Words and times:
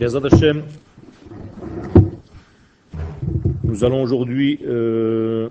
Hashem, 0.00 0.62
nous 3.64 3.84
allons 3.84 4.02
aujourd'hui 4.02 4.58
euh, 4.64 5.48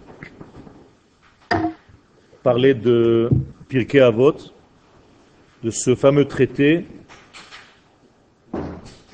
parler 2.44 2.74
de 2.74 3.30
Pirkei 3.68 4.00
Avot, 4.00 4.36
de 5.64 5.70
ce 5.70 5.96
fameux 5.96 6.26
traité 6.26 6.86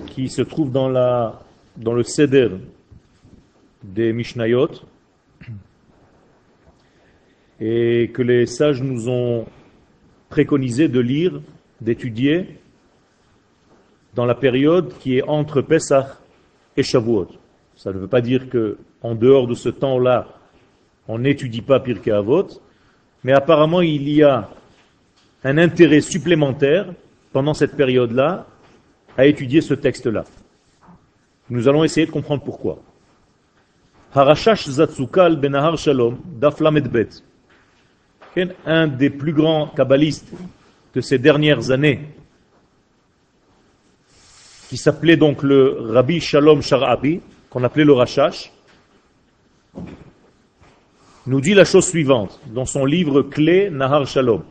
qui 0.08 0.30
se 0.30 0.42
trouve 0.42 0.72
dans, 0.72 0.90
dans 1.78 1.94
le 1.94 2.04
Seder 2.04 2.50
des 3.84 4.14
Mishnayot 4.14 4.70
et 7.60 8.12
que 8.14 8.22
les 8.22 8.46
sages 8.46 8.82
nous 8.82 9.10
ont 9.10 9.46
préconisé 10.30 10.88
de 10.88 11.00
lire, 11.00 11.42
d'étudier 11.82 12.60
dans 14.18 14.26
la 14.26 14.36
période 14.36 14.92
qui 15.00 15.20
est 15.20 15.24
entre 15.28 15.62
Pesach 15.62 16.08
et 16.76 16.82
Shavuot. 16.82 17.28
Ça 17.76 17.94
ne 17.94 18.00
veut 18.00 18.08
pas 18.08 18.20
dire 18.22 18.50
que 18.50 18.78
en 19.04 19.14
dehors 19.14 19.46
de 19.48 19.54
ce 19.54 19.70
temps-là, 19.70 20.28
on 21.08 21.20
n'étudie 21.20 21.62
pas 21.62 21.80
Pirkei 21.80 22.12
Avot, 22.12 22.48
mais 23.24 23.32
apparemment 23.32 23.82
il 23.82 24.10
y 24.10 24.24
a 24.24 24.50
un 25.44 25.60
intérêt 25.60 26.02
supplémentaire 26.02 26.88
pendant 27.32 27.54
cette 27.54 27.78
période-là 27.78 28.48
à 29.16 29.28
étudier 29.28 29.62
ce 29.62 29.76
texte-là. 29.76 30.26
Nous 31.52 31.68
allons 31.68 31.84
essayer 31.84 32.08
de 32.08 32.12
comprendre 32.12 32.44
pourquoi. 32.44 32.80
Harashash 34.16 34.68
Zatzukal 34.68 35.36
Benahar 35.36 35.78
Shalom, 35.78 36.18
un 38.66 38.88
des 38.88 39.10
plus 39.12 39.34
grands 39.34 39.68
kabbalistes 39.68 40.34
de 40.96 41.02
ces 41.02 41.20
dernières 41.20 41.70
années, 41.70 42.00
qui 44.70 44.78
s'appelait 44.78 45.18
donc 45.18 45.44
le 45.44 45.78
Rabbi 45.80 46.20
Shalom 46.20 46.62
Sharabi, 46.62 47.22
qu'on 47.50 47.64
appelait 47.64 47.86
le 47.86 47.94
Rashash, 47.94 48.52
nous 51.26 51.42
dit 51.42 51.54
la 51.54 51.66
chose 51.66 51.88
suivante 51.88 52.40
dans 52.48 52.66
son 52.66 52.86
livre 52.86 53.22
clé 53.22 53.70
Nahar 53.70 54.06
Shalom. 54.06 54.44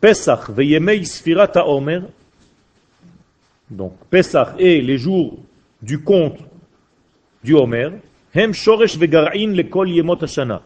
Pesach 0.00 0.50
veyemei 0.50 1.04
sfirata 1.04 1.66
omer, 1.66 2.02
donc 3.70 3.94
Pesach 4.10 4.48
et 4.58 4.80
les 4.80 4.98
jours 4.98 5.38
du 5.80 6.02
compte 6.02 6.38
du 7.42 7.54
Homer, 7.54 7.90
hem 8.34 8.52
shoresh 8.52 8.96
vegar'in 8.98 9.52
lekol 9.52 9.90
yemot 9.90 10.22
hashana. 10.22 10.62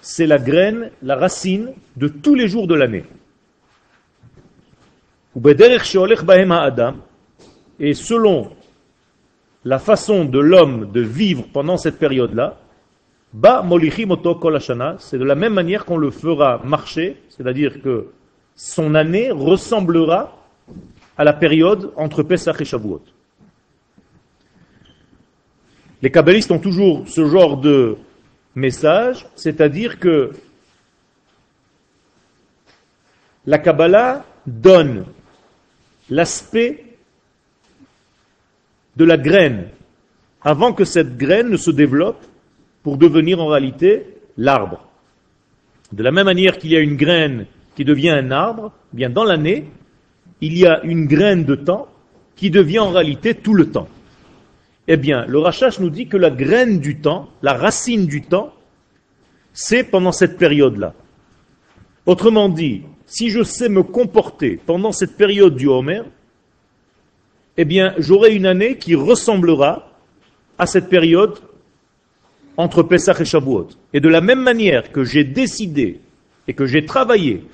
C'est 0.00 0.26
la 0.26 0.38
graine, 0.38 0.90
la 1.02 1.16
racine 1.16 1.72
de 1.96 2.08
tous 2.08 2.34
les 2.34 2.48
jours 2.48 2.66
de 2.66 2.74
l'année. 2.74 3.04
Et 7.80 7.94
selon 7.94 8.50
la 9.64 9.78
façon 9.78 10.24
de 10.24 10.38
l'homme 10.38 10.90
de 10.92 11.00
vivre 11.00 11.44
pendant 11.52 11.76
cette 11.76 11.98
période-là, 11.98 12.58
c'est 14.98 15.18
de 15.18 15.24
la 15.24 15.34
même 15.34 15.52
manière 15.52 15.84
qu'on 15.84 15.98
le 15.98 16.10
fera 16.10 16.60
marcher, 16.64 17.20
c'est-à-dire 17.28 17.82
que 17.82 18.08
son 18.56 18.94
année 18.94 19.30
ressemblera 19.30 20.36
à 21.16 21.24
la 21.24 21.32
période 21.32 21.92
entre 21.96 22.22
Pesach 22.22 22.60
et 22.60 22.64
Shavuot. 22.64 23.02
Les 26.00 26.10
kabbalistes 26.10 26.50
ont 26.52 26.58
toujours 26.58 27.06
ce 27.08 27.26
genre 27.26 27.56
de 27.58 27.96
message, 28.54 29.26
c'est-à-dire 29.34 29.98
que 29.98 30.32
la 33.46 33.58
Kabbalah 33.58 34.24
donne 34.46 35.06
l'aspect 36.08 36.84
de 38.98 39.04
la 39.04 39.16
graine 39.16 39.68
avant 40.42 40.72
que 40.72 40.84
cette 40.84 41.16
graine 41.16 41.48
ne 41.48 41.56
se 41.56 41.70
développe 41.70 42.24
pour 42.82 42.98
devenir 42.98 43.40
en 43.40 43.46
réalité 43.46 44.04
l'arbre. 44.36 44.86
De 45.92 46.02
la 46.02 46.10
même 46.10 46.26
manière 46.26 46.58
qu'il 46.58 46.72
y 46.72 46.76
a 46.76 46.80
une 46.80 46.96
graine 46.96 47.46
qui 47.76 47.84
devient 47.84 48.10
un 48.10 48.30
arbre, 48.32 48.72
eh 48.92 48.96
bien 48.96 49.08
dans 49.08 49.24
l'année, 49.24 49.66
il 50.40 50.58
y 50.58 50.66
a 50.66 50.82
une 50.82 51.06
graine 51.06 51.44
de 51.44 51.54
temps 51.54 51.86
qui 52.34 52.50
devient 52.50 52.80
en 52.80 52.90
réalité 52.90 53.34
tout 53.34 53.54
le 53.54 53.70
temps. 53.70 53.88
Eh 54.88 54.96
bien, 54.96 55.26
le 55.26 55.38
Rachash 55.38 55.78
nous 55.78 55.90
dit 55.90 56.08
que 56.08 56.16
la 56.16 56.30
graine 56.30 56.80
du 56.80 56.98
temps, 56.98 57.28
la 57.42 57.54
racine 57.54 58.06
du 58.06 58.22
temps, 58.22 58.52
c'est 59.52 59.84
pendant 59.84 60.12
cette 60.12 60.38
période-là. 60.38 60.94
Autrement 62.06 62.48
dit, 62.48 62.82
si 63.06 63.30
je 63.30 63.42
sais 63.42 63.68
me 63.68 63.82
comporter 63.82 64.58
pendant 64.64 64.92
cette 64.92 65.16
période 65.16 65.56
du 65.56 65.68
Homer, 65.68 66.02
eh 67.60 67.64
bien, 67.64 67.92
j'aurai 67.98 68.34
une 68.34 68.46
année 68.46 68.78
qui 68.78 68.94
ressemblera 68.94 69.90
à 70.58 70.66
cette 70.66 70.88
période 70.88 71.38
entre 72.56 72.84
Pesach 72.84 73.20
et 73.20 73.24
Shavuot. 73.24 73.68
Et 73.92 74.00
de 74.00 74.08
la 74.08 74.20
même 74.20 74.40
manière 74.40 74.92
que 74.92 75.02
j'ai 75.02 75.24
décidé 75.24 76.00
et 76.46 76.54
que 76.54 76.66
j'ai 76.66 76.86
travaillé 76.86 77.44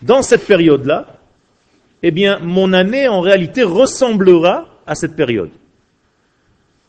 dans 0.00 0.22
cette 0.22 0.46
période-là, 0.46 1.18
eh 2.02 2.10
bien, 2.10 2.38
mon 2.38 2.72
année 2.72 3.08
en 3.08 3.20
réalité 3.20 3.62
ressemblera 3.62 4.66
à 4.86 4.94
cette 4.94 5.16
période. 5.16 5.50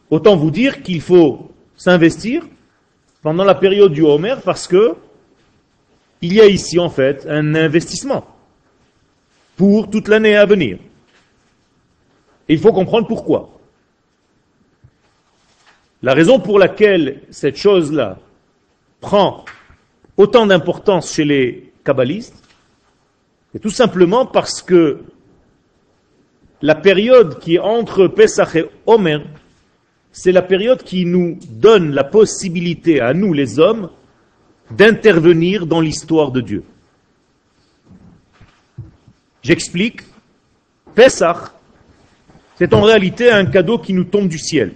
Autant 0.09 0.38
vous 0.38 0.51
dire 0.51 0.83
qu'il 0.83 1.01
faut 1.01 1.51
s'investir 1.75 2.47
pendant 3.21 3.44
la 3.44 3.55
période 3.55 3.91
du 3.91 4.03
Homer 4.03 4.35
parce 4.44 4.67
que 4.67 4.95
il 6.21 6.33
y 6.33 6.39
a 6.39 6.45
ici 6.45 6.79
en 6.79 6.89
fait 6.89 7.27
un 7.27 7.55
investissement 7.55 8.25
pour 9.57 9.89
toute 9.89 10.07
l'année 10.07 10.38
à 10.38 10.45
venir. 10.45 10.77
Et 12.49 12.53
il 12.53 12.59
faut 12.59 12.73
comprendre 12.73 13.07
pourquoi. 13.07 13.49
La 16.01 16.13
raison 16.13 16.39
pour 16.39 16.59
laquelle 16.59 17.21
cette 17.29 17.55
chose-là 17.55 18.19
prend 18.99 19.45
autant 20.17 20.45
d'importance 20.45 21.13
chez 21.13 21.23
les 21.23 21.73
kabbalistes, 21.83 22.43
c'est 23.51 23.59
tout 23.59 23.69
simplement 23.69 24.25
parce 24.25 24.61
que 24.61 24.99
la 26.61 26.75
période 26.75 27.39
qui 27.39 27.59
entre 27.59 28.07
Pesach 28.07 28.55
et 28.55 28.65
Omer, 28.85 29.21
c'est 30.11 30.31
la 30.31 30.41
période 30.41 30.83
qui 30.83 31.05
nous 31.05 31.37
donne 31.49 31.91
la 31.91 32.03
possibilité 32.03 32.99
à 32.99 33.13
nous 33.13 33.33
les 33.33 33.59
hommes 33.59 33.89
d'intervenir 34.71 35.65
dans 35.65 35.81
l'histoire 35.81 36.31
de 36.31 36.41
Dieu. 36.41 36.63
J'explique. 39.41 40.01
Pesach, 40.95 41.51
c'est 42.63 42.74
en 42.74 42.84
réalité 42.84 43.29
un 43.29 43.46
cadeau 43.46 43.78
qui 43.78 43.91
nous 43.91 44.06
tombe 44.06 44.29
du 44.29 44.38
ciel. 44.38 44.72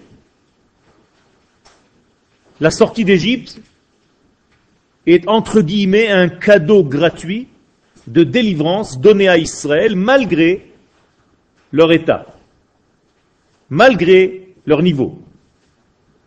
La 2.60 2.70
sortie 2.70 3.06
d'Égypte 3.06 3.62
est 5.06 5.26
entre 5.30 5.62
guillemets 5.62 6.10
un 6.10 6.28
cadeau 6.28 6.84
gratuit 6.84 7.48
de 8.06 8.26
délivrance 8.26 9.00
donné 9.00 9.30
à 9.30 9.38
Israël 9.38 9.96
malgré 9.96 10.70
leur 11.72 11.94
état, 11.94 12.26
malgré 13.70 14.50
leur 14.66 14.84
niveau. 14.84 15.22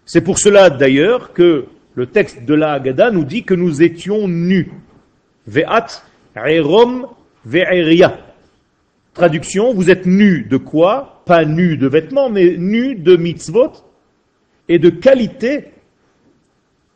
C'est 0.06 0.22
pour 0.22 0.38
cela 0.38 0.71
d'ailleurs 0.71 1.34
que 1.34 1.66
le 1.94 2.06
texte 2.06 2.47
de 2.47 2.54
la 2.54 2.81
nous 3.10 3.25
dit 3.25 3.44
que 3.44 3.53
nous 3.53 3.82
étions 3.82 4.28
nus. 4.28 4.72
Ve'at 5.47 5.88
erom 6.34 7.06
ve'eria. 7.44 8.29
Traduction, 9.15 9.75
vous 9.75 9.91
êtes 9.91 10.06
nus 10.06 10.47
de 10.48 10.56
quoi? 10.56 11.22
Pas 11.26 11.44
nus 11.44 11.76
de 11.76 11.88
vêtements, 11.88 12.31
mais 12.31 12.56
nus 12.56 12.94
de 12.94 13.16
mitzvot 13.16 13.72
et 14.69 14.78
de 14.78 14.88
qualité 14.88 15.72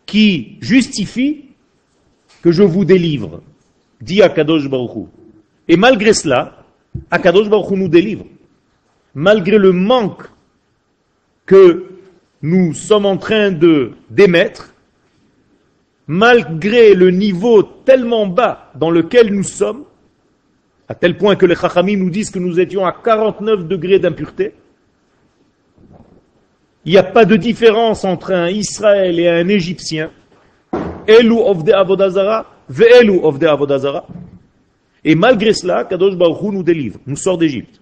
qui 0.07 0.59
justifie 0.61 1.47
que 2.43 2.53
je 2.53 2.63
vous 2.63 2.85
délivre, 2.85 3.43
dit 4.01 4.23
Akadosh 4.23 4.69
Baruch 4.69 5.09
Et 5.67 5.77
malgré 5.77 6.13
cela, 6.13 6.65
Akadosh 7.11 7.49
Baruch 7.49 7.71
nous 7.71 7.89
délivre. 7.89 8.27
Malgré 9.15 9.59
le 9.59 9.73
manque 9.73 10.25
que 11.47 11.87
nous 12.43 12.75
sommes 12.75 13.07
en 13.07 13.17
train 13.17 13.51
de 13.51 13.93
d'émettre, 14.11 14.75
malgré 16.07 16.95
le 16.95 17.11
niveau 17.11 17.63
tellement 17.63 18.27
bas 18.27 18.71
dans 18.75 18.91
lequel 18.91 19.33
nous 19.33 19.43
sommes, 19.43 19.85
à 20.89 20.95
tel 20.95 21.17
point 21.17 21.37
que 21.37 21.47
les 21.47 21.55
Chachamim 21.55 21.97
nous 21.97 22.11
disent 22.11 22.31
que 22.31 22.39
nous 22.39 22.61
étions 22.61 22.85
à 22.85 22.93
49 22.93 23.67
degrés 23.67 23.99
d'impureté, 23.99 24.55
il 26.85 26.93
n'y 26.93 26.99
a 26.99 27.03
pas 27.03 27.25
de 27.25 27.37
différence 27.37 28.05
entre 28.05 28.33
un 28.33 28.49
Israël 28.49 29.19
et 29.19 29.29
un 29.29 29.49
Égyptien. 29.49 30.11
Elu 31.07 31.39
of 31.39 31.67
Avodazara, 31.69 32.47
of 32.69 33.43
Avodazara. 33.43 34.07
Et 35.03 35.15
malgré 35.15 35.55
cela, 35.55 35.85
Kadosh 35.85 36.17
Baruch 36.17 36.53
nous 36.53 36.63
délivre, 36.63 36.99
nous 37.07 37.17
sort 37.17 37.39
d'Égypte. 37.39 37.81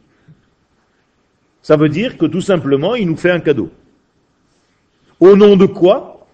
Ça 1.63 1.77
veut 1.77 1.89
dire 1.89 2.17
que 2.19 2.27
tout 2.27 2.41
simplement, 2.41 2.95
il 2.95 3.09
nous 3.09 3.17
fait 3.17 3.31
un 3.31 3.41
cadeau. 3.41 3.71
Au 5.21 5.37
nom 5.37 5.57
de 5.57 5.67
quoi? 5.67 6.27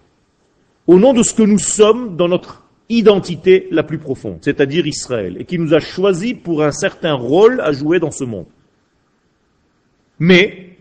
Au 0.87 0.97
nom 0.97 1.13
de 1.13 1.21
ce 1.21 1.33
que 1.35 1.43
nous 1.43 1.59
sommes 1.59 2.15
dans 2.15 2.27
notre 2.27 2.63
identité 2.89 3.67
la 3.71 3.83
plus 3.83 3.99
profonde, 3.99 4.39
c'est-à-dire 4.41 4.87
Israël, 4.87 5.37
et 5.39 5.45
qui 5.45 5.59
nous 5.59 5.73
a 5.73 5.79
choisi 5.79 6.33
pour 6.33 6.63
un 6.63 6.71
certain 6.71 7.13
rôle 7.13 7.61
à 7.61 7.71
jouer 7.71 7.99
dans 7.99 8.11
ce 8.11 8.23
monde. 8.23 8.47
Mais, 10.17 10.77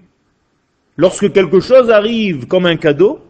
lorsque 0.97 1.33
quelque 1.33 1.61
chose 1.61 1.91
arrive 1.91 2.47
comme 2.47 2.67
un 2.67 2.77
cadeau, 2.77 3.21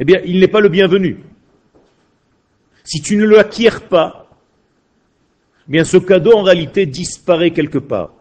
eh 0.00 0.04
bien, 0.04 0.20
il 0.24 0.40
n'est 0.40 0.48
pas 0.48 0.60
le 0.60 0.70
bienvenu. 0.70 1.18
Si 2.82 3.00
tu 3.00 3.16
ne 3.16 3.26
l'acquiers 3.26 3.70
pas, 3.88 4.28
eh 5.68 5.72
bien, 5.72 5.84
ce 5.84 5.98
cadeau 5.98 6.32
en 6.32 6.42
réalité 6.42 6.86
disparaît 6.86 7.52
quelque 7.52 7.78
part. 7.78 8.12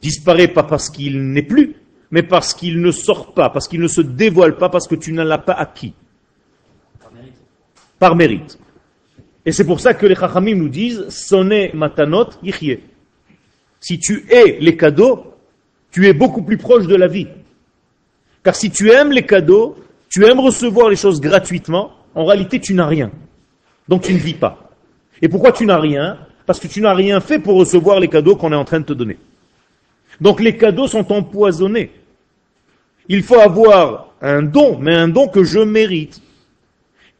Disparaît 0.00 0.48
pas 0.48 0.64
parce 0.64 0.90
qu'il 0.90 1.30
n'est 1.30 1.42
plus, 1.42 1.76
mais 2.10 2.22
parce 2.22 2.52
qu'il 2.52 2.80
ne 2.80 2.90
sort 2.90 3.32
pas, 3.32 3.48
parce 3.48 3.68
qu'il 3.68 3.80
ne 3.80 3.88
se 3.88 4.00
dévoile 4.00 4.56
pas, 4.56 4.68
parce 4.68 4.86
que 4.86 4.96
tu 4.96 5.12
ne 5.12 5.22
l'as 5.22 5.38
pas 5.38 5.54
acquis. 5.54 5.94
Par 8.02 8.16
mérite. 8.16 8.58
Et 9.46 9.52
c'est 9.52 9.64
pour 9.64 9.78
ça 9.78 9.94
que 9.94 10.04
les 10.06 10.16
Chachamim 10.16 10.56
nous 10.56 10.68
disent 10.68 11.08
Sonne 11.08 11.68
matanot 11.72 12.30
yichye. 12.42 12.80
Si 13.78 14.00
tu 14.00 14.26
es 14.28 14.58
les 14.58 14.76
cadeaux, 14.76 15.34
tu 15.92 16.08
es 16.08 16.12
beaucoup 16.12 16.42
plus 16.42 16.56
proche 16.56 16.88
de 16.88 16.96
la 16.96 17.06
vie. 17.06 17.28
Car 18.42 18.56
si 18.56 18.72
tu 18.72 18.90
aimes 18.90 19.12
les 19.12 19.24
cadeaux, 19.24 19.76
tu 20.08 20.26
aimes 20.26 20.40
recevoir 20.40 20.88
les 20.88 20.96
choses 20.96 21.20
gratuitement, 21.20 21.92
en 22.16 22.24
réalité 22.24 22.58
tu 22.58 22.74
n'as 22.74 22.88
rien. 22.88 23.12
Donc 23.86 24.02
tu 24.02 24.12
ne 24.14 24.18
vis 24.18 24.34
pas. 24.34 24.68
Et 25.22 25.28
pourquoi 25.28 25.52
tu 25.52 25.64
n'as 25.64 25.78
rien? 25.78 26.18
Parce 26.44 26.58
que 26.58 26.66
tu 26.66 26.80
n'as 26.80 26.94
rien 26.94 27.20
fait 27.20 27.38
pour 27.38 27.54
recevoir 27.54 28.00
les 28.00 28.08
cadeaux 28.08 28.34
qu'on 28.34 28.50
est 28.50 28.56
en 28.56 28.64
train 28.64 28.80
de 28.80 28.86
te 28.86 28.94
donner. 28.94 29.16
Donc 30.20 30.40
les 30.40 30.56
cadeaux 30.56 30.88
sont 30.88 31.12
empoisonnés. 31.12 31.92
Il 33.06 33.22
faut 33.22 33.38
avoir 33.38 34.08
un 34.20 34.42
don, 34.42 34.76
mais 34.80 34.92
un 34.92 35.06
don 35.06 35.28
que 35.28 35.44
je 35.44 35.60
mérite. 35.60 36.20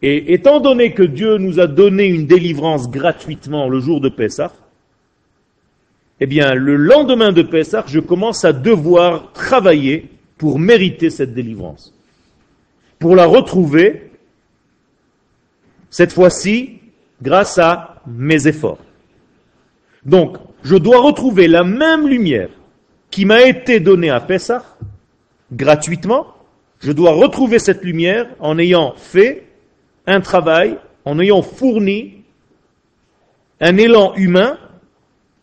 Et 0.02 0.34
étant 0.34 0.58
donné 0.58 0.92
que 0.92 1.04
Dieu 1.04 1.38
nous 1.38 1.60
a 1.60 1.68
donné 1.68 2.06
une 2.06 2.26
délivrance 2.26 2.90
gratuitement 2.90 3.68
le 3.68 3.78
jour 3.78 4.00
de 4.00 4.08
Pessah, 4.08 4.52
eh 6.18 6.26
bien, 6.26 6.54
le 6.54 6.76
lendemain 6.76 7.32
de 7.32 7.42
Pessah, 7.42 7.84
je 7.86 8.00
commence 8.00 8.44
à 8.44 8.52
devoir 8.52 9.32
travailler 9.32 10.08
pour 10.38 10.58
mériter 10.58 11.08
cette 11.10 11.34
délivrance. 11.34 11.94
Pour 12.98 13.16
la 13.16 13.26
retrouver, 13.26 14.10
cette 15.90 16.12
fois-ci, 16.12 16.78
grâce 17.20 17.58
à 17.58 18.02
mes 18.06 18.48
efforts. 18.48 18.78
Donc, 20.04 20.36
je 20.64 20.76
dois 20.76 21.00
retrouver 21.00 21.46
la 21.46 21.62
même 21.64 22.08
lumière 22.08 22.50
qui 23.10 23.24
m'a 23.24 23.42
été 23.42 23.78
donnée 23.78 24.10
à 24.10 24.20
Pessah, 24.20 24.64
gratuitement. 25.52 26.26
Je 26.80 26.90
dois 26.90 27.12
retrouver 27.12 27.58
cette 27.58 27.84
lumière 27.84 28.26
en 28.40 28.58
ayant 28.58 28.94
fait 28.96 29.44
un 30.06 30.20
travail, 30.20 30.78
en 31.04 31.18
ayant 31.18 31.42
fourni 31.42 32.22
un 33.60 33.76
élan 33.76 34.14
humain 34.16 34.58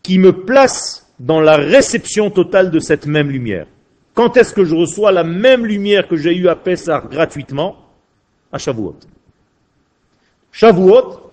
qui 0.02 0.18
me 0.18 0.32
place 0.44 1.06
dans 1.18 1.40
la 1.40 1.56
réception 1.56 2.30
totale 2.30 2.70
de 2.70 2.80
cette 2.80 3.06
même 3.06 3.30
lumière. 3.30 3.66
Quand 4.14 4.36
est-ce 4.36 4.52
que 4.52 4.64
je 4.64 4.74
reçois 4.74 5.12
la 5.12 5.24
même 5.24 5.64
lumière 5.64 6.08
que 6.08 6.16
j'ai 6.16 6.34
eue 6.34 6.48
à 6.48 6.56
Pessah 6.56 7.04
gratuitement? 7.10 7.76
À 8.52 8.58
Shavuot. 8.58 8.96
Shavuot, 10.52 11.30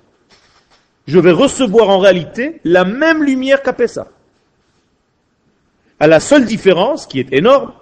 je 1.08 1.20
vais 1.20 1.32
recevoir 1.32 1.90
en 1.90 2.00
réalité 2.00 2.60
la 2.64 2.86
même 2.86 3.24
lumière 3.24 3.62
qu'à 3.64 3.74
Pessah. 3.74 4.08
À 6.00 6.08
la 6.08 6.20
seule 6.20 6.46
différence, 6.46 7.08
qui 7.08 7.20
est 7.20 7.34
énorme, 7.34 7.74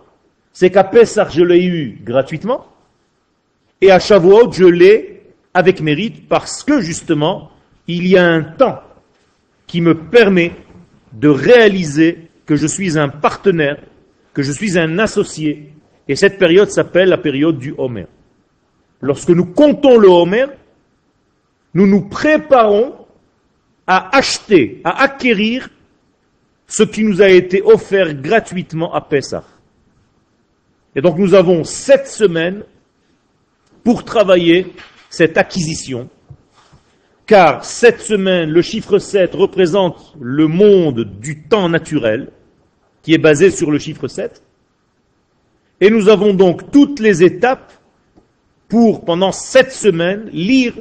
c'est 0.54 0.70
qu'à 0.70 0.86
Pessah, 0.86 1.28
je 1.30 1.44
l'ai 1.44 1.64
eu 1.66 2.00
gratuitement, 2.02 2.66
et 3.82 3.92
à 3.92 4.00
Shavuot, 4.00 4.54
je 4.54 4.66
l'ai 4.66 5.15
avec 5.56 5.80
mérite, 5.80 6.28
parce 6.28 6.64
que 6.64 6.82
justement, 6.82 7.50
il 7.88 8.06
y 8.06 8.18
a 8.18 8.28
un 8.28 8.44
temps 8.44 8.82
qui 9.68 9.80
me 9.80 9.96
permet 9.96 10.52
de 11.14 11.30
réaliser 11.30 12.30
que 12.46 12.58
je 12.58 12.68
suis 12.68 13.00
un 13.00 13.08
partenaire, 13.08 13.78
que 14.34 14.44
je 14.44 14.52
suis 14.52 14.78
un 14.78 15.00
associé, 15.00 15.72
et 16.10 16.18
cette 16.18 16.38
période 16.38 16.70
s'appelle 16.70 17.08
la 17.08 17.18
période 17.18 17.58
du 17.58 17.74
Homer. 17.78 18.06
Lorsque 19.00 19.30
nous 19.30 19.46
comptons 19.46 19.98
le 19.98 20.10
Homer, 20.10 20.46
nous 21.74 21.88
nous 21.88 22.02
préparons 22.02 22.94
à 23.88 24.16
acheter, 24.18 24.82
à 24.84 25.04
acquérir 25.04 25.70
ce 26.68 26.84
qui 26.84 27.04
nous 27.06 27.22
a 27.22 27.30
été 27.30 27.62
offert 27.62 28.14
gratuitement 28.14 28.94
à 28.94 29.00
Pessah. 29.00 29.46
Et 30.96 31.02
donc 31.02 31.18
nous 31.18 31.34
avons 31.34 31.64
sept 31.64 32.08
semaines 32.08 32.64
pour 33.86 34.04
travailler 34.04 34.74
cette 35.16 35.38
acquisition, 35.38 36.10
car 37.26 37.64
cette 37.64 38.02
semaine, 38.02 38.50
le 38.50 38.62
chiffre 38.62 39.00
7 39.00 39.34
représente 39.34 40.14
le 40.20 40.48
monde 40.48 41.06
du 41.20 41.44
temps 41.44 41.70
naturel, 41.70 42.32
qui 43.02 43.14
est 43.14 43.18
basé 43.18 43.50
sur 43.50 43.72
le 43.72 43.80
chiffre 43.80 44.10
7, 44.10 44.44
et 45.80 45.90
nous 45.90 46.10
avons 46.10 46.34
donc 46.34 46.70
toutes 46.70 47.00
les 47.00 47.24
étapes 47.24 47.72
pour, 48.68 49.06
pendant 49.06 49.32
sept 49.32 49.72
semaines, 49.72 50.30
lire 50.34 50.74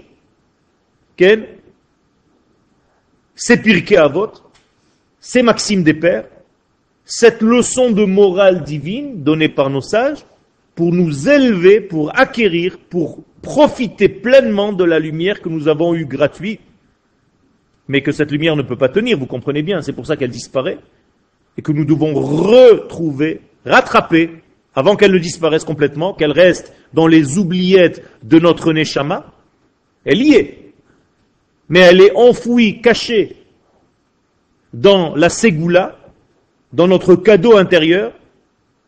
Ken, 1.16 1.46
ces 3.36 3.56
Pirkei 3.56 3.96
Avot, 3.96 4.32
ces 5.20 5.42
maximes 5.42 5.84
des 5.84 5.94
pères, 5.94 6.26
cette 7.04 7.40
leçon 7.40 7.92
de 7.92 8.04
morale 8.04 8.64
divine 8.64 9.22
donnée 9.22 9.48
par 9.48 9.70
nos 9.70 9.80
sages, 9.80 10.24
pour 10.74 10.92
nous 10.92 11.28
élever, 11.28 11.80
pour 11.80 12.16
acquérir, 12.18 12.78
pour 12.78 13.22
profiter 13.42 14.08
pleinement 14.08 14.72
de 14.72 14.84
la 14.84 14.98
lumière 14.98 15.40
que 15.40 15.48
nous 15.48 15.68
avons 15.68 15.94
eue 15.94 16.06
gratuite, 16.06 16.60
mais 17.88 18.02
que 18.02 18.12
cette 18.12 18.32
lumière 18.32 18.56
ne 18.56 18.62
peut 18.62 18.76
pas 18.76 18.88
tenir, 18.88 19.18
vous 19.18 19.26
comprenez 19.26 19.62
bien, 19.62 19.82
c'est 19.82 19.92
pour 19.92 20.06
ça 20.06 20.16
qu'elle 20.16 20.30
disparaît, 20.30 20.78
et 21.56 21.62
que 21.62 21.72
nous 21.72 21.84
devons 21.84 22.14
retrouver, 22.14 23.40
rattraper, 23.64 24.30
avant 24.74 24.96
qu'elle 24.96 25.12
ne 25.12 25.18
disparaisse 25.18 25.64
complètement, 25.64 26.14
qu'elle 26.14 26.32
reste 26.32 26.72
dans 26.92 27.06
les 27.06 27.38
oubliettes 27.38 28.02
de 28.22 28.38
notre 28.38 28.72
Neshama, 28.72 29.32
elle 30.04 30.22
y 30.22 30.34
est, 30.34 30.72
mais 31.68 31.80
elle 31.80 32.00
est 32.00 32.16
enfouie, 32.16 32.80
cachée 32.80 33.36
dans 34.72 35.14
la 35.14 35.28
Ségoula, 35.28 35.98
dans 36.72 36.88
notre 36.88 37.14
cadeau 37.14 37.56
intérieur, 37.56 38.12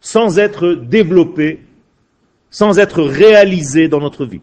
sans 0.00 0.38
être 0.38 0.72
développée, 0.72 1.60
sans 2.50 2.78
être 2.78 3.02
réalisée 3.02 3.88
dans 3.88 4.00
notre 4.00 4.24
vie. 4.24 4.40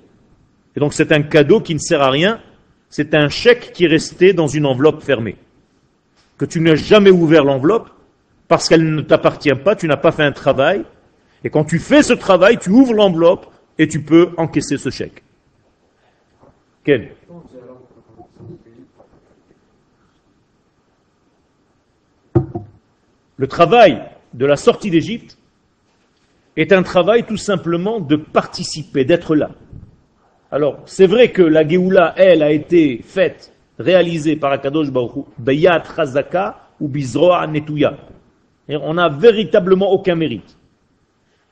Et 0.76 0.80
donc 0.80 0.94
c'est 0.94 1.12
un 1.12 1.22
cadeau 1.22 1.62
qui 1.62 1.74
ne 1.74 1.80
sert 1.80 2.02
à 2.02 2.10
rien, 2.10 2.40
c'est 2.90 3.14
un 3.14 3.30
chèque 3.30 3.72
qui 3.74 3.86
est 3.86 3.88
resté 3.88 4.34
dans 4.34 4.48
une 4.48 4.66
enveloppe 4.66 5.04
fermée. 5.04 5.38
Que 6.38 6.46
tu 6.46 6.60
n'as 6.62 6.76
jamais 6.76 7.12
ouvert 7.12 7.44
l'enveloppe, 7.44 7.90
parce 8.48 8.70
qu'elle 8.70 8.94
ne 8.94 9.02
t'appartient 9.02 9.56
pas, 9.64 9.76
tu 9.76 9.88
n'as 9.88 9.98
pas 9.98 10.12
fait 10.12 10.24
un 10.24 10.32
travail, 10.32 10.84
et 11.44 11.50
quand 11.50 11.66
tu 11.66 11.80
fais 11.80 12.04
ce 12.04 12.14
travail, 12.14 12.58
tu 12.58 12.70
ouvres 12.70 12.94
l'enveloppe 12.94 13.48
et 13.78 13.88
tu 13.88 14.02
peux 14.02 14.30
encaisser 14.38 14.78
ce 14.78 14.90
chèque. 14.90 15.24
Quel 16.84 17.16
Le 23.38 23.48
travail 23.48 24.02
de 24.34 24.46
la 24.46 24.56
sortie 24.56 24.90
d'Égypte 24.90 25.38
est 26.56 26.72
un 26.72 26.84
travail 26.84 27.24
tout 27.24 27.38
simplement 27.38 28.00
de 28.00 28.16
participer, 28.16 29.06
d'être 29.06 29.36
là. 29.36 29.52
Alors, 30.52 30.82
c'est 30.86 31.08
vrai 31.08 31.32
que 31.32 31.42
la 31.42 31.68
Géoula, 31.68 32.14
elle, 32.16 32.44
a 32.44 32.52
été 32.52 33.02
faite, 33.04 33.54
réalisée 33.80 34.36
par 34.36 34.52
Akadosh 34.52 34.92
Baruch 34.92 35.26
Beyat 35.40 35.84
Chazaka 35.96 36.68
ou 36.80 36.88
Bizroa 36.88 37.48
Netuya. 37.48 37.98
On 38.70 38.94
n'a 38.94 39.10
véritablement 39.10 39.92
aucun 39.92 40.16
mérite. 40.16 40.58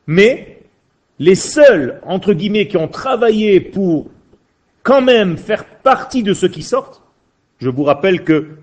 Mais 0.05 0.59
les 1.19 1.35
seuls, 1.35 1.99
entre 2.05 2.33
guillemets, 2.33 2.67
qui 2.67 2.77
ont 2.77 2.87
travaillé 2.87 3.59
pour 3.59 4.07
quand 4.83 5.01
même 5.01 5.37
faire 5.37 5.65
partie 5.65 6.23
de 6.23 6.33
ceux 6.33 6.47
qui 6.47 6.63
sortent, 6.63 7.01
je 7.59 7.69
vous 7.69 7.83
rappelle 7.83 8.23
que 8.23 8.57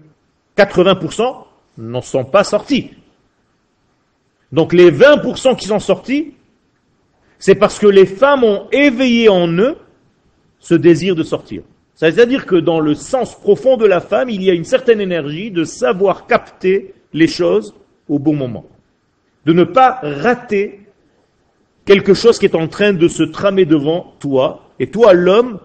80% 0.56 1.36
n'en 1.78 2.00
sont 2.00 2.24
pas 2.24 2.44
sortis. 2.44 2.90
Donc 4.52 4.72
les 4.72 4.90
20% 4.90 5.56
qui 5.56 5.66
sont 5.66 5.78
sortis, 5.78 6.34
c'est 7.38 7.54
parce 7.54 7.78
que 7.78 7.86
les 7.86 8.06
femmes 8.06 8.44
ont 8.44 8.66
éveillé 8.72 9.28
en 9.28 9.48
eux 9.48 9.76
ce 10.58 10.74
désir 10.74 11.14
de 11.14 11.22
sortir. 11.22 11.62
C'est-à-dire 11.94 12.46
que 12.46 12.56
dans 12.56 12.80
le 12.80 12.94
sens 12.94 13.34
profond 13.34 13.76
de 13.76 13.86
la 13.86 14.00
femme, 14.00 14.30
il 14.30 14.42
y 14.42 14.50
a 14.50 14.54
une 14.54 14.64
certaine 14.64 15.00
énergie 15.00 15.50
de 15.50 15.64
savoir 15.64 16.26
capter 16.26 16.94
les 17.12 17.26
choses 17.26 17.74
au 18.08 18.18
bon 18.18 18.34
moment. 18.34 18.66
De 19.44 19.52
ne 19.52 19.64
pas 19.64 20.00
rater 20.02 20.80
quelque 21.84 22.14
chose 22.14 22.38
qui 22.38 22.46
est 22.46 22.54
en 22.54 22.68
train 22.68 22.92
de 22.92 23.08
se 23.08 23.22
tramer 23.22 23.64
devant 23.64 24.14
toi. 24.20 24.70
Et 24.78 24.88
toi, 24.88 25.12
l'homme, 25.12 25.58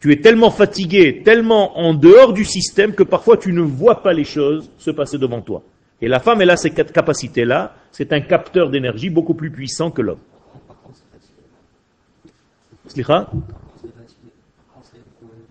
tu 0.00 0.12
es 0.12 0.16
tellement 0.16 0.50
fatigué, 0.50 1.22
tellement 1.24 1.78
en 1.78 1.94
dehors 1.94 2.32
du 2.32 2.44
système 2.44 2.94
que 2.94 3.02
parfois 3.02 3.36
tu 3.36 3.52
ne 3.52 3.60
vois 3.60 4.02
pas 4.02 4.12
les 4.12 4.24
choses 4.24 4.70
se 4.78 4.90
passer 4.90 5.18
devant 5.18 5.42
toi. 5.42 5.62
Et 6.02 6.08
la 6.08 6.20
femme, 6.20 6.40
elle 6.40 6.50
a 6.50 6.56
ces 6.56 6.70
quatre 6.70 6.92
capacités-là. 6.92 7.74
C'est 7.92 8.12
un 8.12 8.20
capteur 8.20 8.70
d'énergie 8.70 9.10
beaucoup 9.10 9.34
plus 9.34 9.50
puissant 9.50 9.90
que 9.90 10.02
l'homme. 10.02 10.18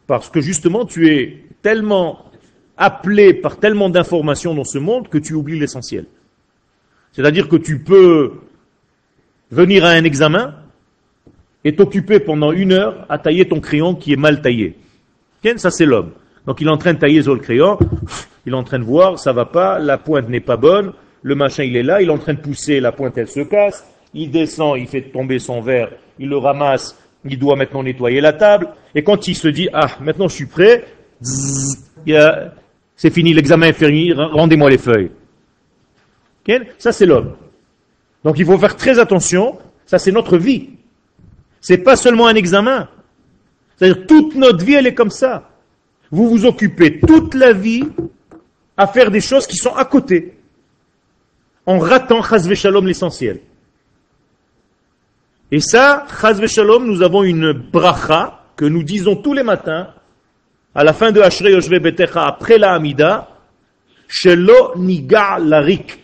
Parce 0.07 0.29
que 0.29 0.41
justement, 0.41 0.85
tu 0.85 1.09
es 1.09 1.43
tellement 1.61 2.25
appelé 2.77 3.33
par 3.33 3.57
tellement 3.57 3.89
d'informations 3.89 4.55
dans 4.55 4.63
ce 4.63 4.79
monde 4.79 5.09
que 5.09 5.17
tu 5.17 5.33
oublies 5.33 5.59
l'essentiel. 5.59 6.05
C'est-à-dire 7.11 7.47
que 7.47 7.57
tu 7.57 7.79
peux 7.79 8.33
venir 9.51 9.85
à 9.85 9.89
un 9.89 10.03
examen 10.03 10.55
et 11.63 11.75
t'occuper 11.75 12.19
pendant 12.19 12.51
une 12.51 12.71
heure 12.71 13.05
à 13.09 13.17
tailler 13.17 13.47
ton 13.47 13.59
crayon 13.59 13.95
qui 13.95 14.13
est 14.13 14.17
mal 14.17 14.41
taillé. 14.41 14.75
Ça, 15.57 15.71
c'est 15.71 15.85
l'homme. 15.85 16.11
Donc 16.45 16.61
il 16.61 16.67
est 16.67 16.71
en 16.71 16.77
train 16.77 16.93
de 16.93 16.99
tailler 16.99 17.21
sur 17.21 17.35
le 17.35 17.41
crayon, 17.41 17.77
il 18.45 18.53
est 18.53 18.55
en 18.55 18.63
train 18.63 18.79
de 18.79 18.83
voir, 18.83 19.19
ça 19.19 19.33
va 19.33 19.45
pas, 19.45 19.79
la 19.79 19.97
pointe 19.97 20.29
n'est 20.29 20.39
pas 20.39 20.57
bonne, 20.57 20.93
le 21.21 21.35
machin 21.35 21.63
il 21.63 21.75
est 21.75 21.83
là, 21.83 22.01
il 22.01 22.09
est 22.09 22.11
en 22.11 22.17
train 22.17 22.33
de 22.33 22.39
pousser, 22.39 22.79
la 22.79 22.91
pointe 22.91 23.17
elle 23.17 23.27
se 23.27 23.41
casse, 23.41 23.85
il 24.13 24.31
descend, 24.31 24.77
il 24.77 24.87
fait 24.87 25.01
tomber 25.01 25.39
son 25.39 25.61
verre, 25.61 25.91
il 26.17 26.29
le 26.29 26.37
ramasse, 26.37 26.97
il 27.25 27.37
doit 27.37 27.55
maintenant 27.55 27.83
nettoyer 27.83 28.21
la 28.21 28.33
table, 28.33 28.69
et 28.95 29.03
quand 29.03 29.27
il 29.27 29.35
se 29.35 29.47
dit, 29.47 29.69
ah, 29.73 29.89
maintenant 30.01 30.27
je 30.27 30.35
suis 30.35 30.45
prêt, 30.45 30.85
c'est 32.95 33.09
fini, 33.13 33.33
l'examen 33.33 33.67
est 33.67 33.73
fini, 33.73 34.13
rendez-moi 34.13 34.69
les 34.69 34.77
feuilles. 34.77 35.11
Ça 36.77 36.91
c'est 36.91 37.05
l'homme. 37.05 37.35
Donc 38.23 38.39
il 38.39 38.45
faut 38.45 38.57
faire 38.57 38.75
très 38.75 38.99
attention, 38.99 39.59
ça 39.85 39.99
c'est 39.99 40.11
notre 40.11 40.37
vie. 40.37 40.69
C'est 41.61 41.77
pas 41.77 41.95
seulement 41.95 42.27
un 42.27 42.35
examen. 42.35 42.87
C'est-à-dire 43.75 44.07
toute 44.07 44.35
notre 44.35 44.63
vie 44.63 44.73
elle 44.73 44.87
est 44.87 44.93
comme 44.93 45.11
ça. 45.11 45.49
Vous 46.11 46.29
vous 46.29 46.45
occupez 46.45 46.99
toute 46.99 47.35
la 47.35 47.53
vie 47.53 47.83
à 48.79 48.87
faire 48.87 49.11
des 49.11 49.19
choses 49.19 49.45
qui 49.45 49.57
sont 49.57 49.75
à 49.75 49.83
côté, 49.83 50.37
en 51.65 51.79
ratant 51.79 52.23
chazve 52.23 52.53
shalom 52.53 52.87
l'essentiel. 52.87 53.41
Et 55.51 55.59
ça, 55.59 56.05
chazve 56.21 56.47
shalom, 56.47 56.85
nous 56.85 57.01
avons 57.01 57.23
une 57.23 57.51
bracha 57.51 58.41
que 58.55 58.63
nous 58.63 58.81
disons 58.81 59.17
tous 59.17 59.33
les 59.33 59.43
matins 59.43 59.89
à 60.73 60.85
la 60.85 60.93
fin 60.93 61.11
de 61.11 61.19
Ashrei 61.19 61.51
Yoshve 61.51 61.77
Betecha, 61.79 62.25
après 62.25 62.57
la 62.57 62.73
Hamida, 62.73 63.27
Shelo 64.07 64.77
Niga 64.77 65.39
Larik. 65.39 65.99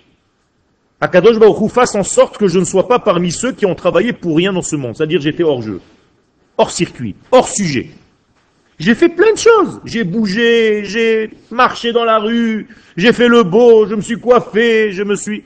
Akadosh 0.99 1.39
Baruch 1.39 1.71
fasse 1.71 1.95
en 1.95 2.03
sorte 2.03 2.37
que 2.37 2.49
je 2.49 2.59
ne 2.59 2.65
sois 2.65 2.89
pas 2.89 2.99
parmi 2.99 3.31
ceux 3.31 3.53
qui 3.53 3.65
ont 3.65 3.75
travaillé 3.75 4.11
pour 4.11 4.35
rien 4.35 4.51
dans 4.51 4.61
ce 4.61 4.75
monde. 4.75 4.97
C'est-à-dire 4.97 5.21
j'étais 5.21 5.43
hors 5.43 5.61
jeu, 5.61 5.79
hors 6.57 6.71
circuit, 6.71 7.15
hors 7.31 7.47
sujet. 7.47 7.91
J'ai 8.77 8.95
fait 8.95 9.09
plein 9.09 9.31
de 9.31 9.37
choses. 9.37 9.81
J'ai 9.85 10.03
bougé, 10.03 10.83
j'ai 10.85 11.31
marché 11.51 11.91
dans 11.93 12.03
la 12.03 12.19
rue, 12.19 12.67
j'ai 12.97 13.13
fait 13.13 13.27
le 13.27 13.43
beau, 13.43 13.87
je 13.87 13.95
me 13.95 14.01
suis 14.01 14.19
coiffé, 14.19 14.91
je 14.91 15.03
me 15.03 15.15
suis... 15.15 15.43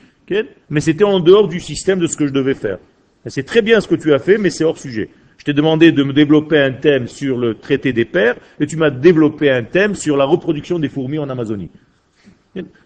Mais 0.68 0.80
c'était 0.80 1.04
en 1.04 1.18
dehors 1.18 1.48
du 1.48 1.58
système 1.58 1.98
de 1.98 2.06
ce 2.06 2.16
que 2.16 2.26
je 2.26 2.32
devais 2.32 2.54
faire. 2.54 2.78
C'est 3.26 3.42
très 3.42 3.62
bien 3.62 3.80
ce 3.80 3.88
que 3.88 3.96
tu 3.96 4.12
as 4.14 4.18
fait, 4.18 4.38
mais 4.38 4.50
c'est 4.50 4.64
hors 4.64 4.78
sujet. 4.78 5.10
Je 5.38 5.44
t'ai 5.44 5.52
demandé 5.52 5.90
de 5.90 6.02
me 6.02 6.12
développer 6.12 6.58
un 6.58 6.72
thème 6.72 7.08
sur 7.08 7.36
le 7.36 7.54
traité 7.54 7.92
des 7.92 8.04
pères, 8.04 8.36
et 8.60 8.66
tu 8.66 8.76
m'as 8.76 8.90
développé 8.90 9.50
un 9.50 9.64
thème 9.64 9.94
sur 9.94 10.16
la 10.16 10.24
reproduction 10.24 10.78
des 10.78 10.88
fourmis 10.88 11.18
en 11.18 11.28
Amazonie. 11.28 11.70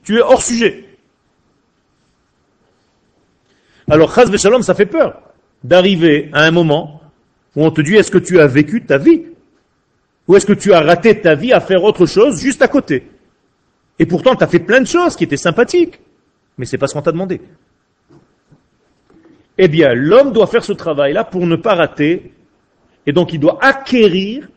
Tu 0.03 0.17
es 0.17 0.21
hors 0.21 0.43
sujet. 0.43 0.85
Alors, 3.91 4.15
Chaz 4.15 4.35
Shalom, 4.37 4.63
ça 4.63 4.75
fait 4.75 4.87
peur 4.87 5.21
d'arriver 5.63 6.31
à 6.33 6.45
un 6.45 6.51
moment 6.51 7.03
où 7.57 7.65
on 7.65 7.71
te 7.71 7.81
dit 7.81 7.97
est-ce 7.97 8.11
que 8.11 8.19
tu 8.19 8.41
as 8.41 8.47
vécu 8.47 8.85
ta 8.85 8.99
vie 8.99 9.23
Ou 10.26 10.37
est-ce 10.37 10.47
que 10.47 10.52
tu 10.52 10.73
as 10.73 10.81
raté 10.81 11.21
ta 11.21 11.35
vie 11.35 11.52
à 11.52 11.61
faire 11.61 11.83
autre 11.85 12.07
chose 12.07 12.40
juste 12.40 12.62
à 12.62 12.69
côté? 12.69 13.11
Et 13.99 14.07
pourtant, 14.07 14.35
tu 14.35 14.45
as 14.45 14.49
fait 14.49 14.59
plein 14.59 14.81
de 14.81 14.87
choses 14.87 15.16
qui 15.16 15.25
étaient 15.25 15.37
sympathiques, 15.37 16.00
mais 16.59 16.64
c'est 16.64 16.78
pas 16.78 16.87
ce 16.87 16.95
qu'on 16.95 17.02
t'a 17.02 17.12
demandé. 17.12 17.40
Eh 19.57 19.69
bien, 19.69 19.95
l'homme 19.95 20.33
doit 20.33 20.47
faire 20.47 20.64
ce 20.64 20.73
travail-là 20.73 21.25
pour 21.25 21.47
ne 21.47 21.57
pas 21.57 21.75
rater 21.75 22.33
et 23.07 23.12
donc 23.12 23.33
il 23.33 23.38
doit 23.38 23.62
acquérir, 23.62 24.49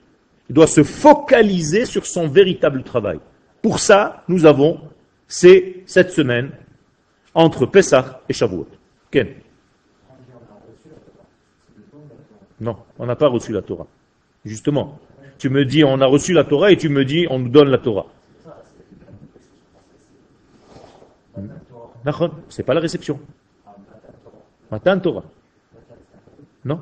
il 0.50 0.54
doit 0.54 0.68
se 0.68 0.84
focaliser 0.84 1.86
sur 1.86 2.06
son 2.06 2.28
véritable 2.28 2.84
travail. 2.84 3.20
Pour 3.62 3.80
ça, 3.80 4.24
nous 4.28 4.46
avons 4.46 4.80
ces 5.28 5.84
cette 5.86 6.12
semaine 6.12 6.52
entre 7.34 7.66
Pessah 7.66 8.22
et 8.28 8.34
Shavuot. 8.34 8.68
Ken 9.12 9.28
Non, 12.60 12.78
on 12.98 13.06
n'a 13.06 13.16
pas 13.16 13.28
reçu 13.28 13.52
la 13.52 13.62
Torah. 13.62 13.86
Justement, 14.46 15.00
tu 15.38 15.50
me 15.50 15.66
dis 15.66 15.84
on 15.84 16.02
a 16.02 16.06
reçu 16.06 16.34
la 16.34 16.44
Torah 16.44 16.72
et 16.72 16.78
tu 16.78 16.90
me 16.90 17.06
dis 17.06 17.28
on 17.30 17.40
nous 17.40 17.50
donne 17.50 17.70
la 17.70 17.78
Torah. 17.78 18.08
C'est 22.50 22.64
pas 22.64 22.74
la 22.74 22.80
réception. 22.80 23.20
Matan 24.72 25.00
Torah. 25.00 25.24
Non 26.66 26.82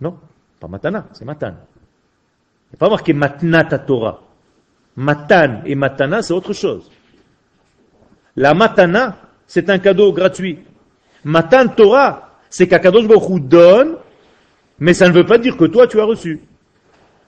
non, 0.00 0.18
pas 0.60 0.68
matana, 0.68 1.06
c'est 1.12 1.24
matan. 1.24 1.48
Il 1.48 2.72
n'y 2.72 2.74
a 2.74 2.78
pas 2.78 2.90
marqué 2.90 3.12
matnata 3.12 3.78
Torah. 3.78 4.20
Matan 4.96 5.62
et 5.64 5.74
matana, 5.74 6.22
c'est 6.22 6.34
autre 6.34 6.52
chose. 6.52 6.90
La 8.36 8.54
matana, 8.54 9.16
c'est 9.46 9.70
un 9.70 9.78
cadeau 9.78 10.12
gratuit. 10.12 10.58
Matan 11.24 11.68
Torah, 11.68 12.30
c'est 12.50 12.68
qu'Akadosh 12.68 13.06
Baruch 13.06 13.42
donne, 13.42 13.96
mais 14.78 14.94
ça 14.94 15.08
ne 15.08 15.14
veut 15.14 15.24
pas 15.24 15.38
dire 15.38 15.56
que 15.56 15.64
toi 15.64 15.86
tu 15.86 16.00
as 16.00 16.04
reçu. 16.04 16.40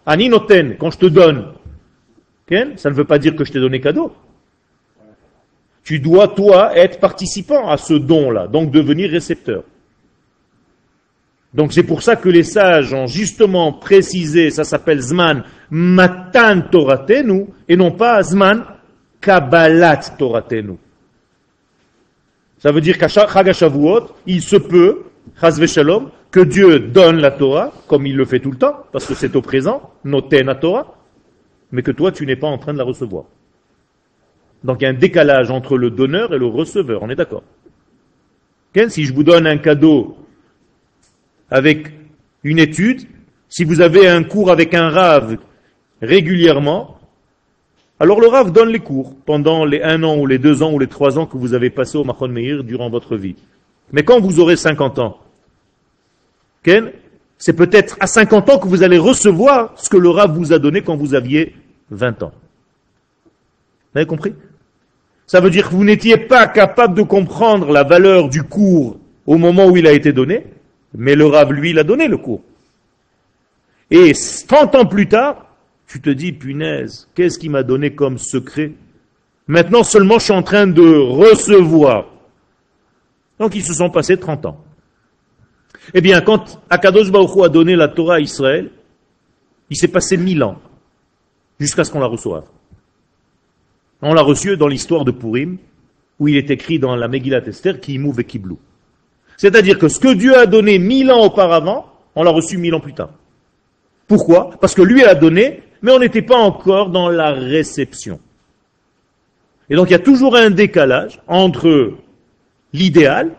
Ani 0.07 0.29
noten, 0.29 0.77
quand 0.79 0.93
je 0.93 0.99
te 0.99 1.07
donne, 1.07 1.53
ça 2.77 2.91
ne 2.91 2.95
veut 2.95 3.05
pas 3.05 3.19
dire 3.19 3.35
que 3.35 3.45
je 3.45 3.53
t'ai 3.53 3.59
donné 3.59 3.81
cadeau. 3.81 4.13
Tu 5.83 5.99
dois, 5.99 6.29
toi, 6.29 6.77
être 6.77 7.01
participant 7.01 7.69
à 7.69 7.77
ce 7.77 7.95
don-là, 7.95 8.47
donc 8.47 8.71
devenir 8.71 9.11
récepteur. 9.11 9.65
Donc 11.55 11.73
c'est 11.73 11.83
pour 11.85 12.03
ça 12.03 12.17
que 12.17 12.29
les 12.29 12.43
sages 12.43 12.93
ont 12.93 13.07
justement 13.07 13.73
précisé, 13.73 14.51
ça 14.51 14.65
s'appelle 14.65 15.01
Zman 15.01 15.45
Matan 15.71 16.63
Toratenu, 16.71 17.47
et 17.69 17.77
non 17.77 17.93
pas 17.93 18.23
Zman 18.23 18.65
Kabbalat 19.21 20.15
Toratenu. 20.19 20.77
Ça 22.59 22.73
veut 22.73 22.81
dire 22.81 22.99
qu'à 22.99 23.09
Chagashavuot, 23.09 24.11
il 24.27 24.43
se 24.43 24.57
peut, 24.57 25.05
Shalom, 25.67 26.11
que 26.37 26.43
Dieu 26.43 26.81
donne 26.81 27.17
la 27.17 27.31
Torah, 27.31 27.73
comme 27.87 28.07
il 28.07 28.15
le 28.15 28.27
fait 28.27 28.41
tout 28.41 28.51
le 28.51 28.59
temps, 28.59 28.85
parce 28.93 29.07
que 29.07 29.15
c'est 29.15 29.35
au 29.37 29.41
présent, 29.41 29.95
noten 30.05 30.45
la 30.45 30.55
Torah, 30.55 30.99
mais 31.73 31.81
que 31.81 31.91
toi 31.91 32.13
tu 32.13 32.27
n'es 32.27 32.37
pas 32.37 32.47
en 32.47 32.59
train 32.59 32.75
de 32.75 32.79
la 32.79 32.85
recevoir. 32.85 33.25
Donc 34.63 34.83
il 34.83 34.85
y 34.85 34.87
a 34.87 34.91
un 34.91 34.93
décalage 34.93 35.51
entre 35.51 35.79
le 35.79 35.89
donneur 35.89 36.35
et 36.35 36.39
le 36.39 36.45
receveur, 36.45 37.03
on 37.03 37.09
est 37.09 37.15
d'accord. 37.15 37.43
Si 38.91 39.07
je 39.07 39.15
vous 39.15 39.25
donne 39.25 39.47
un 39.47 39.57
cadeau 39.57 40.19
avec 41.51 41.93
une 42.45 42.59
étude, 42.59 43.07
si 43.49 43.65
vous 43.65 43.81
avez 43.81 44.07
un 44.07 44.23
cours 44.23 44.51
avec 44.51 44.75
un 44.75 44.91
rave 44.91 45.39
régulièrement, 46.03 46.99
alors 47.99 48.21
le 48.21 48.27
rave 48.27 48.53
donne 48.53 48.69
les 48.69 48.81
cours 48.81 49.17
pendant 49.25 49.65
les 49.65 49.83
un 49.83 50.03
an 50.03 50.19
ou 50.19 50.27
les 50.27 50.39
deux 50.39 50.63
ans 50.63 50.71
ou 50.71 50.79
les 50.79 50.87
trois 50.87 51.19
ans 51.19 51.25
que 51.25 51.39
vous 51.39 51.55
avez 51.55 51.71
passé 51.71 51.97
au 51.97 52.05
Machon 52.05 52.29
Meir 52.29 52.63
durant 52.63 52.91
votre 52.91 53.17
vie. 53.17 53.37
Mais 53.91 54.03
quand 54.03 54.21
vous 54.21 54.39
aurez 54.39 54.57
50 54.57 54.99
ans, 54.99 55.17
c'est 57.39 57.53
peut-être 57.53 57.97
à 58.01 58.07
50 58.07 58.51
ans 58.51 58.59
que 58.59 58.69
vous 58.69 58.83
allez 58.83 58.99
recevoir 58.99 59.73
ce 59.77 59.89
que 59.89 59.97
le 59.97 60.09
rave 60.09 60.37
vous 60.37 60.53
a 60.53 60.59
donné 60.59 60.83
quand 60.83 60.97
vous 60.97 61.15
aviez 61.15 61.55
20 61.91 62.23
ans. 62.23 62.33
Vous 63.93 63.99
avez 63.99 64.07
compris? 64.07 64.35
Ça 65.27 65.41
veut 65.41 65.51
dire 65.51 65.69
que 65.69 65.75
vous 65.75 65.85
n'étiez 65.85 66.17
pas 66.17 66.47
capable 66.47 66.95
de 66.95 67.03
comprendre 67.03 67.73
la 67.73 67.83
valeur 67.83 68.29
du 68.29 68.43
cours 68.43 68.99
au 69.27 69.39
moment 69.39 69.67
où 69.67 69.77
il 69.77 69.87
a 69.87 69.93
été 69.93 70.13
donné, 70.13 70.47
mais 70.95 71.15
le 71.15 71.27
Rav, 71.27 71.53
lui, 71.53 71.71
il 71.71 71.79
a 71.79 71.85
donné 71.85 72.07
le 72.07 72.17
cours. 72.17 72.43
Et 73.91 74.13
30 74.47 74.75
ans 74.75 74.87
plus 74.87 75.09
tard, 75.09 75.47
tu 75.87 76.01
te 76.01 76.11
dis, 76.11 76.33
punaise, 76.33 77.09
qu'est-ce 77.15 77.39
qu'il 77.39 77.51
m'a 77.51 77.63
donné 77.63 77.95
comme 77.95 78.19
secret? 78.19 78.73
Maintenant 79.49 79.85
seulement 79.85 80.19
je 80.19 80.25
suis 80.25 80.33
en 80.33 80.43
train 80.43 80.67
de 80.67 80.83
recevoir. 80.83 82.07
Donc 83.39 83.55
ils 83.55 83.65
se 83.65 83.75
sont 83.75 83.91
passés 83.91 84.17
30 84.17 84.47
ans. 84.47 84.65
Eh 85.95 86.01
bien, 86.01 86.21
quand 86.21 86.61
Akadosh 86.71 87.11
Baruch 87.11 87.45
a 87.45 87.49
donné 87.49 87.77
la 87.77 87.89
Torah 87.89 88.17
à 88.17 88.21
Israël, 88.21 88.71
il 89.71 89.77
s'est 89.77 89.89
passé 89.89 90.17
1000 90.17 90.43
ans 90.43 90.59
jusqu'à 91.59 91.85
ce 91.85 91.91
qu'on 91.91 92.01
la 92.01 92.07
reçoive. 92.07 92.45
On 94.03 94.15
l'a 94.15 94.23
reçu 94.23 94.57
dans 94.57 94.69
l'histoire 94.69 95.05
de 95.05 95.11
Purim, 95.11 95.59
où 96.19 96.29
il 96.29 96.37
est 96.37 96.51
écrit 96.51 96.79
dans 96.79 96.95
la 96.97 97.09
Megillat 97.09 97.47
Esther, 97.47 97.81
qui 97.81 97.97
et 97.97 98.25
Kiblou. 98.25 98.59
C'est-à-dire 99.37 99.79
que 99.79 99.89
ce 99.89 99.99
que 99.99 100.15
Dieu 100.15 100.37
a 100.37 100.47
donné 100.47 100.79
mille 100.79 101.11
ans 101.11 101.25
auparavant, 101.25 101.93
on 102.15 102.23
l'a 102.23 102.31
reçu 102.31 102.57
mille 102.57 102.75
ans 102.75 102.81
plus 102.81 102.95
tard. 102.95 103.11
Pourquoi? 104.07 104.51
Parce 104.61 104.75
que 104.75 104.83
lui 104.83 105.03
a 105.05 105.15
donné, 105.15 105.63
mais 105.83 105.93
on 105.93 105.99
n'était 105.99 106.23
pas 106.23 106.39
encore 106.39 106.91
dans 106.91 107.09
la 107.09 107.33
réception. 107.33 108.21
Et 109.69 109.75
donc 109.75 109.89
il 109.89 109.93
y 109.93 109.97
a 109.97 110.01
toujours 110.01 110.37
un 110.37 110.51
décalage 110.51 111.21
entre 111.27 111.95
l'idéal 112.73 113.33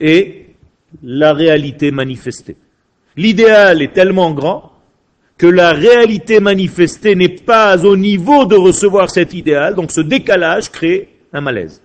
et 0.00 0.45
la 1.02 1.32
réalité 1.32 1.90
manifestée. 1.90 2.56
L'idéal 3.16 3.82
est 3.82 3.92
tellement 3.92 4.32
grand 4.32 4.72
que 5.38 5.46
la 5.46 5.72
réalité 5.72 6.40
manifestée 6.40 7.14
n'est 7.14 7.28
pas 7.28 7.84
au 7.84 7.96
niveau 7.96 8.46
de 8.46 8.56
recevoir 8.56 9.10
cet 9.10 9.34
idéal, 9.34 9.74
donc 9.74 9.92
ce 9.92 10.00
décalage 10.00 10.70
crée 10.70 11.08
un 11.32 11.40
malaise 11.40 11.82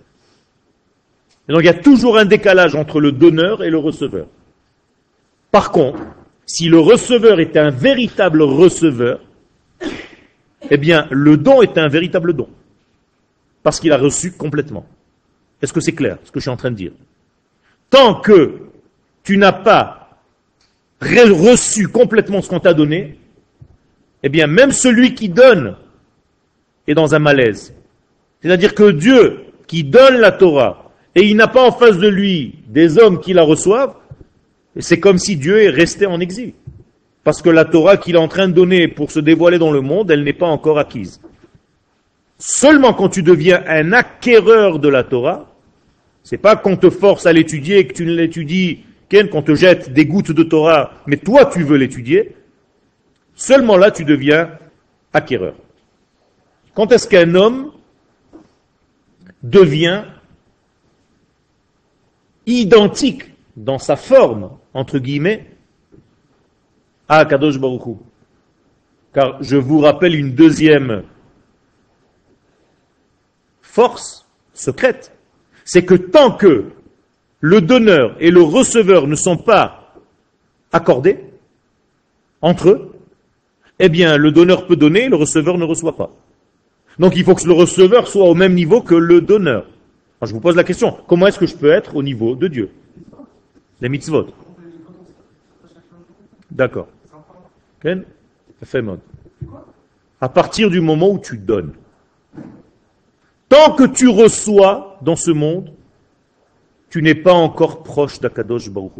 donc 1.52 1.62
il 1.62 1.66
y 1.66 1.70
a 1.70 1.74
toujours 1.74 2.18
un 2.18 2.26
décalage 2.26 2.76
entre 2.76 3.00
le 3.00 3.12
donneur 3.12 3.64
et 3.64 3.70
le 3.70 3.78
receveur. 3.78 4.28
Par 5.52 5.72
contre, 5.72 6.00
si 6.46 6.70
le 6.70 6.80
receveur 6.80 7.40
est 7.40 7.58
un 7.58 7.70
véritable 7.70 8.42
receveur, 8.42 9.20
eh 10.70 10.78
bien 10.78 11.08
le 11.12 11.38
don 11.38 11.62
est 11.62 11.78
un 11.78 11.88
véritable 11.88 12.34
don. 12.34 12.48
Parce 13.64 13.80
qu'il 13.80 13.92
a 13.92 13.98
reçu 13.98 14.32
complètement. 14.32 14.86
Est-ce 15.62 15.74
que 15.74 15.82
c'est 15.82 15.92
clair 15.94 16.18
ce 16.24 16.32
que 16.32 16.40
je 16.40 16.44
suis 16.44 16.50
en 16.50 16.58
train 16.58 16.72
de 16.72 16.76
dire? 16.76 16.94
Tant 17.90 18.16
que 18.16 18.71
tu 19.24 19.38
n'as 19.38 19.52
pas 19.52 20.02
reçu 21.02 21.88
complètement 21.88 22.42
ce 22.42 22.50
qu'on 22.50 22.60
t'a 22.60 22.74
donné, 22.74 23.18
eh 24.24 24.30
bien 24.30 24.48
même 24.48 24.72
celui 24.72 25.16
qui 25.16 25.30
donne 25.30 25.76
est 26.88 26.94
dans 26.94 27.16
un 27.16 27.20
malaise. 27.20 27.74
C'est-à-dire 28.42 28.76
que 28.76 28.92
Dieu 28.92 29.46
qui 29.68 29.84
donne 29.84 30.18
la 30.18 30.32
Torah 30.32 30.92
et 31.16 31.28
il 31.28 31.36
n'a 31.36 31.48
pas 31.48 31.66
en 31.66 31.72
face 31.72 31.98
de 31.98 32.08
lui 32.08 32.56
des 32.68 32.98
hommes 32.98 33.20
qui 33.20 33.34
la 33.34 33.44
reçoivent, 33.44 33.96
c'est 34.80 35.00
comme 35.00 35.18
si 35.18 35.36
Dieu 35.36 35.62
est 35.62 35.70
resté 35.70 36.06
en 36.06 36.20
exil. 36.20 36.54
Parce 37.24 37.42
que 37.42 37.50
la 37.50 37.66
Torah 37.66 37.98
qu'il 37.98 38.16
est 38.16 38.20
en 38.20 38.28
train 38.28 38.48
de 38.48 38.54
donner 38.54 38.88
pour 38.88 39.12
se 39.12 39.20
dévoiler 39.20 39.60
dans 39.60 39.72
le 39.72 39.82
monde, 39.82 40.10
elle 40.10 40.24
n'est 40.24 40.34
pas 40.34 40.48
encore 40.48 40.80
acquise. 40.80 41.22
Seulement 42.40 42.94
quand 42.94 43.10
tu 43.10 43.22
deviens 43.22 43.64
un 43.68 43.94
acquéreur 43.94 44.80
de 44.80 44.88
la 44.88 45.04
Torah, 45.04 45.48
c'est 46.24 46.38
pas 46.38 46.56
qu'on 46.56 46.78
te 46.78 46.90
force 46.90 47.26
à 47.26 47.34
l'étudier 47.34 47.80
et 47.80 47.88
que 47.88 47.94
tu 47.94 48.06
ne 48.06 48.14
l'étudies 48.14 48.86
qu'on 49.30 49.42
te 49.42 49.56
jette 49.56 49.92
des 49.92 50.06
gouttes 50.06 50.32
de 50.32 50.44
Torah, 50.44 50.94
mais 51.06 51.18
toi 51.18 51.46
tu 51.46 51.64
veux 51.64 51.78
l'étudier, 51.78 52.36
seulement 53.36 53.78
là 53.78 53.92
tu 53.92 54.06
deviens 54.06 54.58
acquéreur. 55.14 55.56
Quand 56.74 56.92
est-ce 56.92 57.08
qu'un 57.08 57.36
homme 57.36 57.72
devient 59.44 60.04
identique 62.46 63.24
dans 63.58 63.80
sa 63.80 63.96
forme, 63.96 64.52
entre 64.74 64.98
guillemets, 65.00 65.46
à 67.10 67.26
Kadosh 67.26 67.60
Baruch 67.60 67.98
Car 69.14 69.44
je 69.44 69.58
vous 69.58 69.80
rappelle 69.80 70.16
une 70.16 70.34
deuxième 70.34 71.04
force 73.62 74.26
secrète, 74.54 75.14
c'est 75.66 75.84
que 75.84 75.96
tant 75.96 76.32
que 76.32 76.72
le 77.42 77.60
donneur 77.60 78.16
et 78.20 78.32
le 78.32 78.42
receveur 78.42 79.08
ne 79.08 79.16
sont 79.16 79.38
pas 79.38 79.96
accordés 80.72 81.20
entre 82.42 82.70
eux, 82.70 82.92
eh 83.80 83.90
bien 83.90 84.16
le 84.18 84.32
donneur 84.32 84.68
peut 84.68 84.76
donner, 84.76 85.10
le 85.10 85.16
receveur 85.16 85.58
ne 85.58 85.66
reçoit 85.66 85.98
pas. 85.98 86.12
Donc 87.00 87.16
il 87.16 87.24
faut 87.24 87.36
que 87.36 87.46
le 87.46 87.54
receveur 87.54 88.08
soit 88.08 88.26
au 88.26 88.36
même 88.36 88.54
niveau 88.54 88.82
que 88.82 88.96
le 88.96 89.22
donneur. 89.22 89.66
je 90.22 90.32
vous 90.32 90.40
pose 90.40 90.56
la 90.56 90.64
question, 90.64 90.98
comment 91.08 91.28
est-ce 91.28 91.40
que 91.40 91.48
je 91.48 91.56
peux 91.56 91.72
être 91.72 91.96
au 91.96 92.04
niveau 92.04 92.36
de 92.36 92.48
Dieu? 92.48 92.70
Les 93.82 93.90
mitzvot. 93.90 94.28
D'accord. 96.52 96.88
À 100.20 100.30
partir 100.30 100.70
du 100.70 100.82
moment 100.82 101.10
où 101.10 101.18
tu 101.18 101.38
donnes. 101.38 101.74
Tant 103.50 103.74
que 103.74 103.86
tu 103.86 104.08
reçois 104.08 105.00
dans 105.02 105.16
ce 105.16 105.32
monde, 105.32 105.74
tu 106.92 107.02
n'es 107.02 107.16
pas 107.16 107.34
encore 107.34 107.84
proche 107.84 108.20
d'Akadosh 108.20 108.70
Baruch 108.70 108.92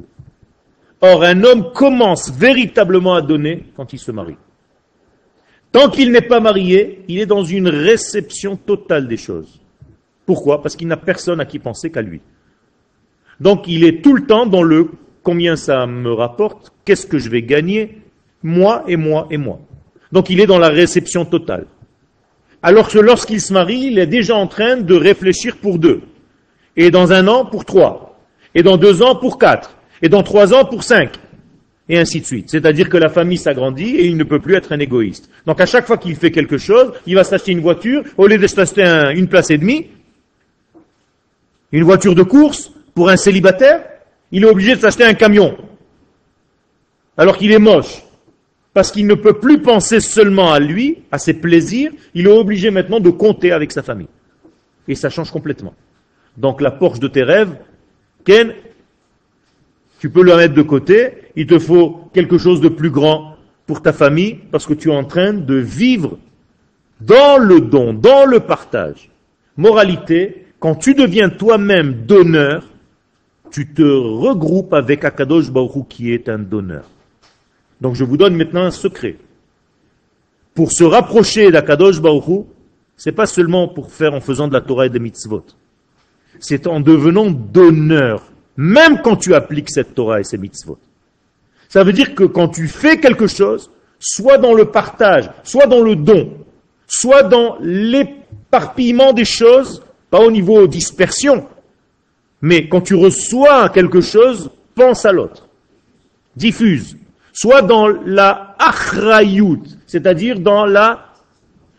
Or, 1.02 1.24
un 1.24 1.44
homme 1.44 1.74
commence 1.74 2.32
véritablement 2.32 3.16
à 3.16 3.22
donner 3.22 3.66
quand 3.76 3.92
il 3.92 4.00
se 4.00 4.12
marie. 4.12 4.38
Tant 5.72 5.90
qu'il 5.90 6.12
n'est 6.12 6.22
pas 6.22 6.40
marié, 6.40 7.04
il 7.08 7.20
est 7.20 7.26
dans 7.26 7.44
une 7.44 7.68
réception 7.68 8.56
totale 8.56 9.08
des 9.08 9.18
choses. 9.18 9.60
Pourquoi? 10.26 10.62
Parce 10.62 10.76
qu'il 10.76 10.88
n'a 10.88 10.98
personne 10.98 11.42
à 11.42 11.46
qui 11.46 11.60
penser 11.60 11.92
qu'à 11.92 12.02
lui. 12.02 12.22
Donc 13.40 13.68
il 13.68 13.84
est 13.84 14.02
tout 14.02 14.14
le 14.14 14.26
temps 14.26 14.46
dans 14.46 14.64
le 14.64 14.92
combien 15.24 15.56
ça 15.56 15.86
me 15.86 16.14
rapporte, 16.14 16.72
qu'est-ce 16.86 17.08
que 17.08 17.20
je 17.20 17.30
vais 17.30 17.42
gagner, 17.42 18.02
moi 18.42 18.84
et 18.88 18.96
moi 18.96 19.28
et 19.32 19.38
moi. 19.38 19.60
Donc 20.12 20.30
il 20.30 20.40
est 20.40 20.48
dans 20.48 20.60
la 20.60 20.70
réception 20.70 21.26
totale. 21.26 21.66
Alors 22.62 22.90
que 22.90 23.00
lorsqu'il 23.00 23.42
se 23.42 23.52
marie, 23.52 23.88
il 23.88 24.00
est 24.00 24.08
déjà 24.08 24.36
en 24.36 24.48
train 24.48 24.78
de 24.78 24.94
réfléchir 24.94 25.58
pour 25.58 25.80
deux 25.80 26.02
et 26.76 26.92
dans 26.92 27.12
un 27.12 27.28
an 27.28 27.46
pour 27.46 27.66
trois, 27.66 28.20
et 28.56 28.64
dans 28.64 28.78
deux 28.78 29.02
ans 29.02 29.16
pour 29.16 29.38
quatre, 29.38 29.76
et 30.02 30.10
dans 30.10 30.24
trois 30.24 30.54
ans 30.54 30.66
pour 30.66 30.84
cinq, 30.84 31.12
et 31.90 31.98
ainsi 31.98 32.22
de 32.22 32.26
suite. 32.26 32.50
C'est-à-dire 32.50 32.90
que 32.90 32.98
la 32.98 33.10
famille 33.10 33.38
s'agrandit 33.38 33.96
et 33.96 34.06
il 34.06 34.18
ne 34.18 34.24
peut 34.24 34.40
plus 34.40 34.56
être 34.56 34.72
un 34.72 34.80
égoïste. 34.80 35.30
Donc 35.46 35.60
à 35.60 35.66
chaque 35.66 35.86
fois 35.86 35.98
qu'il 35.98 36.16
fait 36.16 36.32
quelque 36.32 36.58
chose, 36.58 36.94
il 37.06 37.16
va 37.16 37.24
s'acheter 37.24 37.52
une 37.52 37.60
voiture, 37.60 38.04
au 38.18 38.28
lieu 38.28 38.38
de 38.38 38.48
s'acheter 38.48 38.84
une 39.16 39.28
place 39.28 39.52
et 39.52 39.58
demie, 39.58 39.88
une 41.72 41.84
voiture 41.84 42.16
de 42.16 42.24
course 42.24 42.72
pour 42.94 43.10
un 43.10 43.18
célibataire, 43.18 43.84
il 44.32 44.44
est 44.44 44.50
obligé 44.50 44.76
de 44.76 44.80
s'acheter 44.80 45.04
un 45.04 45.14
camion. 45.14 45.58
Alors 47.18 47.38
qu'il 47.38 47.52
est 47.52 47.60
moche. 47.60 48.04
Parce 48.74 48.90
qu'il 48.90 49.06
ne 49.06 49.16
peut 49.16 49.34
plus 49.34 49.62
penser 49.62 50.00
seulement 50.00 50.54
à 50.54 50.60
lui, 50.60 51.00
à 51.12 51.18
ses 51.18 51.34
plaisirs, 51.34 51.92
il 52.14 52.28
est 52.28 52.32
obligé 52.32 52.72
maintenant 52.72 53.02
de 53.02 53.10
compter 53.10 53.52
avec 53.52 53.72
sa 53.72 53.84
famille. 53.84 54.08
Et 54.88 54.96
ça 54.96 55.10
change 55.10 55.30
complètement. 55.30 55.74
Donc 56.38 56.62
la 56.62 56.72
Porsche 56.72 57.00
de 57.00 57.08
tes 57.08 57.24
rêves, 57.24 57.56
Ken, 58.24 58.54
tu 60.00 60.10
peux 60.10 60.24
la 60.24 60.38
mettre 60.38 60.54
de 60.54 60.62
côté, 60.62 61.14
il 61.36 61.48
te 61.48 61.60
faut 61.60 62.10
quelque 62.14 62.38
chose 62.38 62.62
de 62.62 62.70
plus 62.70 62.90
grand 62.90 63.36
pour 63.66 63.82
ta 63.82 63.94
famille, 63.94 64.40
parce 64.52 64.66
que 64.66 64.74
tu 64.74 64.90
es 64.90 64.96
en 64.96 65.04
train 65.04 65.34
de 65.34 65.56
vivre 65.56 66.18
dans 67.00 67.38
le 67.38 67.62
don, 67.62 67.94
dans 67.94 68.26
le 68.26 68.40
partage. 68.40 69.10
Moralité, 69.58 70.48
quand 70.60 70.76
tu 70.76 70.94
deviens 70.94 71.30
toi-même 71.30 72.06
donneur, 72.06 72.68
tu 73.52 73.74
te 73.74 73.82
regroupes 73.82 74.74
avec 74.74 75.04
Akadosh 75.04 75.52
Baruch 75.52 75.88
qui 75.90 76.14
est 76.14 76.30
un 76.30 76.40
donneur. 76.40 76.86
Donc 77.82 77.96
je 77.96 78.04
vous 78.04 78.18
donne 78.18 78.36
maintenant 78.36 78.64
un 78.64 78.72
secret. 78.72 79.18
Pour 80.54 80.72
se 80.72 80.84
rapprocher 80.84 81.52
d'Akadosh 81.52 82.02
Baruch 82.02 82.46
c'est 82.96 83.12
pas 83.12 83.26
seulement 83.26 83.68
pour 83.68 83.92
faire 83.92 84.14
en 84.14 84.22
faisant 84.22 84.48
de 84.48 84.54
la 84.54 84.62
Torah 84.62 84.86
et 84.86 84.90
des 84.90 85.00
mitzvot 85.00 85.44
c'est 86.42 86.68
en 86.68 86.82
devenant 86.82 87.32
donneur, 87.32 88.24
même 88.58 89.02
quand 89.02 89.16
tu 89.16 89.34
appliques 89.34 89.70
cette 89.70 89.96
Torah 89.96 90.20
et 90.20 90.24
ces 90.24 90.38
mitzvot. 90.38 90.78
Ça 91.70 91.86
veut 91.86 91.94
dire 91.94 92.14
que 92.16 92.26
quand 92.26 92.50
tu 92.50 92.68
fais 92.68 93.00
quelque 93.00 93.28
chose, 93.28 93.72
soit 94.00 94.38
dans 94.38 94.54
le 94.54 94.66
partage, 94.66 95.30
soit 95.44 95.68
dans 95.68 95.82
le 95.82 95.96
don, 95.96 96.34
soit 96.88 97.24
dans 97.24 97.56
l'éparpillement 97.62 99.14
des 99.14 99.24
choses, 99.24 99.82
pas 100.10 100.20
au 100.20 100.32
niveau 100.32 100.68
dispersion, 100.68 101.46
mais 102.42 102.68
quand 102.68 102.82
tu 102.82 102.96
reçois 102.96 103.70
quelque 103.70 104.02
chose, 104.02 104.50
pense 104.76 105.06
à 105.06 105.12
l'autre. 105.12 105.48
Diffuse. 106.36 106.98
Soit 107.34 107.62
dans 107.62 107.88
la 107.88 108.56
achrayut, 108.60 109.62
c'est-à-dire 109.86 110.40
dans 110.40 110.66
la 110.66 111.06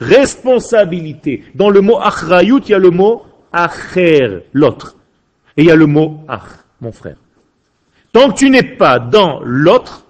responsabilité. 0.01 1.45
Dans 1.55 1.69
le 1.69 1.81
mot 1.81 1.99
achrayut, 1.99 2.63
il 2.67 2.71
y 2.71 2.75
a 2.75 2.79
le 2.79 2.91
mot 2.91 3.25
acher, 3.53 4.47
l'autre. 4.53 4.97
Et 5.57 5.63
il 5.63 5.69
y 5.69 5.71
a 5.71 5.77
le 5.77 5.87
mot 5.87 6.25
ach, 6.29 6.43
mon 6.81 6.93
frère. 6.93 7.17
Tant 8.13 8.31
que 8.31 8.39
tu 8.39 8.51
n'es 8.51 8.63
pas 8.63 8.99
dans 8.99 9.41
l'autre 9.45 10.05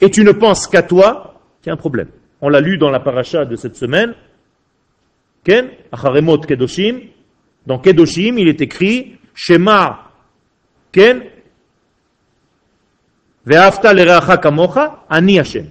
et 0.00 0.10
tu 0.10 0.24
ne 0.24 0.32
penses 0.32 0.66
qu'à 0.66 0.82
toi, 0.82 1.40
il 1.62 1.68
y 1.68 1.70
a 1.70 1.74
un 1.74 1.76
problème. 1.76 2.08
On 2.40 2.48
l'a 2.48 2.60
lu 2.60 2.78
dans 2.78 2.90
la 2.90 3.00
paracha 3.00 3.44
de 3.44 3.56
cette 3.56 3.76
semaine. 3.76 4.14
Ken, 5.44 5.70
Acharemot 5.92 6.38
Kedoshim. 6.38 7.00
Dans 7.66 7.78
Kedoshim, 7.78 8.38
il 8.38 8.48
est 8.48 8.60
écrit 8.60 9.18
Shema 9.34 10.10
Ken 10.90 11.22
Ve'afta 13.44 13.92
lereacha 13.92 14.36
kamocha 14.38 15.04
ani 15.08 15.38
Hashem. 15.38 15.68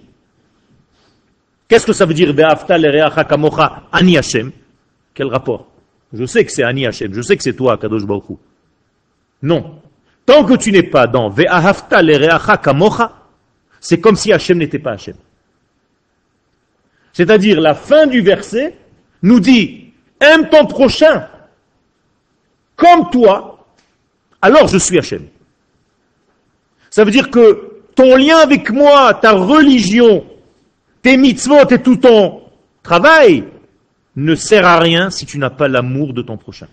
Qu'est-ce 1.68 1.86
que 1.86 1.94
ça 1.94 2.06
veut 2.06 2.14
dire 2.14 2.34
Ve'afta 2.34 2.78
lereacha 2.78 3.24
kamocha 3.24 3.84
ani 3.92 4.18
Hashem? 4.18 4.52
Quel 5.14 5.28
rapport? 5.28 5.71
Je 6.14 6.26
sais 6.26 6.44
que 6.46 6.52
c'est 6.52 6.64
Ani 6.64 6.86
Hashem, 6.86 7.14
je 7.14 7.22
sais 7.22 7.38
que 7.38 7.44
c'est 7.44 7.56
toi, 7.56 7.78
Kadosh 7.78 8.06
Baruch 8.06 8.38
Non. 9.42 9.82
Tant 10.26 10.46
que 10.46 10.54
tu 10.56 10.72
n'es 10.72 10.84
pas 10.84 11.08
dans 11.08 11.30
Ve'ahavta 11.30 12.02
lereacha 12.02 12.58
kamocha, 12.58 13.14
c'est 13.80 14.00
comme 14.00 14.16
si 14.16 14.32
Hachem 14.32 14.58
n'était 14.58 14.80
pas 14.80 14.92
Hachem. 14.92 15.16
C'est-à-dire, 17.14 17.60
la 17.60 17.76
fin 17.76 18.08
du 18.08 18.22
verset 18.22 18.78
nous 19.24 19.40
dit, 19.40 19.94
aime 20.20 20.50
ton 20.50 20.66
prochain 20.66 21.28
comme 22.76 23.10
toi, 23.10 23.66
alors 24.42 24.68
je 24.68 24.78
suis 24.78 24.98
Hachem. 24.98 25.28
Ça 26.90 27.04
veut 27.04 27.12
dire 27.12 27.30
que 27.30 27.84
ton 27.96 28.16
lien 28.16 28.38
avec 28.38 28.70
moi, 28.72 29.14
ta 29.14 29.34
religion, 29.34 30.26
tes 31.02 31.18
mitzvot 31.18 31.70
et 31.70 31.82
tout 31.82 31.98
ton 31.98 32.42
travail, 32.84 33.46
ne 34.16 34.36
sert 34.36 34.66
à 34.66 34.80
rien 34.80 35.10
si 35.10 35.26
tu 35.26 35.38
n'as 35.38 35.50
pas 35.50 35.68
l'amour 35.68 36.14
de 36.14 36.22
ton 36.22 36.38
prochain. 36.38 36.68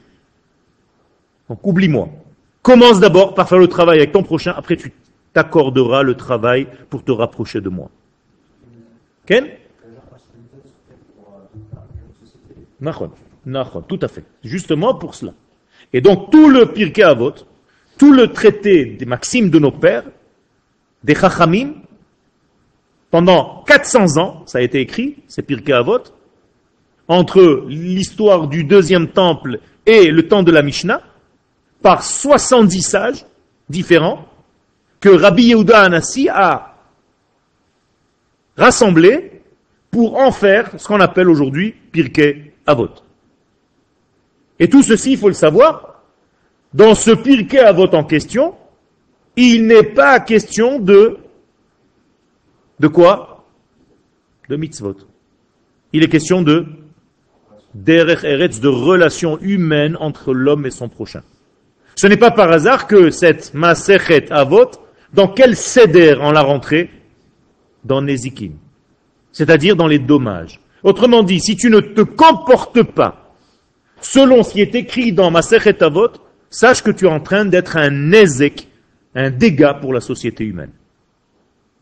Donc 1.48 1.66
oublie-moi. 1.66 2.08
Commence 2.62 3.00
d'abord 3.00 3.34
par 3.34 3.48
faire 3.48 3.58
le 3.58 3.68
travail 3.68 3.98
avec 3.98 4.12
ton 4.12 4.22
prochain, 4.22 4.52
après 4.56 4.76
tu 4.76 4.92
t'accorderas 5.32 6.02
le 6.02 6.14
travail 6.14 6.66
pour 6.90 7.04
te 7.04 7.12
rapprocher 7.12 7.60
de 7.60 7.68
moi. 7.68 7.90
Ken? 9.26 9.46
Tout 13.88 13.98
à 14.02 14.08
fait. 14.08 14.24
Justement 14.44 14.94
pour 14.94 15.14
cela. 15.14 15.32
Et 15.92 16.00
donc 16.00 16.30
tout 16.30 16.48
le 16.48 16.72
Pirkei 16.72 17.02
Avot, 17.02 17.34
tout 17.96 18.12
le 18.12 18.32
traité 18.32 18.84
des 18.84 19.06
maximes 19.06 19.50
de 19.50 19.58
nos 19.58 19.72
pères, 19.72 20.04
des 21.02 21.14
Chachamim, 21.14 21.74
pendant 23.10 23.64
400 23.66 24.18
ans, 24.18 24.42
ça 24.46 24.58
a 24.58 24.60
été 24.60 24.80
écrit, 24.80 25.16
c'est 25.28 25.42
Pirkei 25.42 25.72
Avot, 25.72 26.02
entre 27.08 27.64
l'histoire 27.68 28.46
du 28.46 28.64
deuxième 28.64 29.08
temple 29.08 29.60
et 29.86 30.10
le 30.10 30.28
temps 30.28 30.42
de 30.42 30.52
la 30.52 30.62
Mishnah, 30.62 31.02
par 31.82 32.02
70 32.02 32.82
sages 32.82 33.26
différents 33.68 34.26
que 35.00 35.08
Rabbi 35.08 35.44
Yehuda 35.44 35.82
Anassi 35.82 36.28
a 36.28 36.76
rassemblés 38.56 39.42
pour 39.90 40.18
en 40.18 40.30
faire 40.32 40.70
ce 40.78 40.86
qu'on 40.86 41.00
appelle 41.00 41.28
aujourd'hui 41.28 41.74
Pirkei 41.92 42.52
Avot. 42.66 42.90
Et 44.58 44.68
tout 44.68 44.82
ceci, 44.82 45.12
il 45.12 45.18
faut 45.18 45.28
le 45.28 45.34
savoir, 45.34 46.02
dans 46.74 46.94
ce 46.94 47.12
Pirkei 47.12 47.60
Avot 47.60 47.94
en 47.94 48.04
question, 48.04 48.54
il 49.36 49.66
n'est 49.66 49.84
pas 49.84 50.20
question 50.20 50.78
de 50.78 51.18
de 52.80 52.86
quoi? 52.86 53.44
De 54.48 54.56
mitzvot. 54.56 54.96
Il 55.92 56.02
est 56.02 56.08
question 56.08 56.42
de 56.42 56.66
derech 57.84 58.24
eretz, 58.24 58.60
de 58.60 58.68
relations 58.68 59.38
humaines 59.40 59.96
entre 60.00 60.34
l'homme 60.34 60.66
et 60.66 60.70
son 60.70 60.88
prochain. 60.88 61.22
Ce 61.94 62.06
n'est 62.06 62.16
pas 62.16 62.30
par 62.30 62.50
hasard 62.50 62.86
que 62.86 63.10
cette 63.10 63.54
Masechet 63.54 64.30
Avot, 64.32 64.70
dans 65.12 65.28
quel 65.28 65.56
seder 65.56 66.14
en 66.20 66.32
la 66.32 66.42
rentrée? 66.42 66.90
Dans 67.84 68.02
Nezikin. 68.02 68.52
C'est-à-dire 69.32 69.76
dans 69.76 69.86
les 69.86 69.98
dommages. 69.98 70.60
Autrement 70.82 71.22
dit, 71.22 71.40
si 71.40 71.56
tu 71.56 71.70
ne 71.70 71.80
te 71.80 72.02
comportes 72.02 72.82
pas 72.82 73.34
selon 74.00 74.42
ce 74.42 74.52
qui 74.52 74.60
est 74.60 74.74
écrit 74.74 75.12
dans 75.12 75.30
Masechet 75.30 75.82
Avot, 75.82 76.10
sache 76.50 76.82
que 76.82 76.90
tu 76.90 77.06
es 77.06 77.08
en 77.08 77.20
train 77.20 77.44
d'être 77.44 77.76
un 77.76 77.90
Nezek, 77.90 78.68
un 79.14 79.30
dégât 79.30 79.74
pour 79.74 79.92
la 79.92 80.00
société 80.00 80.44
humaine 80.44 80.72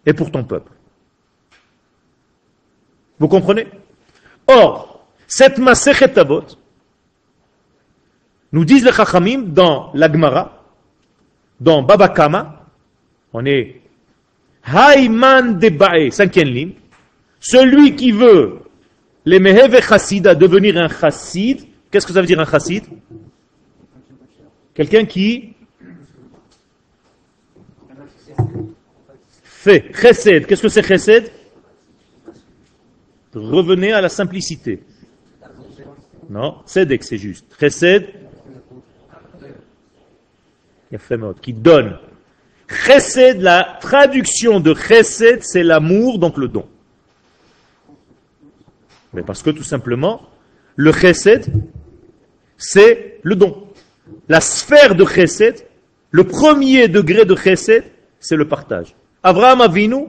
et 0.06 0.12
pour 0.12 0.30
ton 0.30 0.44
peuple. 0.44 0.72
Vous 3.18 3.28
comprenez? 3.28 3.66
Or, 4.46 4.95
cette 5.26 5.58
Masechet 5.58 6.18
Avot, 6.18 6.44
nous 8.52 8.64
disent 8.64 8.84
les 8.84 8.92
Chachamim 8.92 9.42
dans 9.42 9.90
l'Agmara, 9.94 10.64
dans 11.60 11.82
Baba 11.82 12.08
Kama, 12.08 12.66
on 13.32 13.44
est 13.44 13.80
Hayman 14.66 15.58
Debae, 15.58 16.10
cinquième 16.10 16.48
ligne, 16.48 16.72
celui 17.40 17.96
qui 17.96 18.12
veut 18.12 18.60
les 19.24 19.40
Meheve 19.40 19.80
Chassida 19.86 20.34
devenir 20.34 20.76
un 20.78 20.88
Chassid, 20.88 21.66
qu'est-ce 21.90 22.06
que 22.06 22.12
ça 22.12 22.20
veut 22.20 22.26
dire 22.26 22.40
un 22.40 22.46
Chassid? 22.46 22.84
Quelqu'un 24.74 25.04
qui 25.04 25.54
fait 29.66 29.92
Chesed. 29.92 30.46
Qu'est-ce 30.46 30.62
que 30.62 30.68
c'est 30.68 30.82
Chesed? 30.82 31.32
Revenez 33.34 33.92
à 33.92 34.00
la 34.00 34.08
simplicité. 34.08 34.82
Non, 36.28 36.56
Sedek 36.66 37.04
c'est 37.04 37.18
juste. 37.18 37.44
Chesed, 37.58 38.08
qui 41.42 41.52
donne. 41.52 41.98
Chesed, 42.68 43.40
la 43.40 43.78
traduction 43.80 44.60
de 44.60 44.74
chesed, 44.74 45.42
c'est 45.42 45.62
l'amour, 45.62 46.18
donc 46.18 46.36
le 46.36 46.48
don. 46.48 46.66
Mais 49.12 49.22
parce 49.22 49.42
que 49.42 49.50
tout 49.50 49.62
simplement, 49.62 50.22
le 50.74 50.92
chesed, 50.92 51.46
c'est 52.56 53.20
le 53.22 53.36
don. 53.36 53.68
La 54.28 54.40
sphère 54.40 54.94
de 54.94 55.04
chesed, 55.04 55.66
le 56.10 56.24
premier 56.24 56.88
degré 56.88 57.24
de 57.24 57.36
chesed, 57.36 57.84
c'est 58.18 58.36
le 58.36 58.48
partage. 58.48 58.94
Abraham 59.22 59.60
Avinu, 59.60 60.06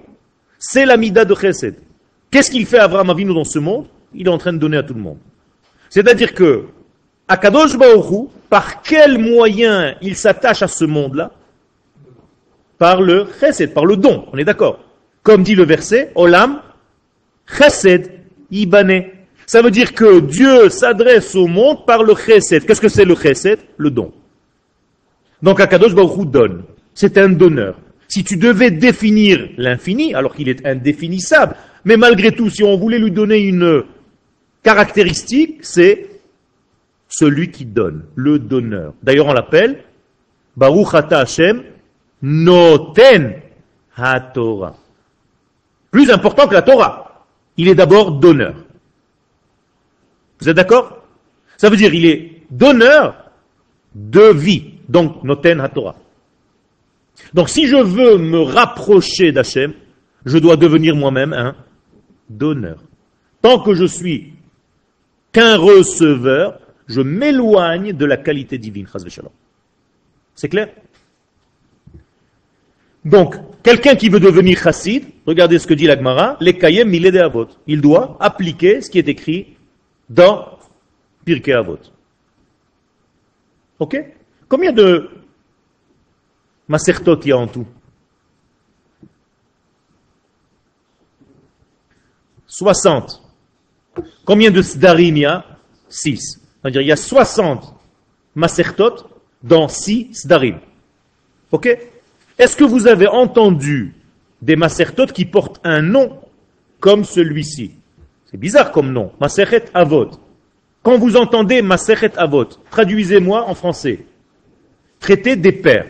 c'est 0.57 0.85
l'amida 0.85 1.25
de 1.25 1.35
chesed. 1.35 1.75
Qu'est-ce 2.31 2.49
qu'il 2.49 2.65
fait 2.65 2.79
Abraham 2.79 3.09
Avinu 3.09 3.33
dans 3.33 3.43
ce 3.43 3.59
monde? 3.59 3.87
Il 4.13 4.27
est 4.27 4.31
en 4.31 4.37
train 4.37 4.53
de 4.53 4.57
donner 4.57 4.77
à 4.77 4.83
tout 4.83 4.93
le 4.93 5.01
monde. 5.01 5.19
C'est-à-dire 5.89 6.33
que 6.33 6.65
Akadosh 7.27 7.77
Baruch 7.77 8.29
par 8.49 8.81
quel 8.81 9.17
moyen 9.17 9.95
il 10.01 10.15
s'attache 10.15 10.61
à 10.61 10.67
ce 10.67 10.85
monde-là? 10.85 11.31
Par 12.77 13.01
le 13.01 13.27
chesed, 13.39 13.73
par 13.73 13.85
le 13.85 13.97
don, 13.97 14.25
on 14.31 14.37
est 14.37 14.45
d'accord. 14.45 14.79
Comme 15.23 15.43
dit 15.43 15.55
le 15.55 15.63
verset, 15.63 16.11
Olam, 16.15 16.61
chesed, 17.57 18.11
ibane. 18.51 19.05
Ça 19.45 19.61
veut 19.61 19.71
dire 19.71 19.93
que 19.93 20.19
Dieu 20.19 20.69
s'adresse 20.69 21.35
au 21.35 21.47
monde 21.47 21.85
par 21.85 22.03
le 22.03 22.13
chesed. 22.15 22.65
Qu'est-ce 22.65 22.81
que 22.81 22.89
c'est 22.89 23.05
le 23.05 23.15
chesed? 23.15 23.59
Le 23.77 23.89
don. 23.89 24.13
Donc 25.41 25.59
Akadosh 25.59 25.95
Baruch 25.95 26.29
donne. 26.29 26.63
C'est 26.93 27.17
un 27.17 27.29
donneur. 27.29 27.79
Si 28.07 28.23
tu 28.23 28.37
devais 28.37 28.71
définir 28.71 29.49
l'infini, 29.57 30.13
alors 30.15 30.33
qu'il 30.33 30.47
est 30.47 30.65
indéfinissable, 30.65 31.55
mais 31.83 31.97
malgré 31.97 32.31
tout, 32.31 32.49
si 32.49 32.63
on 32.63 32.77
voulait 32.77 32.99
lui 32.99 33.11
donner 33.11 33.39
une 33.39 33.83
caractéristique, 34.67 35.63
c'est 35.63 36.09
celui 37.07 37.51
qui 37.51 37.63
donne, 37.63 38.03
le 38.15 38.37
donneur. 38.37 38.93
D'ailleurs, 39.01 39.27
on 39.27 39.33
l'appelle 39.33 39.85
Baruch 40.57 40.93
Ata 40.93 41.19
Hashem 41.19 41.63
Noten 42.21 43.41
HaTorah. 43.95 44.75
Plus 45.89 46.11
important 46.11 46.49
que 46.49 46.53
la 46.53 46.63
Torah. 46.63 47.25
Il 47.55 47.69
est 47.69 47.75
d'abord 47.75 48.11
donneur. 48.11 48.55
Vous 50.41 50.49
êtes 50.49 50.57
d'accord? 50.57 51.01
Ça 51.55 51.69
veut 51.69 51.77
dire 51.77 51.93
il 51.93 52.05
est 52.05 52.41
donneur 52.51 53.31
de 53.95 54.33
vie. 54.33 54.73
Donc, 54.89 55.23
Noten 55.23 55.61
HaTorah. 55.61 55.95
Donc, 57.33 57.47
si 57.47 57.67
je 57.67 57.77
veux 57.77 58.17
me 58.17 58.41
rapprocher 58.41 59.31
d'Hachem, 59.31 59.73
je 60.25 60.37
dois 60.37 60.57
devenir 60.57 60.93
moi-même 60.93 61.31
un 61.31 61.55
donneur. 62.29 62.83
Tant 63.41 63.59
que 63.59 63.73
je 63.73 63.85
suis 63.85 64.33
qu'un 65.37 65.55
receveur, 65.55 66.59
je 66.87 66.99
m'éloigne 66.99 67.93
de 67.93 68.05
la 68.05 68.17
qualité 68.17 68.57
divine. 68.57 68.87
C'est 70.33 70.49
clair? 70.49 70.69
Donc, 73.05 73.35
quelqu'un 73.61 73.95
qui 73.95 74.09
veut 74.09 74.19
devenir 74.19 74.57
chassid, 74.57 75.03
regardez 75.27 75.59
ce 75.59 75.67
que 75.67 75.75
dit 75.75 75.85
l'Agmara, 75.85 76.37
les 76.39 76.57
kayem 76.57 76.89
de 76.89 77.19
avot. 77.19 77.49
Il 77.67 77.81
doit 77.81 78.17
appliquer 78.19 78.81
ce 78.81 78.89
qui 78.89 78.97
est 78.97 79.07
écrit 79.07 79.55
dans 80.09 80.57
Pirkei 81.23 81.53
Avot. 81.53 81.81
Ok? 83.77 83.95
Combien 84.49 84.71
de 84.71 85.07
masertot 86.67 87.19
il 87.21 87.29
y 87.29 87.31
a 87.31 87.37
en 87.37 87.47
tout? 87.47 87.67
60. 92.47 93.26
Combien 94.25 94.51
de 94.51 94.61
sdarim 94.61 95.17
il 95.17 95.21
y 95.21 95.25
a? 95.25 95.45
6. 95.89 96.39
C'est-à-dire 96.61 96.81
il 96.81 96.87
y 96.87 96.91
a 96.91 96.95
60 96.95 97.73
masertot 98.35 99.07
dans 99.43 99.67
6 99.67 100.09
sdarim. 100.13 100.59
Ok? 101.51 101.77
Est-ce 102.37 102.55
que 102.55 102.63
vous 102.63 102.87
avez 102.87 103.07
entendu 103.07 103.93
des 104.41 104.55
masertot 104.55 105.07
qui 105.07 105.25
portent 105.25 105.59
un 105.63 105.81
nom 105.81 106.19
comme 106.79 107.03
celui-ci? 107.03 107.71
C'est 108.29 108.37
bizarre 108.37 108.71
comme 108.71 108.91
nom. 108.91 109.11
Maseret 109.19 109.65
Avot. 109.73 110.11
Quand 110.83 110.97
vous 110.97 111.15
entendez 111.15 111.61
Maseret 111.61 112.17
Avot, 112.17 112.45
traduisez-moi 112.69 113.45
en 113.47 113.55
français. 113.55 114.05
Traité 114.99 115.35
des 115.35 115.51
pères. 115.51 115.87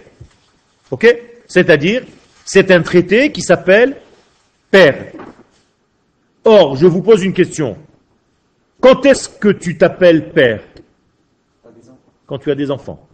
Ok? 0.92 1.08
C'est-à-dire, 1.48 2.04
c'est 2.46 2.72
un 2.72 2.82
traité 2.82 3.32
qui 3.32 3.42
s'appelle 3.42 3.98
Père. 4.70 5.12
Or, 6.46 6.76
je 6.78 6.86
vous 6.86 7.02
pose 7.02 7.24
une 7.24 7.34
question. 7.34 7.78
Quand 8.88 9.06
est-ce 9.06 9.28
que 9.28 9.50
tu 9.50 9.78
t'appelles 9.78 10.30
père 10.30 10.62
Quand 12.26 12.38
tu 12.38 12.50
as 12.50 12.56
des 12.56 12.72
enfants. 12.72 13.06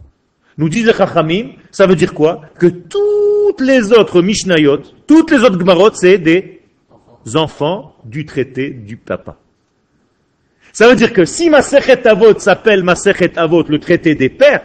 Nous 0.56 0.68
disent 0.68 0.86
les 0.86 0.92
Chachamim, 0.92 1.48
ça 1.72 1.88
veut 1.88 1.96
dire 1.96 2.14
quoi 2.14 2.42
Que 2.60 2.68
toutes 2.68 3.60
les 3.60 3.92
autres 3.92 4.22
Mishnayot, 4.22 4.82
toutes 5.08 5.32
les 5.32 5.38
autres 5.38 5.58
Gmarot, 5.58 5.90
c'est 5.94 6.18
des 6.18 6.60
enfants 7.34 7.96
du 8.04 8.24
traité 8.24 8.70
du 8.70 8.96
papa. 8.96 9.36
Ça 10.72 10.88
veut 10.88 10.94
dire 10.94 11.12
que 11.12 11.24
si 11.24 11.50
Masechet 11.50 12.06
Avot 12.06 12.38
s'appelle 12.38 12.84
Masechet 12.84 13.36
Avot, 13.36 13.64
le 13.64 13.80
traité 13.80 14.14
des 14.14 14.28
pères, 14.28 14.62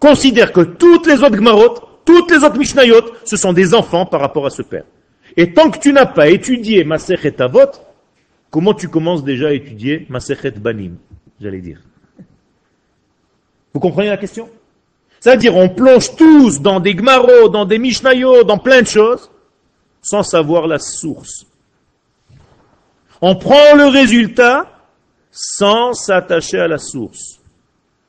considère 0.00 0.52
que 0.52 0.62
toutes 0.62 1.06
les 1.06 1.22
autres 1.22 1.36
Gmarot, 1.36 1.76
toutes 2.04 2.32
les 2.32 2.38
autres 2.38 2.58
Mishnayot, 2.58 3.04
ce 3.24 3.36
sont 3.36 3.52
des 3.52 3.72
enfants 3.72 4.04
par 4.04 4.20
rapport 4.20 4.46
à 4.46 4.50
ce 4.50 4.62
père. 4.62 4.82
Et 5.36 5.52
tant 5.52 5.70
que 5.70 5.78
tu 5.78 5.92
n'as 5.92 6.06
pas 6.06 6.28
étudié 6.28 6.82
Masechet 6.82 7.40
Avot, 7.40 7.70
Comment 8.50 8.74
tu 8.74 8.88
commences 8.88 9.24
déjà 9.24 9.48
à 9.48 9.52
étudier 9.52 10.06
Masechet 10.08 10.52
Banim, 10.52 10.96
j'allais 11.40 11.60
dire 11.60 11.80
Vous 13.74 13.80
comprenez 13.80 14.08
la 14.08 14.16
question 14.16 14.48
C'est-à-dire, 15.20 15.54
on 15.54 15.68
plonge 15.68 16.16
tous 16.16 16.60
dans 16.60 16.80
des 16.80 16.94
Gmaro, 16.94 17.48
dans 17.50 17.66
des 17.66 17.78
Mishnayot, 17.78 18.44
dans 18.44 18.58
plein 18.58 18.82
de 18.82 18.86
choses, 18.86 19.30
sans 20.00 20.22
savoir 20.22 20.66
la 20.66 20.78
source. 20.78 21.46
On 23.20 23.36
prend 23.36 23.74
le 23.76 23.88
résultat 23.88 24.72
sans 25.30 25.92
s'attacher 25.92 26.58
à 26.58 26.68
la 26.68 26.78
source. 26.78 27.40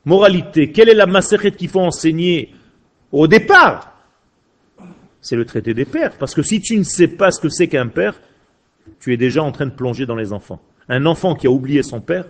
Moralité, 0.04 0.72
quelle 0.72 0.88
est 0.88 0.94
la 0.94 1.06
Masechet 1.06 1.52
qu'il 1.52 1.68
faut 1.68 1.80
enseigner 1.80 2.54
au 3.12 3.26
départ? 3.26 3.92
C'est 5.20 5.36
le 5.36 5.44
traité 5.44 5.74
des 5.74 5.84
pères. 5.84 6.16
Parce 6.16 6.34
que 6.34 6.42
si 6.42 6.62
tu 6.62 6.78
ne 6.78 6.84
sais 6.84 7.08
pas 7.08 7.30
ce 7.30 7.40
que 7.40 7.50
c'est 7.50 7.68
qu'un 7.68 7.88
père, 7.88 8.14
tu 8.98 9.12
es 9.12 9.16
déjà 9.16 9.42
en 9.42 9.52
train 9.52 9.66
de 9.66 9.70
plonger 9.70 10.06
dans 10.06 10.16
les 10.16 10.32
enfants. 10.32 10.60
Un 10.88 11.06
enfant 11.06 11.34
qui 11.34 11.46
a 11.46 11.50
oublié 11.50 11.82
son 11.82 12.00
père, 12.00 12.24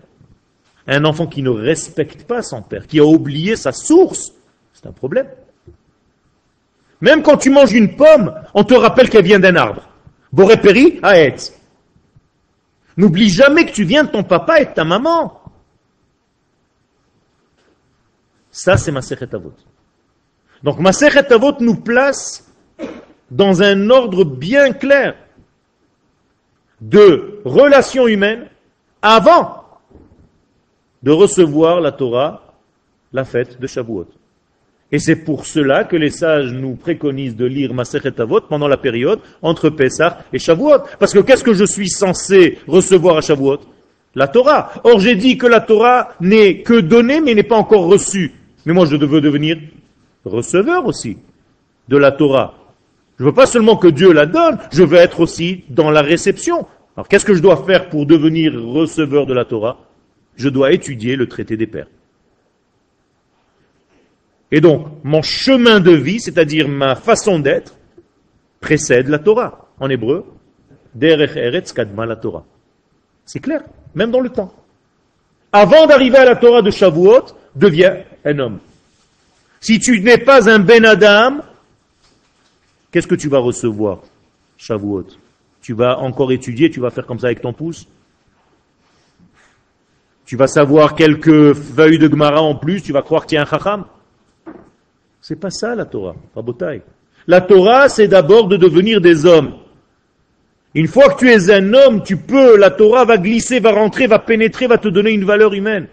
un 0.86 1.04
enfant 1.04 1.26
qui 1.26 1.42
ne 1.42 1.50
respecte 1.50 2.24
pas 2.24 2.42
son 2.42 2.62
père, 2.62 2.86
qui 2.86 2.98
a 2.98 3.04
oublié 3.04 3.56
sa 3.56 3.72
source, 3.72 4.32
C'est 4.72 4.86
un 4.86 4.92
problème. 4.92 5.28
Même 7.00 7.22
quand 7.22 7.38
tu 7.38 7.50
manges 7.50 7.72
une 7.72 7.96
pomme, 7.96 8.34
on 8.54 8.64
te 8.64 8.74
rappelle 8.74 9.08
qu'elle 9.08 9.24
vient 9.24 9.38
d'un 9.38 9.56
arbre. 9.56 9.88
Borépéri, 10.32 11.00
Aetz. 11.02 11.52
N'oublie 12.96 13.30
jamais 13.30 13.64
que 13.64 13.72
tu 13.72 13.84
viens 13.84 14.04
de 14.04 14.10
ton 14.10 14.22
papa 14.22 14.60
et 14.60 14.66
de 14.66 14.72
ta 14.72 14.84
maman. 14.84 15.40
Ça, 18.50 18.76
c'est 18.76 18.92
ma 18.92 19.00
Avot. 19.00 19.54
Donc 20.62 20.78
ma 20.80 20.90
Avot 20.90 21.54
nous 21.60 21.76
place 21.76 22.46
dans 23.30 23.62
un 23.62 23.90
ordre 23.90 24.24
bien 24.24 24.72
clair 24.72 25.14
de 26.80 27.40
relations 27.44 28.06
humaines 28.06 28.46
avant 29.02 29.64
de 31.02 31.10
recevoir 31.10 31.80
la 31.80 31.92
Torah, 31.92 32.42
la 33.12 33.24
fête 33.24 33.60
de 33.60 33.66
Shavuot. 33.66 34.06
Et 34.92 34.98
c'est 34.98 35.16
pour 35.16 35.46
cela 35.46 35.84
que 35.84 35.96
les 35.96 36.10
sages 36.10 36.52
nous 36.52 36.74
préconisent 36.74 37.36
de 37.36 37.46
lire 37.46 37.72
Masechet 37.72 38.20
Avot 38.20 38.40
pendant 38.40 38.66
la 38.66 38.76
période 38.76 39.20
entre 39.40 39.70
Pessah 39.70 40.24
et 40.32 40.38
Shavuot. 40.38 40.80
Parce 40.98 41.12
que 41.12 41.20
qu'est-ce 41.20 41.44
que 41.44 41.54
je 41.54 41.64
suis 41.64 41.88
censé 41.88 42.58
recevoir 42.66 43.16
à 43.16 43.20
Shavuot? 43.20 43.60
La 44.16 44.26
Torah. 44.26 44.72
Or 44.82 44.98
j'ai 44.98 45.14
dit 45.14 45.38
que 45.38 45.46
la 45.46 45.60
Torah 45.60 46.14
n'est 46.20 46.62
que 46.62 46.80
donnée 46.80 47.20
mais 47.20 47.34
n'est 47.34 47.44
pas 47.44 47.56
encore 47.56 47.86
reçue. 47.86 48.32
Mais 48.66 48.72
moi 48.72 48.84
je 48.86 48.96
veux 48.96 49.20
devenir 49.20 49.58
receveur 50.24 50.84
aussi 50.86 51.18
de 51.88 51.96
la 51.96 52.10
Torah. 52.10 52.54
Je 53.20 53.24
veux 53.26 53.34
pas 53.34 53.44
seulement 53.44 53.76
que 53.76 53.88
Dieu 53.88 54.14
la 54.14 54.24
donne, 54.24 54.56
je 54.72 54.82
veux 54.82 54.96
être 54.96 55.20
aussi 55.20 55.64
dans 55.68 55.90
la 55.90 56.00
réception. 56.00 56.66
Alors 56.96 57.06
qu'est-ce 57.06 57.26
que 57.26 57.34
je 57.34 57.42
dois 57.42 57.64
faire 57.66 57.90
pour 57.90 58.06
devenir 58.06 58.54
receveur 58.54 59.26
de 59.26 59.34
la 59.34 59.44
Torah? 59.44 59.76
Je 60.36 60.48
dois 60.48 60.72
étudier 60.72 61.16
le 61.16 61.28
traité 61.28 61.58
des 61.58 61.66
pères. 61.66 61.88
Et 64.50 64.62
donc, 64.62 64.86
mon 65.04 65.20
chemin 65.20 65.80
de 65.80 65.90
vie, 65.90 66.18
c'est-à-dire 66.18 66.66
ma 66.66 66.94
façon 66.94 67.38
d'être, 67.38 67.76
précède 68.58 69.08
la 69.08 69.18
Torah. 69.18 69.68
En 69.78 69.90
hébreu, 69.90 70.24
Derech 70.94 71.36
Eretz 71.36 71.74
Kadma 71.74 72.06
la 72.06 72.16
Torah. 72.16 72.46
C'est 73.26 73.40
clair, 73.40 73.60
même 73.94 74.10
dans 74.10 74.20
le 74.20 74.30
temps. 74.30 74.54
Avant 75.52 75.86
d'arriver 75.86 76.16
à 76.16 76.24
la 76.24 76.36
Torah 76.36 76.62
de 76.62 76.70
Shavuot, 76.70 77.26
deviens 77.54 77.98
un 78.24 78.38
homme. 78.38 78.60
Si 79.60 79.78
tu 79.78 80.00
n'es 80.00 80.16
pas 80.16 80.48
un 80.48 80.58
Ben 80.58 80.86
Adam, 80.86 81.42
qu'est-ce 82.90 83.06
que 83.06 83.14
tu 83.14 83.28
vas 83.28 83.38
recevoir 83.38 84.00
Shavuot? 84.56 85.06
Tu 85.62 85.74
vas 85.74 85.98
encore 85.98 86.32
étudier, 86.32 86.70
tu 86.70 86.80
vas 86.80 86.90
faire 86.90 87.06
comme 87.06 87.18
ça 87.18 87.26
avec 87.26 87.40
ton 87.40 87.52
pouce? 87.52 87.86
Tu 90.24 90.36
vas 90.36 90.46
savoir 90.46 90.94
quelques 90.94 91.54
feuilles 91.54 91.98
de 91.98 92.08
Gemara 92.08 92.40
en 92.40 92.54
plus, 92.54 92.82
tu 92.82 92.92
vas 92.92 93.02
croire 93.02 93.22
que 93.22 93.28
tu 93.28 93.34
es 93.34 93.38
un 93.38 93.44
chacham? 93.44 93.84
C'est 95.20 95.36
pas 95.36 95.50
ça 95.50 95.74
la 95.74 95.84
Torah, 95.84 96.14
Rabotai. 96.34 96.82
La 97.26 97.40
Torah, 97.40 97.88
c'est 97.88 98.08
d'abord 98.08 98.48
de 98.48 98.56
devenir 98.56 99.00
des 99.00 99.26
hommes. 99.26 99.54
Une 100.74 100.86
fois 100.86 101.12
que 101.12 101.18
tu 101.18 101.30
es 101.30 101.50
un 101.50 101.74
homme, 101.74 102.02
tu 102.02 102.16
peux, 102.16 102.56
la 102.56 102.70
Torah 102.70 103.04
va 103.04 103.18
glisser, 103.18 103.60
va 103.60 103.72
rentrer, 103.72 104.06
va 104.06 104.18
pénétrer, 104.20 104.66
va 104.66 104.78
te 104.78 104.88
donner 104.88 105.10
une 105.10 105.24
valeur 105.24 105.52
humaine. 105.52 105.88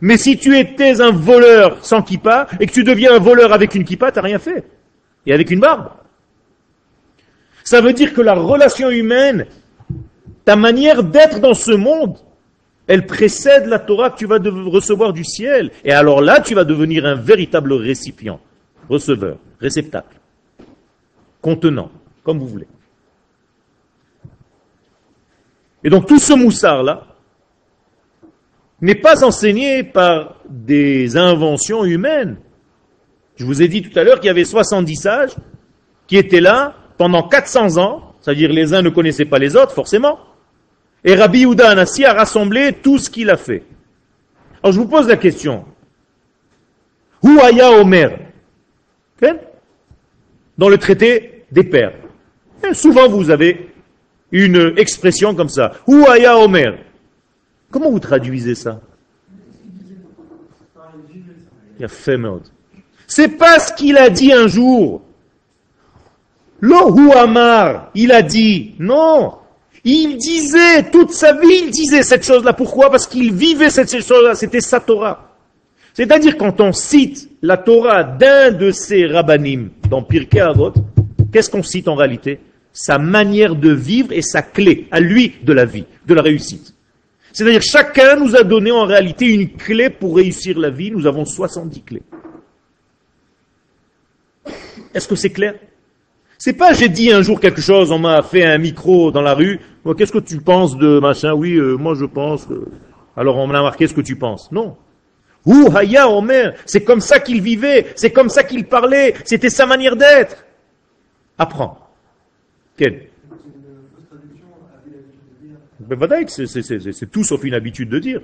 Mais 0.00 0.18
si 0.18 0.36
tu 0.36 0.58
étais 0.58 1.00
un 1.00 1.12
voleur 1.12 1.84
sans 1.84 2.02
kippa 2.02 2.48
et 2.60 2.66
que 2.66 2.72
tu 2.72 2.84
deviens 2.84 3.14
un 3.14 3.18
voleur 3.18 3.52
avec 3.52 3.74
une 3.74 3.84
kippa, 3.84 4.10
tu 4.10 4.18
n'as 4.18 4.22
rien 4.22 4.38
fait. 4.38 4.64
Et 5.24 5.32
avec 5.32 5.50
une 5.50 5.60
barbe. 5.60 5.88
Ça 7.66 7.80
veut 7.80 7.92
dire 7.92 8.14
que 8.14 8.20
la 8.20 8.34
relation 8.34 8.90
humaine, 8.90 9.46
ta 10.44 10.54
manière 10.54 11.02
d'être 11.02 11.40
dans 11.40 11.52
ce 11.52 11.72
monde, 11.72 12.16
elle 12.86 13.06
précède 13.06 13.66
la 13.66 13.80
Torah 13.80 14.10
que 14.10 14.18
tu 14.18 14.26
vas 14.26 14.38
recevoir 14.38 15.12
du 15.12 15.24
ciel. 15.24 15.72
Et 15.84 15.90
alors 15.90 16.20
là, 16.20 16.40
tu 16.40 16.54
vas 16.54 16.62
devenir 16.62 17.04
un 17.04 17.16
véritable 17.16 17.72
récipient 17.72 18.38
receveur, 18.88 19.38
réceptacle, 19.60 20.16
contenant, 21.42 21.90
comme 22.22 22.38
vous 22.38 22.46
voulez. 22.46 22.68
Et 25.82 25.90
donc 25.90 26.06
tout 26.06 26.20
ce 26.20 26.34
moussard-là 26.34 27.02
n'est 28.80 28.94
pas 28.94 29.24
enseigné 29.24 29.82
par 29.82 30.36
des 30.48 31.16
inventions 31.16 31.84
humaines. 31.84 32.36
Je 33.34 33.44
vous 33.44 33.60
ai 33.60 33.66
dit 33.66 33.82
tout 33.82 33.98
à 33.98 34.04
l'heure 34.04 34.20
qu'il 34.20 34.28
y 34.28 34.30
avait 34.30 34.44
70 34.44 34.94
sages 34.94 35.34
qui 36.06 36.16
étaient 36.16 36.40
là 36.40 36.76
pendant 36.96 37.28
400 37.28 37.78
ans, 37.78 38.14
c'est-à-dire 38.20 38.50
les 38.50 38.74
uns 38.74 38.82
ne 38.82 38.90
connaissaient 38.90 39.24
pas 39.24 39.38
les 39.38 39.56
autres, 39.56 39.72
forcément. 39.72 40.18
Et 41.04 41.14
Rabbi 41.14 41.40
Yehuda 41.40 41.70
Anassi 41.70 42.04
a 42.04 42.12
rassemblé 42.12 42.72
tout 42.72 42.98
ce 42.98 43.10
qu'il 43.10 43.30
a 43.30 43.36
fait. 43.36 43.62
Alors 44.62 44.72
je 44.72 44.80
vous 44.80 44.88
pose 44.88 45.06
la 45.06 45.16
question. 45.16 45.64
Aya 47.22 47.70
Omer? 47.72 48.18
Dans 50.58 50.68
le 50.68 50.78
traité 50.78 51.44
des 51.52 51.64
pères. 51.64 51.94
souvent 52.72 53.08
vous 53.08 53.30
avez 53.30 53.70
une 54.32 54.74
expression 54.76 55.34
comme 55.34 55.48
ça. 55.48 55.72
Ouaya 55.86 56.38
Omer? 56.38 56.78
Comment 57.70 57.90
vous 57.90 58.00
traduisez 58.00 58.54
ça? 58.54 58.80
Il 61.78 61.84
a 61.84 61.88
fait 61.88 62.18
C'est 63.06 63.28
pas 63.28 63.58
ce 63.58 63.72
qu'il 63.74 63.98
a 63.98 64.08
dit 64.08 64.32
un 64.32 64.46
jour. 64.46 65.02
Lo 66.60 67.12
Amar, 67.12 67.90
il 67.94 68.12
a 68.12 68.22
dit. 68.22 68.74
Non. 68.78 69.34
Il 69.84 70.16
disait, 70.16 70.90
toute 70.90 71.12
sa 71.12 71.32
vie, 71.32 71.62
il 71.64 71.70
disait 71.70 72.02
cette 72.02 72.24
chose-là. 72.24 72.52
Pourquoi? 72.52 72.90
Parce 72.90 73.06
qu'il 73.06 73.32
vivait 73.32 73.70
cette 73.70 73.90
chose-là. 73.90 74.34
C'était 74.34 74.60
sa 74.60 74.80
Torah. 74.80 75.36
C'est-à-dire 75.94 76.36
quand 76.36 76.60
on 76.60 76.72
cite 76.72 77.30
la 77.40 77.56
Torah 77.56 78.04
d'un 78.04 78.50
de 78.50 78.70
ces 78.70 79.06
rabbinim 79.06 79.70
dans 79.88 80.02
Pirkei 80.02 80.40
Avot, 80.40 80.72
qu'est-ce 81.32 81.48
qu'on 81.48 81.62
cite 81.62 81.88
en 81.88 81.94
réalité? 81.94 82.40
Sa 82.72 82.98
manière 82.98 83.54
de 83.54 83.70
vivre 83.70 84.12
et 84.12 84.20
sa 84.20 84.42
clé 84.42 84.88
à 84.90 85.00
lui 85.00 85.36
de 85.42 85.52
la 85.54 85.64
vie, 85.64 85.86
de 86.06 86.12
la 86.12 86.20
réussite. 86.20 86.74
C'est-à-dire 87.32 87.62
chacun 87.62 88.16
nous 88.16 88.36
a 88.36 88.42
donné 88.42 88.70
en 88.72 88.84
réalité 88.84 89.26
une 89.26 89.52
clé 89.52 89.88
pour 89.88 90.16
réussir 90.16 90.58
la 90.58 90.70
vie. 90.70 90.90
Nous 90.90 91.06
avons 91.06 91.24
70 91.24 91.82
clés. 91.82 92.02
Est-ce 94.92 95.08
que 95.08 95.14
c'est 95.14 95.30
clair? 95.30 95.54
C'est 96.38 96.52
pas 96.52 96.72
j'ai 96.72 96.88
dit 96.88 97.10
un 97.12 97.22
jour 97.22 97.40
quelque 97.40 97.60
chose, 97.60 97.90
on 97.90 97.98
m'a 97.98 98.22
fait 98.22 98.44
un 98.44 98.58
micro 98.58 99.10
dans 99.10 99.22
la 99.22 99.34
rue. 99.34 99.60
Qu'est-ce 99.96 100.12
que 100.12 100.18
tu 100.18 100.38
penses 100.38 100.76
de 100.76 100.98
machin? 100.98 101.32
Oui, 101.32 101.54
euh, 101.54 101.76
moi 101.76 101.94
je 101.94 102.04
pense. 102.04 102.46
Que... 102.46 102.66
Alors 103.16 103.36
on 103.36 103.46
m'a 103.46 103.62
marqué 103.62 103.86
ce 103.86 103.94
que 103.94 104.00
tu 104.00 104.16
penses. 104.16 104.50
Non. 104.52 104.76
Ou 105.46 105.68
Haya 105.74 106.10
Omer, 106.10 106.54
c'est 106.66 106.82
comme 106.82 107.00
ça 107.00 107.20
qu'il 107.20 107.40
vivait, 107.40 107.86
c'est 107.94 108.10
comme 108.10 108.28
ça 108.28 108.42
qu'il 108.42 108.66
parlait, 108.66 109.14
c'était 109.24 109.50
sa 109.50 109.64
manière 109.64 109.96
d'être. 109.96 110.44
Apprends. 111.38 111.78
Quel 112.76 113.08
c'est 116.28 117.10
tout 117.10 117.24
sauf 117.24 117.44
une 117.44 117.54
habitude 117.54 117.88
de 117.88 117.98
dire. 117.98 118.20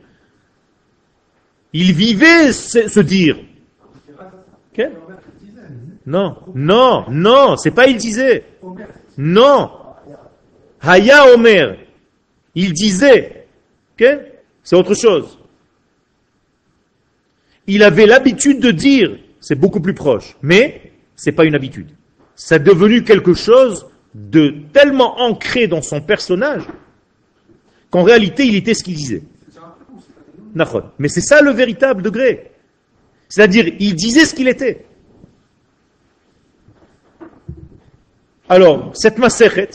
Il 1.73 1.93
vivait 1.93 2.53
ce, 2.53 3.01
dire. 3.01 3.39
Quel 4.73 4.93
Non, 6.07 6.37
non, 6.55 7.05
non, 7.09 7.57
c'est 7.57 7.71
pas 7.71 7.87
il 7.87 7.97
disait. 7.97 8.45
Non. 9.17 9.71
Haya 10.81 11.33
Omer. 11.35 11.77
Il 12.55 12.73
disait. 12.73 13.47
C'est 14.65 14.75
autre 14.77 14.95
chose 14.95 15.39
il 17.67 17.83
avait 17.83 18.07
l'habitude 18.07 18.61
de 18.61 18.71
dire, 18.71 19.19
c'est 19.41 19.55
beaucoup 19.55 19.81
plus 19.81 19.95
proche, 19.95 20.37
mais 20.43 20.93
ce 21.17 21.31
n'est 21.31 21.37
pas 21.37 21.45
une 21.45 21.55
habitude. 21.55 21.89
C'est 22.35 22.63
devenu 22.63 23.05
quelque 23.05 23.35
chose 23.35 23.87
de 24.15 24.55
tellement 24.73 25.21
ancré 25.21 25.69
dans 25.69 25.83
son 25.83 26.01
personnage 26.01 26.65
qu'en 27.91 28.03
réalité 28.03 28.45
il 28.47 28.57
était 28.57 28.75
ce 28.75 28.83
qu'il 28.83 28.95
disait. 28.95 29.23
Mais 30.99 31.09
c'est 31.09 31.21
ça 31.21 31.41
le 31.41 31.51
véritable 31.51 32.03
degré. 32.03 32.51
C'est-à-dire, 33.29 33.73
il 33.79 33.95
disait 33.95 34.27
ce 34.27 34.35
qu'il 34.35 34.49
était. 34.49 34.85
Alors, 38.49 38.91
cette 38.95 39.19
maserhet, 39.19 39.71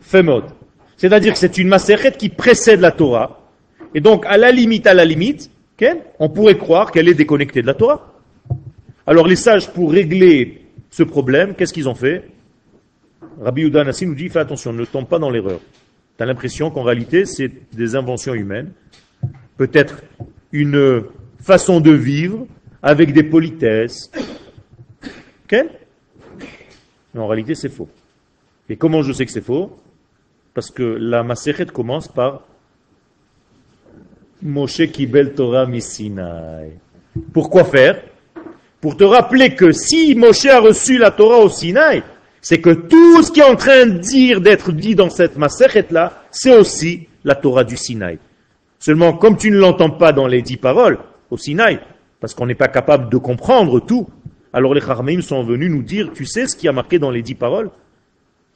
fait 0.00 0.22
mode. 0.22 0.44
C'est-à-dire 0.96 1.32
que 1.32 1.38
c'est 1.38 1.58
une 1.58 1.68
macéret 1.68 2.12
qui 2.12 2.28
précède 2.28 2.80
la 2.80 2.92
Torah. 2.92 3.40
Et 3.94 4.00
donc, 4.00 4.24
à 4.26 4.36
la 4.36 4.52
limite, 4.52 4.86
à 4.86 4.94
la 4.94 5.04
limite, 5.04 5.50
on 6.18 6.28
pourrait 6.28 6.56
croire 6.56 6.92
qu'elle 6.92 7.08
est 7.08 7.14
déconnectée 7.14 7.62
de 7.62 7.66
la 7.66 7.74
Torah. 7.74 8.14
Alors 9.06 9.26
les 9.26 9.36
sages, 9.36 9.70
pour 9.70 9.92
régler 9.92 10.62
ce 10.90 11.02
problème, 11.02 11.54
qu'est-ce 11.54 11.72
qu'ils 11.72 11.88
ont 11.88 11.94
fait? 11.94 12.30
Rabbi 13.40 13.62
Yudan 13.62 13.84
nous 13.84 14.14
dit, 14.14 14.28
fais 14.28 14.38
attention, 14.38 14.72
ne 14.72 14.84
tombe 14.84 15.08
pas 15.08 15.18
dans 15.18 15.30
l'erreur. 15.30 15.60
Tu 16.16 16.22
as 16.22 16.26
l'impression 16.26 16.70
qu'en 16.70 16.82
réalité, 16.82 17.26
c'est 17.26 17.50
des 17.72 17.96
inventions 17.96 18.34
humaines, 18.34 18.72
peut-être 19.56 20.02
une 20.52 21.04
façon 21.44 21.80
de 21.80 21.92
vivre 21.92 22.46
avec 22.82 23.12
des 23.12 23.22
politesses. 23.22 24.10
Mais 25.52 27.20
en 27.20 27.28
réalité, 27.28 27.54
c'est 27.54 27.68
faux. 27.68 27.88
Et 28.68 28.76
comment 28.76 29.02
je 29.02 29.12
sais 29.12 29.24
que 29.24 29.30
c'est 29.30 29.44
faux? 29.44 29.76
Parce 30.52 30.70
que 30.70 30.82
la 30.82 31.22
Masechet 31.22 31.66
commence 31.66 32.08
par 32.08 32.42
Moshe 34.42 34.90
Kibel 34.90 35.34
Torah 35.34 35.66
Misinaï. 35.66 36.72
Pourquoi 37.32 37.64
faire? 37.64 38.02
Pour 38.80 38.96
te 38.96 39.04
rappeler 39.04 39.54
que 39.54 39.70
si 39.72 40.14
Moshe 40.14 40.46
a 40.46 40.60
reçu 40.60 40.98
la 40.98 41.10
Torah 41.10 41.38
au 41.38 41.48
Sinaï, 41.48 42.02
c'est 42.40 42.60
que 42.60 42.70
tout 42.70 43.22
ce 43.22 43.30
qui 43.30 43.40
est 43.40 43.44
en 43.44 43.56
train 43.56 43.86
de 43.86 43.98
dire, 43.98 44.40
d'être 44.40 44.72
dit 44.72 44.94
dans 44.94 45.08
cette 45.10 45.36
Maseret 45.36 45.86
là, 45.90 46.24
c'est 46.30 46.56
aussi 46.56 47.08
la 47.24 47.34
Torah 47.34 47.64
du 47.64 47.76
Sinaï. 47.76 48.18
Seulement, 48.78 49.14
comme 49.14 49.36
tu 49.36 49.50
ne 49.50 49.58
l'entends 49.58 49.90
pas 49.90 50.12
dans 50.12 50.26
les 50.26 50.42
dix 50.42 50.56
paroles 50.56 50.98
au 51.34 51.38
Sinaï, 51.38 51.80
parce 52.20 52.34
qu'on 52.34 52.46
n'est 52.46 52.54
pas 52.54 52.68
capable 52.68 53.10
de 53.10 53.18
comprendre 53.18 53.80
tout, 53.80 54.08
alors 54.52 54.72
les 54.72 54.80
Charmeim 54.80 55.20
sont 55.20 55.42
venus 55.42 55.70
nous 55.70 55.82
dire, 55.82 56.12
tu 56.14 56.24
sais 56.24 56.46
ce 56.46 56.56
qui 56.56 56.68
a 56.68 56.72
marqué 56.72 56.98
dans 56.98 57.10
les 57.10 57.22
dix 57.22 57.34
paroles? 57.34 57.70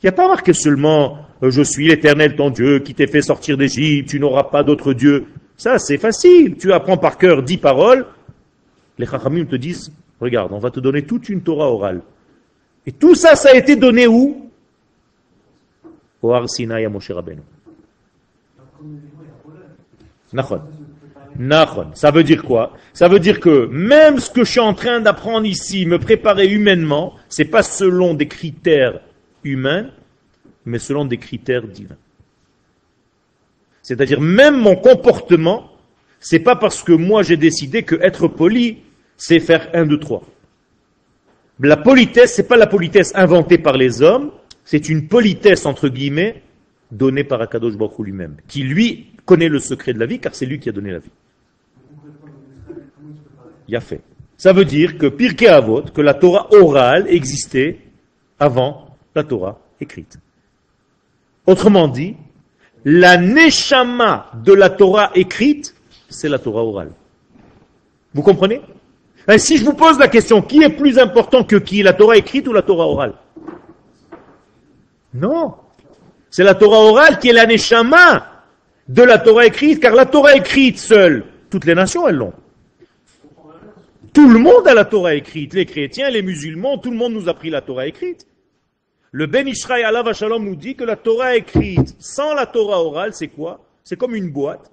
Il 0.01 0.07
n'y 0.07 0.11
a 0.11 0.13
pas 0.13 0.29
marqué 0.29 0.53
seulement 0.53 1.19
euh, 1.43 1.51
je 1.51 1.63
suis 1.63 1.89
l'éternel 1.89 2.37
ton 2.37 2.51
Dieu 2.51 2.79
qui 2.79 2.95
t'ai 2.95 3.07
fait 3.07 3.23
sortir 3.23 3.57
d'Égypte, 3.57 4.09
tu 4.09 4.21
n'auras 4.21 4.45
pas 4.45 4.63
d'autre 4.63 4.93
Dieu. 4.93 5.27
Ça, 5.57 5.79
c'est 5.79 5.99
facile. 5.99 6.57
Tu 6.57 6.73
apprends 6.73 6.97
par 6.97 7.19
cœur 7.19 7.43
dix 7.43 7.59
paroles. 7.59 8.07
Les 8.97 9.07
Chachamim 9.07 9.45
te 9.45 9.57
disent, 9.57 9.93
regarde, 10.21 10.53
on 10.53 10.59
va 10.59 10.71
te 10.71 10.79
donner 10.79 11.03
toute 11.03 11.29
une 11.29 11.43
Torah 11.43 11.71
orale. 11.71 12.03
Et 12.87 12.93
tout 12.93 13.17
ça, 13.17 13.35
ça 13.35 13.51
a 13.51 13.55
été 13.55 13.75
donné 13.75 14.07
où? 14.07 14.51
Au 16.23 16.33
Har 16.33 16.49
Sinai 16.49 16.85
à 16.85 16.89
Moshe 16.89 17.11
Rabbeinu. 17.11 17.43
Nachon. 21.39 21.91
Ça 21.95 22.11
veut 22.11 22.25
dire 22.25 22.43
quoi? 22.43 22.75
Ça 22.93 23.09
veut 23.09 23.21
dire 23.21 23.39
que 23.41 23.67
même 23.67 24.19
ce 24.19 24.31
que 24.31 24.45
je 24.45 24.51
suis 24.51 24.61
en 24.61 24.75
train 24.75 25.01
d'apprendre 25.01 25.47
ici, 25.47 25.87
me 25.87 25.99
préparer 25.99 26.49
humainement, 26.49 27.15
c'est 27.29 27.45
pas 27.45 27.63
selon 27.63 28.15
des 28.15 28.27
critères 28.27 29.01
humains, 29.45 29.91
mais 30.67 30.79
selon 30.79 31.05
des 31.05 31.19
critères 31.19 31.67
divins. 31.67 31.97
C'est-à-dire 33.83 34.21
même 34.21 34.59
mon 34.59 34.77
comportement, 34.77 35.71
c'est 36.21 36.41
pas 36.41 36.57
parce 36.57 36.83
que 36.83 36.93
moi 36.93 37.23
j'ai 37.23 37.37
décidé 37.37 37.85
que 37.85 37.95
être 38.03 38.29
poli, 38.29 38.79
c'est 39.17 39.39
faire 39.39 39.71
un, 39.75 39.87
deux, 39.87 39.99
trois. 39.99 40.25
La 41.61 41.77
politesse, 41.77 42.35
c'est 42.35 42.49
pas 42.49 42.57
la 42.57 42.67
politesse 42.67 43.13
inventée 43.15 43.59
par 43.59 43.77
les 43.77 44.03
hommes, 44.03 44.31
c'est 44.65 44.89
une 44.89 45.09
politesse 45.09 45.67
entre 45.67 45.89
guillemets 45.89 46.43
donnée 46.91 47.25
par 47.25 47.41
Akadosh 47.41 47.77
Baruch 47.77 47.99
lui-même, 47.99 48.37
qui 48.47 48.63
lui 48.63 49.07
connaît 49.25 49.49
le 49.49 49.59
secret 49.59 49.93
de 49.93 49.99
la 49.99 50.07
vie, 50.07 50.19
car 50.19 50.35
c'est 50.35 50.47
lui 50.47 50.59
qui 50.59 50.69
a 50.69 50.73
donné 50.73 50.91
la 50.91 50.99
vie. 50.99 51.11
Fait. 53.81 54.01
Ça 54.37 54.53
veut 54.53 54.65
dire 54.65 54.97
que 54.99 55.07
Pirkei 55.07 55.49
Avot, 55.49 55.83
que 55.83 56.01
la 56.01 56.15
Torah 56.15 56.49
orale 56.53 57.07
existait 57.09 57.79
avant 58.39 58.97
la 59.15 59.25
Torah 59.25 59.59
écrite. 59.81 60.19
Autrement 61.47 61.89
dit, 61.89 62.17
la 62.85 63.17
neshama 63.17 64.31
de 64.43 64.53
la 64.53 64.71
Torah 64.71 65.11
écrite, 65.15 65.75
c'est 66.09 66.29
la 66.29 66.39
Torah 66.39 66.65
orale. 66.65 66.93
Vous 68.15 68.23
comprenez? 68.23 68.61
Ben, 69.27 69.39
Si 69.39 69.59
je 69.59 69.65
vous 69.65 69.75
pose 69.75 69.99
la 69.99 70.09
question, 70.09 70.41
qui 70.41 70.63
est 70.63 70.71
plus 70.71 70.99
important 70.99 71.45
que 71.45 71.57
qui, 71.57 71.83
la 71.83 71.93
Torah 71.93 72.17
écrite 72.17 72.49
ou 72.49 72.53
la 72.53 72.63
Torah 72.63 72.87
orale? 72.87 73.15
Non. 75.13 75.55
C'est 76.31 76.45
la 76.45 76.55
Torah 76.55 76.79
orale 76.79 77.19
qui 77.19 77.29
est 77.29 77.33
la 77.33 77.47
neshama 77.47 78.27
de 78.89 79.03
la 79.03 79.19
Torah 79.19 79.47
écrite, 79.47 79.81
car 79.81 79.95
la 79.95 80.07
Torah 80.07 80.35
écrite 80.35 80.79
seule, 80.79 81.25
toutes 81.51 81.65
les 81.65 81.75
nations, 81.75 82.09
elles 82.09 82.17
l'ont. 82.17 82.33
Tout 84.19 84.29
le 84.29 84.41
monde 84.41 84.67
a 84.67 84.75
la 84.75 84.85
Torah 84.85 85.15
écrite, 85.15 85.55
les 85.55 85.65
chrétiens, 85.65 86.11
les 86.11 86.23
musulmans, 86.23 86.77
tout 86.77 86.91
le 86.91 86.97
monde 86.97 87.13
nous 87.13 87.29
a 87.29 87.35
pris 87.35 87.51
la 87.51 87.63
Torah 87.63 87.87
écrite. 87.87 88.27
Le 89.13 89.27
Ben 89.27 89.47
Ishraï 89.47 89.85
Allah 89.85 90.13
Shalom 90.13 90.45
nous 90.45 90.57
dit 90.57 90.75
que 90.75 90.83
la 90.83 90.97
Torah 90.97 91.37
écrite 91.37 91.95
sans 92.01 92.35
la 92.35 92.45
Torah 92.45 92.83
orale, 92.83 93.15
c'est 93.15 93.29
quoi? 93.29 93.65
C'est 93.85 93.97
comme 93.97 94.17
une 94.17 94.33
boîte 94.33 94.73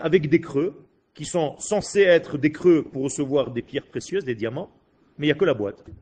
avec 0.00 0.30
des 0.30 0.40
creux 0.40 0.86
qui 1.12 1.26
sont 1.26 1.58
censés 1.58 2.00
être 2.00 2.38
des 2.38 2.52
creux 2.52 2.84
pour 2.84 3.02
recevoir 3.02 3.50
des 3.50 3.60
pierres 3.60 3.86
précieuses, 3.86 4.24
des 4.24 4.34
diamants, 4.34 4.70
mais 5.18 5.26
il 5.26 5.28
n'y 5.28 5.32
a 5.32 5.38
que 5.38 5.44
la 5.44 5.52
boîte. 5.52 5.84
Il 5.88 5.92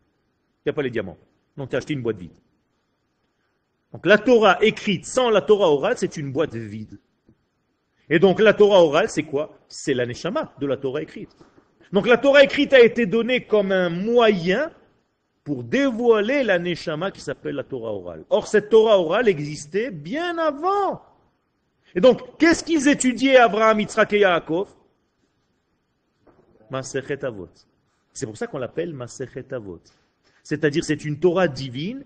n'y 0.67 0.71
a 0.71 0.73
pas 0.73 0.83
les 0.83 0.91
diamants. 0.91 1.19
Donc 1.57 1.71
tu 1.71 1.75
as 1.75 1.79
acheté 1.79 1.95
une 1.95 2.03
boîte 2.03 2.19
vide. 2.19 2.39
Donc 3.93 4.07
la 4.07 4.19
Torah 4.19 4.63
écrite 4.63 5.05
sans 5.05 5.31
la 5.31 5.41
Torah 5.41 5.69
orale, 5.69 5.99
c'est 5.99 6.17
une 6.17 6.31
boîte 6.31 6.55
vide. 6.55 6.97
Et 8.11 8.19
donc 8.19 8.41
la 8.41 8.55
Torah 8.55 8.83
orale, 8.83 9.09
c'est 9.09 9.25
quoi? 9.25 9.59
C'est 9.69 9.95
la 9.95 10.07
Neshama 10.07 10.53
de 10.61 10.67
la 10.67 10.77
Torah 10.77 11.03
écrite. 11.03 11.31
Donc 11.93 12.07
la 12.07 12.19
Torah 12.19 12.43
écrite 12.43 12.73
a 12.73 12.81
été 12.81 13.07
donnée 13.07 13.45
comme 13.45 13.73
un 13.73 13.91
moyen 13.91 14.71
pour 15.45 15.65
dévoiler 15.65 16.43
la 16.43 16.59
Neshama 16.59 17.11
qui 17.11 17.21
s'appelle 17.21 17.55
la 17.55 17.65
Torah 17.65 17.93
orale. 17.93 18.25
Or 18.31 18.47
cette 18.47 18.69
Torah 18.69 18.99
orale 18.99 19.29
existait 19.29 19.91
bien 19.91 20.37
avant. 20.39 21.03
Et 21.95 22.01
donc, 22.01 22.37
qu'est-ce 22.39 22.63
qu'ils 22.63 22.87
étudiaient 22.89 23.37
Abraham, 23.37 23.81
Yitzhak 23.81 24.13
et 24.13 24.21
Yaakov? 24.21 24.69
Masechet 26.71 27.25
Avot. 27.25 27.49
C'est 28.13 28.27
pour 28.27 28.37
ça 28.37 28.47
qu'on 28.47 28.59
l'appelle 28.59 28.93
Masechet 28.93 29.55
Avot. 29.55 29.81
C'est-à-dire 30.43 30.85
c'est 30.85 31.05
une 31.05 31.19
Torah 31.19 31.49
divine 31.49 32.05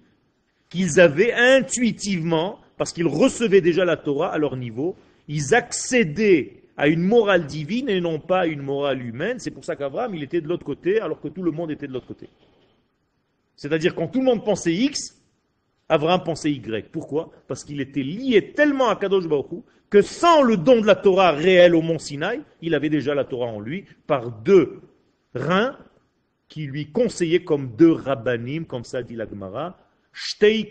qu'ils 0.69 1.01
avaient 1.01 1.33
intuitivement, 1.33 2.61
parce 2.77 2.93
qu'ils 2.93 3.09
recevaient 3.09 3.61
déjà 3.61 3.85
la 3.85 3.97
Torah 3.97 4.33
à 4.33 4.39
leur 4.39 4.57
niveau, 4.57 4.97
ils 5.33 5.55
accédaient 5.55 6.63
à 6.77 6.89
une 6.89 7.03
morale 7.03 7.47
divine 7.47 7.89
et 7.89 8.03
non 8.03 8.19
pas 8.19 8.41
à 8.41 8.47
une 8.47 8.61
morale 8.61 9.03
humaine. 9.03 9.39
C'est 9.39 9.51
pour 9.51 9.65
ça 9.65 9.77
qu'Abraham, 9.77 10.15
il 10.15 10.23
était 10.23 10.43
de 10.43 10.49
l'autre 10.49 10.65
côté, 10.65 11.01
alors 11.01 11.21
que 11.21 11.29
tout 11.29 11.43
le 11.43 11.51
monde 11.51 11.71
était 11.71 11.87
de 11.87 11.93
l'autre 11.93 12.07
côté. 12.07 12.29
C'est-à-dire 13.57 13.95
quand 13.95 14.09
tout 14.09 14.19
le 14.19 14.27
monde 14.27 14.45
pensait 14.45 14.75
X, 14.75 15.19
Abraham 15.89 16.23
pensait 16.23 16.53
Y. 16.53 16.91
Pourquoi? 16.91 17.31
Parce 17.49 17.65
qu'il 17.65 17.81
était 17.81 18.03
lié 18.03 18.53
tellement 18.53 18.89
à 18.89 18.97
Kadosh 18.97 19.27
Baruch 19.27 19.65
que 19.89 20.03
sans 20.03 20.43
le 20.43 20.59
don 20.59 20.83
de 20.83 20.87
la 20.87 20.97
Torah 20.97 21.33
réelle 21.33 21.75
au 21.75 21.81
mont 21.83 21.99
Sinaï, 21.99 22.43
il 22.61 22.75
avait 22.75 22.91
déjà 22.91 23.15
la 23.15 23.25
Torah 23.25 23.47
en 23.47 23.61
lui 23.61 23.87
par 24.07 24.33
deux 24.33 24.83
reins 25.35 25.79
qui 26.49 26.67
lui 26.67 26.93
conseillaient 26.93 27.45
comme 27.45 27.75
deux 27.77 27.93
rabbanim, 27.93 28.67
comme 28.67 28.85
ça 28.85 29.03
dit 29.03 29.17
la 29.17 29.27
Gemara, 29.27 29.79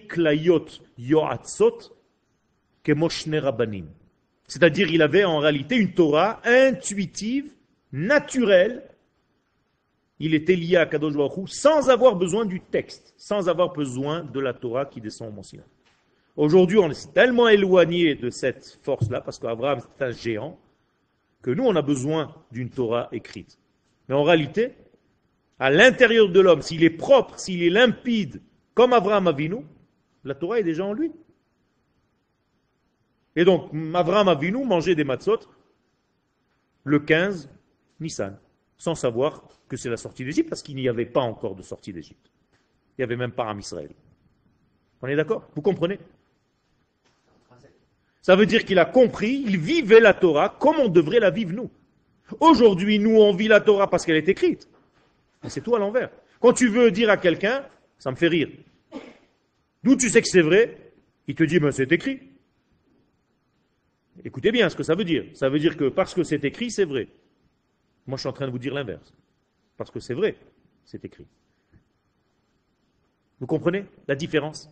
klayot 0.08 0.65
C'est-à-dire, 4.51 4.91
il 4.91 5.01
avait 5.01 5.23
en 5.23 5.39
réalité 5.39 5.77
une 5.77 5.93
Torah 5.93 6.41
intuitive, 6.43 7.53
naturelle. 7.93 8.83
Il 10.19 10.33
était 10.33 10.57
lié 10.57 10.75
à 10.75 10.85
Kadosh 10.85 11.13
sans 11.45 11.89
avoir 11.89 12.17
besoin 12.17 12.45
du 12.45 12.59
texte, 12.59 13.13
sans 13.15 13.47
avoir 13.47 13.71
besoin 13.71 14.25
de 14.25 14.41
la 14.41 14.51
Torah 14.51 14.85
qui 14.85 14.99
descend 14.99 15.29
au 15.29 15.31
Mont. 15.31 15.41
Aujourd'hui, 16.35 16.79
on 16.79 16.89
est 16.89 17.13
tellement 17.13 17.47
éloigné 17.47 18.15
de 18.15 18.29
cette 18.29 18.77
force-là, 18.83 19.21
parce 19.21 19.39
qu'Abraham 19.39 19.79
c'est 19.79 20.03
un 20.03 20.11
géant, 20.11 20.59
que 21.41 21.51
nous, 21.51 21.63
on 21.63 21.75
a 21.77 21.81
besoin 21.81 22.35
d'une 22.51 22.69
Torah 22.69 23.07
écrite. 23.13 23.57
Mais 24.09 24.15
en 24.15 24.23
réalité, 24.23 24.73
à 25.59 25.71
l'intérieur 25.71 26.27
de 26.27 26.41
l'homme, 26.41 26.61
s'il 26.61 26.83
est 26.83 26.89
propre, 26.89 27.39
s'il 27.39 27.63
est 27.63 27.69
limpide, 27.69 28.41
comme 28.73 28.91
Abraham 28.91 29.27
Avinu, 29.27 29.63
la 30.25 30.35
Torah 30.35 30.59
est 30.59 30.63
déjà 30.63 30.83
en 30.83 30.91
lui. 30.91 31.13
Et 33.35 33.45
donc, 33.45 33.71
Abraham 33.93 34.27
Avinu 34.27 34.65
mangeait 34.65 34.95
des 34.95 35.03
matzot 35.03 35.39
le 36.83 36.99
15 36.99 37.49
Nissan, 37.99 38.37
sans 38.77 38.95
savoir 38.95 39.43
que 39.67 39.77
c'est 39.77 39.89
la 39.89 39.97
sortie 39.97 40.25
d'Égypte, 40.25 40.49
parce 40.49 40.61
qu'il 40.61 40.75
n'y 40.75 40.89
avait 40.89 41.05
pas 41.05 41.21
encore 41.21 41.55
de 41.55 41.61
sortie 41.61 41.93
d'Égypte. 41.93 42.29
Il 42.97 43.01
n'y 43.01 43.03
avait 43.03 43.15
même 43.15 43.31
pas 43.31 43.45
un 43.45 43.57
Israël. 43.57 43.91
On 45.01 45.07
est 45.07 45.15
d'accord? 45.15 45.47
Vous 45.55 45.61
comprenez? 45.61 45.99
Ça 48.21 48.35
veut 48.35 48.45
dire 48.45 48.65
qu'il 48.65 48.77
a 48.77 48.85
compris, 48.85 49.43
il 49.47 49.57
vivait 49.57 49.99
la 49.99 50.13
Torah 50.13 50.55
comme 50.59 50.79
on 50.79 50.89
devrait 50.89 51.19
la 51.19 51.31
vivre 51.31 51.53
nous. 51.53 51.71
Aujourd'hui, 52.39 52.99
nous, 52.99 53.15
on 53.17 53.33
vit 53.33 53.47
la 53.47 53.61
Torah 53.61 53.89
parce 53.89 54.05
qu'elle 54.05 54.15
est 54.15 54.29
écrite. 54.29 54.69
Mais 55.43 55.49
c'est 55.49 55.61
tout 55.61 55.75
à 55.75 55.79
l'envers. 55.79 56.09
Quand 56.39 56.53
tu 56.53 56.67
veux 56.67 56.91
dire 56.91 57.09
à 57.09 57.17
quelqu'un, 57.17 57.65
ça 57.97 58.11
me 58.11 58.15
fait 58.15 58.27
rire. 58.27 58.49
D'où 59.84 59.95
tu 59.95 60.09
sais 60.09 60.21
que 60.21 60.27
c'est 60.27 60.41
vrai? 60.41 60.77
Il 61.27 61.36
te 61.36 61.43
dit, 61.43 61.59
ben, 61.59 61.71
c'est 61.71 61.91
écrit. 61.91 62.19
Écoutez 64.24 64.51
bien 64.51 64.69
ce 64.69 64.76
que 64.76 64.84
ça 64.84 64.95
veut 64.95 65.03
dire. 65.03 65.26
Ça 65.34 65.49
veut 65.49 65.59
dire 65.59 65.78
que 65.78 65.89
parce 65.89 66.13
que 66.13 66.24
c'est 66.24 66.43
écrit, 66.43 66.72
c'est 66.72 66.86
vrai. 66.86 67.07
Moi, 68.05 68.17
je 68.17 68.22
suis 68.22 68.30
en 68.30 68.34
train 68.34 68.47
de 68.47 68.51
vous 68.51 68.59
dire 68.59 68.74
l'inverse. 68.74 69.13
Parce 69.78 69.91
que 69.91 69.99
c'est 69.99 70.13
vrai, 70.13 70.36
c'est 70.86 71.03
écrit. 71.05 71.26
Vous 73.39 73.47
comprenez 73.47 73.86
la 74.07 74.15
différence? 74.15 74.69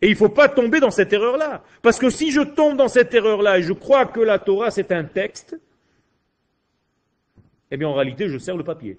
Et 0.00 0.08
il 0.08 0.12
ne 0.12 0.16
faut 0.16 0.28
pas 0.28 0.48
tomber 0.48 0.80
dans 0.80 0.90
cette 0.90 1.12
erreur-là. 1.12 1.64
Parce 1.80 1.98
que 1.98 2.10
si 2.10 2.30
je 2.30 2.40
tombe 2.40 2.76
dans 2.76 2.88
cette 2.88 3.14
erreur-là 3.14 3.58
et 3.58 3.62
je 3.62 3.72
crois 3.72 4.06
que 4.06 4.20
la 4.20 4.38
Torah 4.38 4.70
c'est 4.70 4.90
un 4.92 5.04
texte, 5.04 5.56
eh 7.70 7.76
bien 7.76 7.88
en 7.88 7.94
réalité 7.94 8.28
je 8.28 8.38
sers 8.38 8.56
le 8.56 8.64
papier 8.64 8.98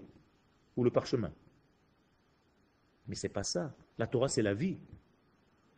ou 0.75 0.83
le 0.83 0.91
parchemin. 0.91 1.31
Mais 3.07 3.15
c'est 3.15 3.29
pas 3.29 3.43
ça. 3.43 3.73
La 3.97 4.07
Torah, 4.07 4.27
c'est 4.27 4.41
la 4.41 4.53
vie. 4.53 4.77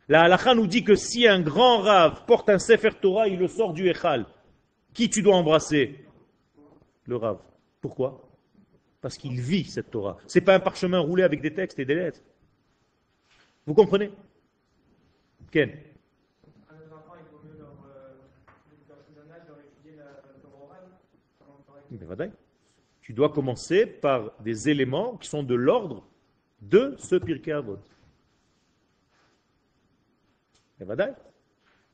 La 0.08 0.22
halakha 0.22 0.54
nous 0.54 0.66
dit 0.66 0.84
que 0.84 0.94
si 0.94 1.26
un 1.26 1.40
grand 1.40 1.78
rave 1.78 2.24
porte 2.26 2.48
un 2.48 2.58
Sefer 2.58 2.90
Torah, 3.00 3.26
il 3.28 3.38
le 3.38 3.48
sort 3.48 3.72
du 3.72 3.88
Echal. 3.88 4.26
Qui 4.94 5.10
tu 5.10 5.20
dois 5.20 5.36
embrasser? 5.36 6.04
Le 7.04 7.16
rave. 7.16 7.40
Pourquoi? 7.80 8.28
Parce 9.00 9.18
qu'il 9.18 9.40
vit 9.40 9.64
cette 9.64 9.90
Torah. 9.90 10.16
Ce 10.26 10.38
n'est 10.38 10.44
pas 10.44 10.54
un 10.54 10.60
parchemin 10.60 11.00
roulé 11.00 11.22
avec 11.22 11.40
des 11.40 11.52
textes 11.52 11.78
et 11.78 11.84
des 11.84 11.94
lettres. 11.94 12.20
Vous 13.66 13.74
comprenez? 13.74 14.10
Ken 15.50 15.72
Tu 23.00 23.12
dois 23.12 23.28
commencer 23.30 23.86
par 23.86 24.32
des 24.40 24.68
éléments 24.68 25.16
qui 25.16 25.28
sont 25.28 25.42
de 25.42 25.54
l'ordre 25.54 26.06
de 26.60 26.94
ce 26.98 27.16
Pirkei 27.16 27.52
Avot. 27.52 27.78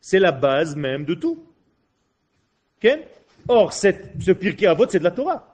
C'est 0.01 0.18
la 0.18 0.33
base 0.33 0.76
même 0.76 1.05
de 1.05 1.14
tout. 1.14 1.47
Or, 3.49 3.72
cette, 3.72 4.20
ce 4.20 4.33
Pirkei 4.33 4.66
Avot, 4.66 4.87
c'est 4.89 4.99
de 4.99 5.05
la 5.05 5.11
Torah. 5.11 5.49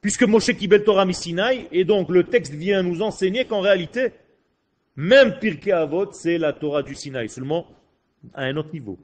Puisque 0.00 0.22
Moshe 0.22 0.54
Kibel 0.56 0.84
Torah 0.84 1.04
Misinaï, 1.04 1.68
et 1.72 1.84
donc 1.84 2.10
le 2.10 2.24
texte 2.24 2.52
vient 2.52 2.82
nous 2.82 3.02
enseigner 3.02 3.44
qu'en 3.46 3.60
réalité, 3.60 4.12
même 4.94 5.38
Pirkei 5.38 5.72
Avot, 5.72 6.12
c'est 6.12 6.38
la 6.38 6.52
Torah 6.52 6.82
du 6.82 6.94
Sinaï, 6.94 7.28
seulement 7.28 7.66
à 8.34 8.44
un 8.44 8.56
autre 8.56 8.72
niveau. 8.72 8.98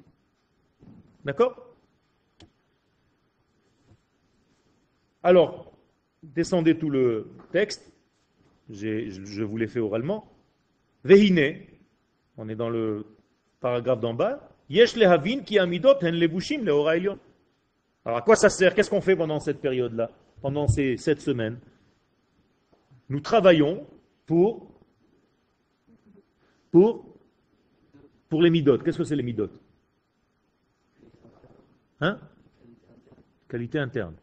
D'accord? 1.24 1.74
Alors, 5.22 5.72
descendez 6.22 6.76
tout 6.76 6.90
le 6.90 7.30
texte. 7.52 7.92
Je 8.70 9.42
vous 9.42 9.56
l'ai 9.56 9.68
fait 9.68 9.80
oralement. 9.80 10.30
Vehine, 11.04 11.56
on 12.36 12.48
est 12.48 12.56
dans 12.56 12.70
le 12.70 13.04
paragraphe 13.62 14.00
d'en 14.00 14.12
bas. 14.12 14.46
Yesh 14.68 14.94
hen 14.96 16.14
levushim 16.14 16.64
le 16.64 16.72
Alors 18.04 18.18
à 18.18 18.22
quoi 18.22 18.36
ça 18.36 18.50
sert? 18.50 18.74
Qu'est-ce 18.74 18.90
qu'on 18.90 19.00
fait 19.00 19.16
pendant 19.16 19.40
cette 19.40 19.60
période-là 19.60 20.10
Pendant 20.42 20.68
ces 20.68 20.98
sept 20.98 21.20
semaines? 21.20 21.58
Nous 23.08 23.20
travaillons 23.20 23.86
pour 24.26 24.70
pour 26.70 27.06
pour 28.28 28.42
les 28.42 28.50
midot. 28.50 28.78
Qu'est-ce 28.78 28.98
que 28.98 29.04
c'est 29.04 29.16
les 29.16 29.22
midot? 29.22 29.48
Hein? 32.00 32.18
Qualité 33.48 33.78
interne. 33.78 34.14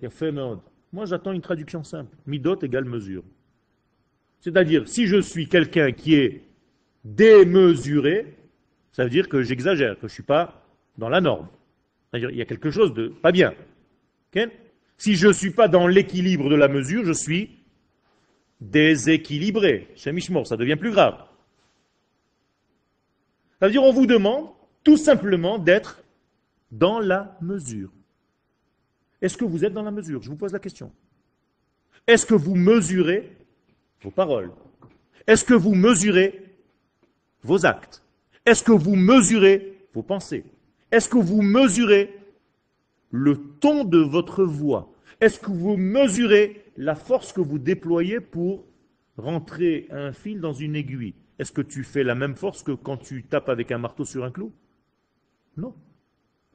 Il 0.00 0.06
a 0.06 0.10
fait 0.10 0.30
Moi, 0.30 1.06
j'attends 1.06 1.32
une 1.32 1.40
traduction 1.40 1.82
simple. 1.82 2.14
Midot 2.26 2.60
égale 2.60 2.84
mesure. 2.84 3.24
C'est-à-dire, 4.40 4.86
si 4.86 5.06
je 5.06 5.20
suis 5.20 5.48
quelqu'un 5.48 5.90
qui 5.90 6.14
est 6.14 6.47
démesuré, 7.04 8.36
ça 8.92 9.04
veut 9.04 9.10
dire 9.10 9.28
que 9.28 9.42
j'exagère, 9.42 9.94
que 9.94 10.02
je 10.02 10.06
ne 10.06 10.14
suis 10.14 10.22
pas 10.22 10.64
dans 10.96 11.08
la 11.08 11.20
norme. 11.20 11.48
C'est-à-dire, 12.10 12.30
il 12.30 12.36
y 12.36 12.42
a 12.42 12.44
quelque 12.44 12.70
chose 12.70 12.94
de 12.94 13.08
pas 13.08 13.32
bien. 13.32 13.54
si 14.96 15.14
je 15.14 15.28
ne 15.28 15.32
suis 15.32 15.50
pas 15.50 15.68
dans 15.68 15.86
l'équilibre 15.86 16.48
de 16.48 16.56
la 16.56 16.68
mesure, 16.68 17.04
je 17.04 17.12
suis 17.12 17.58
déséquilibré. 18.60 19.88
Chez 19.94 20.12
Mishmor, 20.12 20.46
ça 20.46 20.56
devient 20.56 20.76
plus 20.76 20.90
grave. 20.90 21.24
Ça 23.60 23.66
veut 23.66 23.72
dire, 23.72 23.82
on 23.82 23.92
vous 23.92 24.06
demande 24.06 24.48
tout 24.84 24.96
simplement 24.96 25.58
d'être 25.58 26.02
dans 26.70 27.00
la 27.00 27.36
mesure. 27.40 27.90
Est-ce 29.20 29.36
que 29.36 29.44
vous 29.44 29.64
êtes 29.64 29.72
dans 29.72 29.82
la 29.82 29.90
mesure? 29.90 30.22
Je 30.22 30.30
vous 30.30 30.36
pose 30.36 30.52
la 30.52 30.58
question. 30.58 30.92
Est-ce 32.06 32.24
que 32.24 32.34
vous 32.34 32.54
mesurez 32.54 33.30
vos 34.02 34.10
paroles? 34.10 34.50
Est-ce 35.26 35.44
que 35.44 35.54
vous 35.54 35.74
mesurez 35.74 36.47
vos 37.42 37.66
actes 37.66 38.02
Est-ce 38.46 38.62
que 38.62 38.72
vous 38.72 38.96
mesurez 38.96 39.86
vos 39.94 40.02
pensées? 40.02 40.44
Est-ce 40.90 41.08
que 41.08 41.18
vous 41.18 41.42
mesurez 41.42 42.14
le 43.10 43.36
ton 43.60 43.84
de 43.84 43.98
votre 43.98 44.44
voix? 44.44 44.92
Est-ce 45.20 45.40
que 45.40 45.50
vous 45.50 45.76
mesurez 45.76 46.64
la 46.76 46.94
force 46.94 47.32
que 47.32 47.40
vous 47.40 47.58
déployez 47.58 48.20
pour 48.20 48.64
rentrer 49.16 49.86
un 49.90 50.12
fil 50.12 50.40
dans 50.40 50.52
une 50.52 50.76
aiguille? 50.76 51.14
Est-ce 51.38 51.52
que 51.52 51.62
tu 51.62 51.84
fais 51.84 52.04
la 52.04 52.14
même 52.14 52.34
force 52.34 52.62
que 52.62 52.72
quand 52.72 52.96
tu 52.96 53.24
tapes 53.24 53.48
avec 53.48 53.70
un 53.72 53.78
marteau 53.78 54.04
sur 54.04 54.24
un 54.24 54.30
clou? 54.30 54.52
Non. 55.56 55.74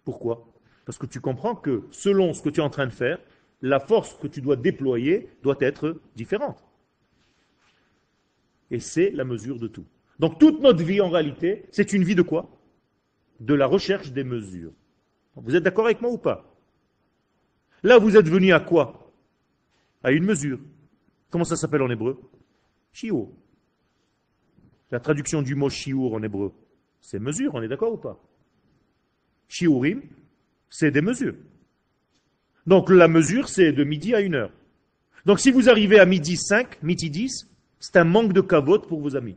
Pourquoi? 0.03 0.47
Parce 0.85 0.97
que 0.97 1.05
tu 1.05 1.21
comprends 1.21 1.55
que 1.55 1.83
selon 1.91 2.33
ce 2.33 2.41
que 2.41 2.49
tu 2.49 2.59
es 2.59 2.63
en 2.63 2.69
train 2.69 2.87
de 2.87 2.91
faire, 2.91 3.19
la 3.61 3.79
force 3.79 4.15
que 4.15 4.27
tu 4.27 4.41
dois 4.41 4.57
déployer 4.57 5.29
doit 5.41 5.55
être 5.61 6.01
différente. 6.15 6.63
Et 8.71 8.79
c'est 8.79 9.11
la 9.11 9.23
mesure 9.23 9.59
de 9.59 9.67
tout. 9.67 9.85
Donc 10.23 10.39
toute 10.39 10.61
notre 10.61 10.81
vie, 10.81 11.01
en 11.01 11.09
réalité, 11.09 11.65
c'est 11.69 11.91
une 11.91 12.05
vie 12.05 12.15
de 12.15 12.21
quoi? 12.21 12.49
De 13.41 13.53
la 13.53 13.65
recherche 13.65 14.13
des 14.13 14.23
mesures. 14.23 14.71
Vous 15.35 15.53
êtes 15.53 15.63
d'accord 15.63 15.83
avec 15.83 15.99
moi 15.99 16.11
ou 16.11 16.17
pas? 16.17 16.57
Là, 17.83 17.97
vous 17.97 18.15
êtes 18.15 18.29
venu 18.29 18.53
à 18.53 18.61
quoi? 18.61 19.11
À 20.01 20.13
une 20.13 20.23
mesure. 20.23 20.59
Comment 21.29 21.43
ça 21.43 21.57
s'appelle 21.57 21.81
en 21.81 21.89
hébreu? 21.89 22.21
Shiur. 22.93 23.31
La 24.91 25.01
traduction 25.01 25.41
du 25.41 25.55
mot 25.55 25.69
shiur 25.69 26.13
en 26.13 26.23
hébreu, 26.23 26.53
c'est 27.01 27.19
mesure, 27.19 27.53
on 27.55 27.61
est 27.61 27.67
d'accord 27.67 27.91
ou 27.91 27.97
pas? 27.97 28.17
Shiurim, 29.49 30.03
c'est 30.69 30.91
des 30.91 31.01
mesures. 31.01 31.35
Donc 32.65 32.89
la 32.89 33.09
mesure, 33.09 33.49
c'est 33.49 33.73
de 33.73 33.83
midi 33.83 34.15
à 34.15 34.21
une 34.21 34.35
heure. 34.35 34.53
Donc 35.25 35.41
si 35.41 35.51
vous 35.51 35.67
arrivez 35.69 35.99
à 35.99 36.05
midi 36.05 36.37
5, 36.37 36.81
midi 36.81 37.09
10, 37.09 37.49
c'est 37.81 37.97
un 37.97 38.05
manque 38.05 38.31
de 38.31 38.39
cavote 38.39 38.87
pour 38.87 39.01
vos 39.01 39.17
amis. 39.17 39.35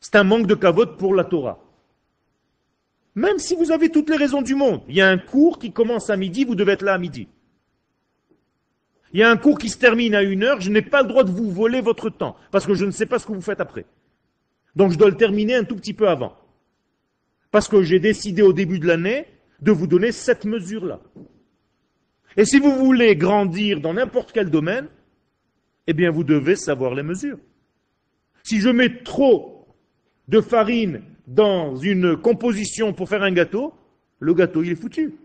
C'est 0.00 0.16
un 0.16 0.24
manque 0.24 0.46
de 0.46 0.54
cavote 0.54 0.96
pour 0.96 1.14
la 1.14 1.24
Torah. 1.24 1.62
Même 3.14 3.38
si 3.38 3.54
vous 3.54 3.70
avez 3.70 3.90
toutes 3.90 4.08
les 4.08 4.16
raisons 4.16 4.42
du 4.42 4.54
monde. 4.54 4.80
Il 4.88 4.94
y 4.94 5.00
a 5.00 5.08
un 5.08 5.18
cours 5.18 5.58
qui 5.58 5.72
commence 5.72 6.10
à 6.10 6.16
midi, 6.16 6.44
vous 6.44 6.54
devez 6.54 6.72
être 6.72 6.82
là 6.82 6.94
à 6.94 6.98
midi. 6.98 7.28
Il 9.12 9.20
y 9.20 9.22
a 9.22 9.30
un 9.30 9.36
cours 9.36 9.58
qui 9.58 9.68
se 9.68 9.78
termine 9.78 10.14
à 10.14 10.22
une 10.22 10.44
heure, 10.44 10.60
je 10.60 10.70
n'ai 10.70 10.82
pas 10.82 11.02
le 11.02 11.08
droit 11.08 11.24
de 11.24 11.30
vous 11.30 11.50
voler 11.50 11.80
votre 11.80 12.10
temps, 12.10 12.36
parce 12.52 12.64
que 12.64 12.74
je 12.74 12.84
ne 12.84 12.92
sais 12.92 13.06
pas 13.06 13.18
ce 13.18 13.26
que 13.26 13.32
vous 13.32 13.40
faites 13.40 13.60
après. 13.60 13.84
Donc 14.76 14.92
je 14.92 14.98
dois 14.98 15.10
le 15.10 15.16
terminer 15.16 15.56
un 15.56 15.64
tout 15.64 15.74
petit 15.74 15.94
peu 15.94 16.08
avant. 16.08 16.36
Parce 17.50 17.66
que 17.66 17.82
j'ai 17.82 17.98
décidé 17.98 18.42
au 18.42 18.52
début 18.52 18.78
de 18.78 18.86
l'année 18.86 19.26
de 19.60 19.72
vous 19.72 19.88
donner 19.88 20.12
cette 20.12 20.44
mesure-là. 20.44 21.00
Et 22.36 22.44
si 22.44 22.60
vous 22.60 22.76
voulez 22.76 23.16
grandir 23.16 23.80
dans 23.80 23.94
n'importe 23.94 24.30
quel 24.30 24.48
domaine, 24.48 24.86
eh 25.88 25.92
bien 25.92 26.12
vous 26.12 26.22
devez 26.22 26.54
savoir 26.54 26.94
les 26.94 27.02
mesures. 27.02 27.38
Si 28.44 28.60
je 28.60 28.68
mets 28.68 29.02
trop 29.02 29.59
de 30.30 30.40
farine 30.40 31.02
dans 31.26 31.76
une 31.76 32.16
composition 32.16 32.92
pour 32.92 33.08
faire 33.08 33.24
un 33.24 33.32
gâteau, 33.32 33.74
le 34.20 34.32
gâteau 34.32 34.62
il 34.62 34.70
est 34.70 34.76
foutu. 34.76 35.16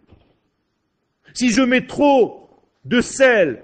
Si 1.33 1.51
je 1.51 1.61
mets 1.61 1.85
trop 1.85 2.49
de 2.85 3.01
sel 3.01 3.63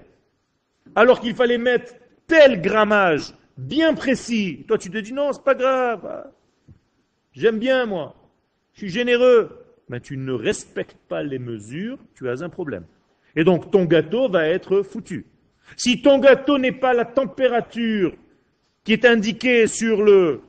alors 0.94 1.20
qu'il 1.20 1.34
fallait 1.34 1.58
mettre 1.58 1.94
tel 2.28 2.62
grammage 2.62 3.34
bien 3.58 3.94
précis, 3.94 4.64
toi 4.68 4.78
tu 4.78 4.88
te 4.88 4.98
dis 4.98 5.12
non, 5.12 5.32
c'est 5.32 5.42
pas 5.42 5.56
grave. 5.56 6.30
J'aime 7.32 7.58
bien 7.58 7.86
moi. 7.86 8.14
Je 8.74 8.80
suis 8.80 8.90
généreux. 8.90 9.58
Mais 9.88 10.00
tu 10.00 10.16
ne 10.16 10.32
respectes 10.32 10.96
pas 11.08 11.22
les 11.22 11.40
mesures, 11.40 11.98
tu 12.14 12.28
as 12.30 12.42
un 12.42 12.48
problème. 12.48 12.84
Et 13.34 13.42
donc 13.42 13.70
ton 13.70 13.84
gâteau 13.84 14.28
va 14.28 14.46
être 14.46 14.82
foutu. 14.82 15.26
Si 15.76 16.02
ton 16.02 16.18
gâteau 16.18 16.56
n'est 16.56 16.72
pas 16.72 16.94
la 16.94 17.04
température 17.04 18.14
qui 18.84 18.92
est 18.92 19.04
indiquée 19.04 19.66
sur 19.66 20.02
le 20.02 20.40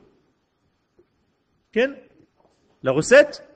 la 2.82 2.92
recette, 2.92 3.46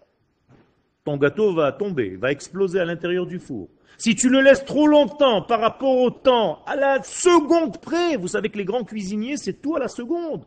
ton 1.04 1.16
gâteau 1.16 1.54
va 1.54 1.72
tomber, 1.72 2.16
va 2.16 2.32
exploser 2.32 2.80
à 2.80 2.84
l'intérieur 2.84 3.26
du 3.26 3.38
four. 3.38 3.68
Si 3.96 4.14
tu 4.14 4.28
le 4.28 4.40
laisses 4.40 4.64
trop 4.64 4.86
longtemps 4.86 5.42
par 5.42 5.60
rapport 5.60 5.96
au 5.96 6.10
temps, 6.10 6.62
à 6.66 6.76
la 6.76 7.02
seconde 7.02 7.80
près, 7.80 8.16
vous 8.16 8.28
savez 8.28 8.48
que 8.48 8.58
les 8.58 8.64
grands 8.64 8.84
cuisiniers, 8.84 9.36
c'est 9.36 9.60
tout 9.60 9.74
à 9.74 9.80
la 9.80 9.88
seconde. 9.88 10.44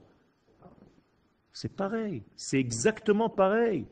C'est 1.51 1.75
pareil, 1.75 2.23
c'est 2.35 2.59
exactement 2.59 3.29
pareil. 3.29 3.85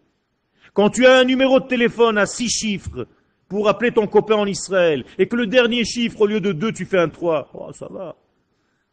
Quand 0.73 0.89
tu 0.89 1.05
as 1.05 1.17
un 1.17 1.25
numéro 1.25 1.59
de 1.59 1.67
téléphone 1.67 2.17
à 2.17 2.25
six 2.25 2.49
chiffres 2.49 3.07
pour 3.47 3.67
appeler 3.67 3.91
ton 3.91 4.07
copain 4.07 4.35
en 4.35 4.45
Israël, 4.45 5.03
et 5.17 5.27
que 5.27 5.35
le 5.35 5.47
dernier 5.47 5.83
chiffre, 5.83 6.21
au 6.21 6.27
lieu 6.27 6.39
de 6.39 6.51
deux, 6.51 6.71
tu 6.71 6.85
fais 6.85 6.99
un 6.99 7.09
trois, 7.09 7.49
oh, 7.53 7.73
ça 7.73 7.87
va. 7.89 8.15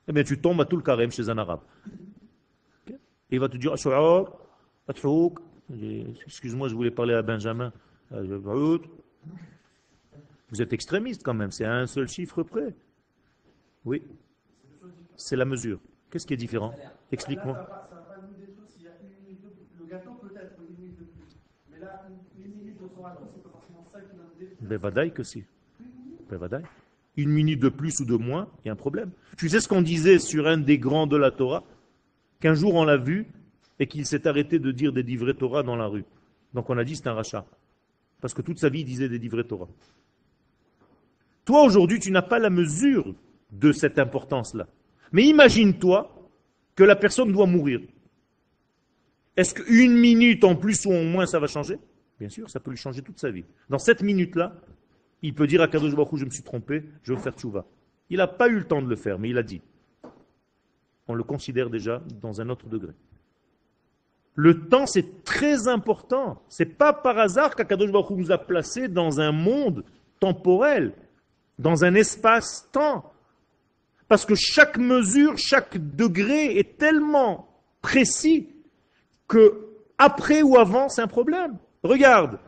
Eh 0.09 0.13
bien, 0.13 0.25
tu 0.25 0.41
tombes 0.41 0.61
à 0.61 0.65
tout 0.65 0.77
le 0.77 0.83
carême 0.83 1.11
chez 1.11 1.29
un 1.29 1.39
arabe. 1.39 1.61
il 3.31 3.39
va 3.39 3.49
te 3.49 3.57
dire, 3.57 3.75
excuse-moi, 6.27 6.69
je 6.69 6.75
voulais 6.75 6.91
parler 6.91 7.15
à 7.15 7.23
Benjamin. 7.23 7.73
Euh, 8.13 8.79
Vous 10.51 10.63
êtes 10.63 10.73
extrémiste 10.73 11.23
quand 11.25 11.35
même, 11.35 11.51
c'est 11.51 11.65
à 11.65 11.75
un 11.75 11.87
seul 11.87 12.09
chiffre 12.09 12.43
près. 12.43 12.75
Oui, 13.85 14.03
c'est 15.17 15.37
la 15.37 15.45
mesure. 15.45 15.81
Qu'est-ce 16.11 16.27
qui 16.27 16.35
est 16.35 16.39
différent? 16.39 16.73
Explique-moi. 17.11 17.67
Ben, 24.61 25.11
que 25.11 25.23
si. 25.23 25.45
Ben, 26.31 26.63
Une 27.17 27.31
minute 27.31 27.61
de 27.61 27.69
plus 27.69 28.01
ou 28.01 28.05
de 28.05 28.17
moins, 28.17 28.49
il 28.65 28.69
y 28.69 28.71
a 28.71 28.73
un 28.73 28.77
problème. 28.77 29.11
Tu 29.37 29.49
sais 29.49 29.61
ce 29.61 29.69
qu'on 29.69 29.83
disait 29.83 30.19
sur 30.19 30.47
un 30.47 30.59
des 30.59 30.79
grands 30.79 31.07
de 31.07 31.17
la 31.17 31.31
Torah? 31.31 31.65
Qu'un 32.41 32.55
jour 32.55 32.75
on 32.75 32.85
l'a 32.85 32.97
vu 32.97 33.27
et 33.79 33.87
qu'il 33.87 34.07
s'est 34.07 34.27
arrêté 34.27 34.59
de 34.59 34.71
dire 34.71 34.93
des 34.93 35.03
livrets 35.03 35.35
Torah 35.35 35.63
dans 35.63 35.77
la 35.77 35.87
rue. 35.87 36.05
Donc 36.55 36.71
on 36.71 36.79
a 36.79 36.85
dit 36.85 36.97
c'est 36.97 37.09
un 37.09 37.15
rachat. 37.15 37.45
Parce 38.21 38.35
que 38.35 38.43
toute 38.43 38.59
sa 38.59 38.69
vie 38.69 38.81
il 38.81 38.85
disait 38.85 39.09
des 39.09 39.19
livrets 39.19 39.45
Torah. 39.45 39.69
Toi 41.45 41.65
aujourd'hui 41.65 42.01
tu 42.01 42.11
n'as 42.11 42.23
pas 42.23 42.39
la 42.39 42.51
mesure 42.51 43.15
de 43.51 43.73
cette 43.73 43.99
importance-là. 43.99 44.67
Mais 45.13 45.25
imagine-toi 45.25 46.13
que 46.75 46.85
la 46.85 46.97
personne 46.97 47.33
doit 47.33 47.47
mourir. 47.47 47.81
Est-ce 49.37 49.55
qu'une 49.55 49.97
minute 49.97 50.45
en 50.45 50.57
plus 50.57 50.87
ou 50.87 50.93
en 50.93 51.05
moins 51.05 51.27
ça 51.27 51.39
va 51.39 51.47
changer? 51.47 51.79
Bien 52.19 52.29
sûr, 52.29 52.49
ça 52.49 52.61
peut 52.61 52.71
lui 52.71 52.79
changer 52.79 53.03
toute 53.03 53.19
sa 53.19 53.31
vie. 53.31 53.45
Dans 53.69 53.79
cette 53.79 54.03
minute-là, 54.03 54.57
il 55.23 55.35
peut 55.35 55.47
dire 55.47 55.61
à 55.61 55.69
Kadosh 55.69 55.95
Baruch 55.95 56.17
je 56.17 56.25
me 56.25 56.31
suis 56.31 56.43
trompé, 56.43 56.85
je 57.03 57.13
veux 57.13 57.19
faire 57.19 57.35
tchouva. 57.35 57.67
Il 58.09 58.19
n'a 58.19 58.27
pas 58.27 58.49
eu 58.49 58.57
le 58.57 58.65
temps 58.65 58.81
de 58.81 58.89
le 58.89 58.97
faire, 58.97 59.19
mais 59.19 59.31
il 59.31 59.39
a 59.39 59.43
dit. 59.43 59.61
On 61.09 61.15
le 61.15 61.23
considère 61.23 61.71
déjà 61.71 62.03
dans 62.21 62.41
un 62.41 62.49
autre 62.49 62.69
degré. 62.69 62.93
Le 64.37 64.69
temps, 64.69 64.87
c'est 64.87 65.25
très 65.25 65.67
important. 65.67 66.43
C'est 66.51 66.77
pas 66.77 66.93
par 66.93 67.19
hasard 67.19 67.57
qu'Akadosh 67.57 67.91
Baruch 67.91 68.11
nous 68.11 68.31
a 68.31 68.39
placés 68.39 68.87
dans 68.87 69.19
un 69.19 69.33
monde 69.33 69.83
temporel, 70.21 70.93
dans 71.59 71.85
un 71.85 71.95
espace-temps. 71.95 73.11
Parce 74.09 74.27
que 74.27 74.35
chaque 74.35 74.77
mesure, 74.77 75.39
chaque 75.39 75.79
degré 75.97 76.59
est 76.59 76.77
tellement 76.79 77.49
précis 77.81 78.51
que 79.27 79.69
après 79.97 80.43
ou 80.43 80.59
avant, 80.59 80.91
c'est 80.91 81.01
un 81.01 81.07
problème. 81.07 81.57
Regarde, 81.83 82.39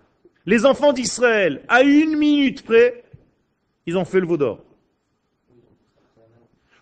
les 0.45 0.67
enfants 0.67 0.93
d'Israël, 0.93 1.63
à 1.69 1.83
une 1.83 2.17
minute 2.17 2.65
près, 2.65 3.03
ils 3.87 3.97
ont 3.97 4.05
fait 4.05 4.21
le 4.21 4.27
veau 4.27 4.37
d'or. 4.37 4.63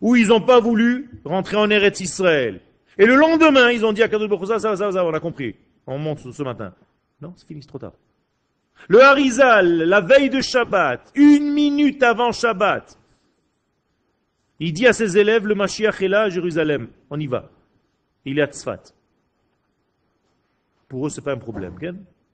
Ou 0.00 0.16
ils 0.16 0.28
n'ont 0.28 0.40
pas 0.40 0.58
voulu 0.58 1.10
rentrer 1.24 1.56
en 1.56 1.70
Eretz 1.70 2.00
Israël. 2.00 2.60
Et 2.98 3.06
le 3.06 3.14
lendemain, 3.14 3.70
ils 3.70 3.84
ont 3.84 3.92
dit 3.92 4.02
à 4.02 4.08
Kadosh 4.08 4.28
Baruch 4.28 4.48
ça, 4.48 4.58
ça, 4.58 4.76
ça, 4.76 5.04
on 5.04 5.12
a 5.12 5.20
compris. 5.20 5.54
On 5.86 5.98
monte 5.98 6.32
ce 6.32 6.42
matin. 6.42 6.74
Non, 7.20 7.32
c'est 7.36 7.46
fini, 7.46 7.60
trop 7.60 7.78
tard. 7.78 7.92
Le 8.88 9.02
Harizal, 9.02 9.84
la 9.84 10.00
veille 10.00 10.30
de 10.30 10.40
Shabbat, 10.40 11.12
une 11.14 11.52
minute 11.52 12.02
avant 12.02 12.32
Shabbat, 12.32 12.98
il 14.58 14.72
dit 14.72 14.86
à 14.86 14.92
ses 14.92 15.18
élèves, 15.18 15.46
le 15.46 15.54
Mashiach 15.54 16.00
est 16.00 16.08
là 16.08 16.22
à 16.22 16.28
Jérusalem. 16.30 16.88
On 17.10 17.20
y 17.20 17.26
va. 17.26 17.50
Il 18.24 18.38
est 18.38 18.42
à 18.42 18.46
Tzfat. 18.46 18.82
Pour 20.88 21.06
eux, 21.06 21.10
ce 21.10 21.20
n'est 21.20 21.24
pas 21.24 21.32
un 21.32 21.38
problème. 21.38 21.76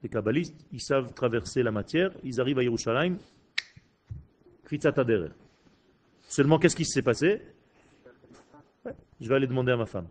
Les 0.01 0.09
kabbalistes, 0.09 0.55
ils 0.71 0.81
savent 0.81 1.13
traverser 1.13 1.63
la 1.63 1.71
matière, 1.71 2.11
ils 2.23 2.39
arrivent 2.39 2.59
à 2.59 2.63
Yerushalayim, 2.63 3.17
Seulement, 6.27 6.59
qu'est-ce 6.59 6.75
qui 6.75 6.85
s'est 6.85 7.01
passé? 7.01 7.41
Je 9.21 9.29
vais 9.29 9.35
aller 9.35 9.47
demander 9.47 9.71
à 9.71 9.77
ma 9.77 9.85
femme. 9.85 10.07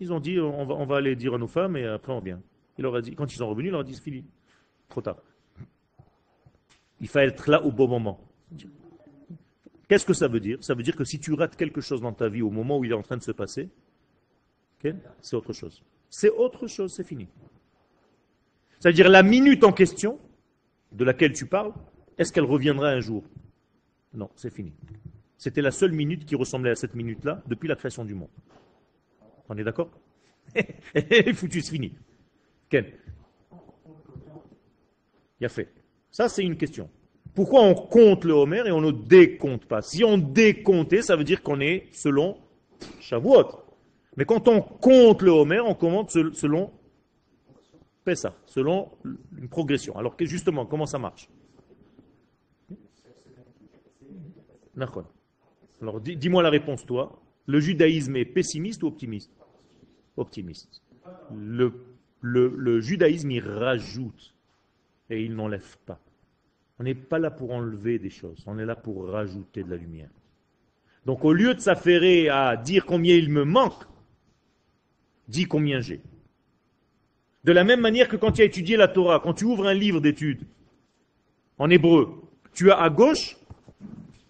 Ils 0.00 0.12
ont 0.12 0.20
dit, 0.20 0.38
on 0.38 0.64
va, 0.64 0.74
on 0.74 0.90
aller 0.90 1.16
dire 1.16 1.34
à 1.34 1.38
nos 1.38 1.46
femmes 1.46 1.76
et 1.76 1.84
après 1.84 2.12
on 2.12 2.20
vient. 2.20 2.40
Il 2.78 2.82
leur 2.82 3.00
dit, 3.02 3.14
quand 3.14 3.32
ils 3.32 3.36
sont 3.36 3.48
revenus, 3.48 3.68
il 3.68 3.72
leur 3.72 3.80
a 3.80 3.84
dit, 3.84 3.94
c'est 3.94 4.02
fini. 4.02 4.24
Trop 4.88 5.00
tard. 5.00 5.16
Il 7.00 7.08
fallait 7.08 7.28
être 7.28 7.50
là 7.50 7.62
au 7.64 7.72
bon 7.72 7.88
moment. 7.88 8.20
Qu'est-ce 9.88 10.06
que 10.06 10.14
ça 10.14 10.28
veut 10.28 10.40
dire? 10.40 10.58
Ça 10.62 10.74
veut 10.74 10.82
dire 10.82 10.96
que 10.96 11.04
si 11.04 11.18
tu 11.18 11.32
rates 11.34 11.56
quelque 11.56 11.80
chose 11.80 12.00
dans 12.00 12.12
ta 12.12 12.28
vie 12.28 12.42
au 12.42 12.50
moment 12.50 12.78
où 12.78 12.84
il 12.84 12.90
est 12.90 12.94
en 12.94 13.02
train 13.02 13.16
de 13.16 13.22
se 13.22 13.32
passer, 13.32 13.68
c'est 15.20 15.36
autre 15.36 15.52
chose. 15.52 15.82
C'est 16.10 16.30
autre 16.30 16.66
chose, 16.66 16.92
c'est 16.92 17.04
fini. 17.04 17.26
C'est-à-dire 18.78 19.08
la 19.08 19.22
minute 19.22 19.64
en 19.64 19.72
question 19.72 20.18
de 20.92 21.04
laquelle 21.04 21.32
tu 21.32 21.46
parles, 21.46 21.72
est-ce 22.18 22.32
qu'elle 22.32 22.44
reviendra 22.44 22.88
un 22.88 23.00
jour? 23.00 23.24
Non, 24.12 24.30
c'est 24.36 24.50
fini. 24.50 24.72
C'était 25.36 25.62
la 25.62 25.70
seule 25.70 25.92
minute 25.92 26.24
qui 26.24 26.36
ressemblait 26.36 26.70
à 26.70 26.76
cette 26.76 26.94
minute-là 26.94 27.42
depuis 27.46 27.66
la 27.66 27.76
création 27.76 28.04
du 28.04 28.14
monde. 28.14 28.28
On 29.48 29.56
est 29.56 29.64
d'accord 29.64 29.90
Foutu, 31.34 31.60
c'est 31.60 31.72
fini. 31.72 31.92
Quel 32.68 32.92
Il 35.40 35.46
a 35.46 35.48
fait. 35.48 35.68
Ça, 36.10 36.28
c'est 36.28 36.42
une 36.42 36.56
question. 36.56 36.88
Pourquoi 37.34 37.62
on 37.62 37.74
compte 37.74 38.24
le 38.24 38.32
Homer 38.32 38.62
et 38.66 38.72
on 38.72 38.80
ne 38.80 38.92
décompte 38.92 39.64
pas? 39.66 39.82
Si 39.82 40.04
on 40.04 40.18
décomptait, 40.18 41.02
ça 41.02 41.16
veut 41.16 41.24
dire 41.24 41.42
qu'on 41.42 41.60
est 41.60 41.88
selon 41.92 42.38
Shavuot. 43.00 43.64
Mais 44.16 44.24
quand 44.24 44.46
on 44.46 44.60
compte 44.60 45.22
le 45.22 45.32
Homer, 45.32 45.60
on 45.60 45.74
compte 45.74 46.10
selon 46.10 46.70
Pessa, 48.04 48.34
selon 48.46 48.90
une 49.36 49.48
progression. 49.48 49.96
Alors 49.96 50.16
que 50.16 50.24
justement, 50.26 50.66
comment 50.66 50.86
ça 50.86 50.98
marche? 50.98 51.28
Alors 55.80 56.00
dis-moi 56.00 56.42
la 56.42 56.50
réponse, 56.50 56.84
toi. 56.86 57.20
Le 57.46 57.60
judaïsme 57.60 58.16
est 58.16 58.24
pessimiste 58.24 58.82
ou 58.82 58.86
optimiste? 58.88 59.30
Optimiste. 60.16 60.82
Le, 61.32 62.80
judaïsme, 62.80 63.30
il 63.30 63.46
rajoute 63.46 64.34
et 65.10 65.22
il 65.22 65.34
n'enlève 65.34 65.76
pas. 65.84 66.00
On 66.78 66.84
n'est 66.84 66.94
pas 66.94 67.18
là 67.18 67.30
pour 67.30 67.52
enlever 67.52 67.98
des 67.98 68.10
choses, 68.10 68.42
on 68.46 68.58
est 68.58 68.64
là 68.64 68.74
pour 68.74 69.08
rajouter 69.08 69.62
de 69.62 69.70
la 69.70 69.76
lumière. 69.76 70.10
Donc 71.06 71.24
au 71.24 71.32
lieu 71.32 71.54
de 71.54 71.60
s'affairer 71.60 72.28
à 72.28 72.56
dire 72.56 72.86
combien 72.86 73.14
il 73.14 73.30
me 73.30 73.44
manque, 73.44 73.84
dis 75.28 75.44
combien 75.44 75.80
j'ai. 75.80 76.00
De 77.44 77.52
la 77.52 77.62
même 77.62 77.80
manière 77.80 78.08
que 78.08 78.16
quand 78.16 78.32
tu 78.32 78.42
as 78.42 78.46
étudié 78.46 78.76
la 78.76 78.88
Torah, 78.88 79.20
quand 79.20 79.34
tu 79.34 79.44
ouvres 79.44 79.66
un 79.66 79.74
livre 79.74 80.00
d'études 80.00 80.42
en 81.58 81.70
hébreu, 81.70 82.22
tu 82.54 82.70
as 82.70 82.80
à 82.80 82.90
gauche, 82.90 83.36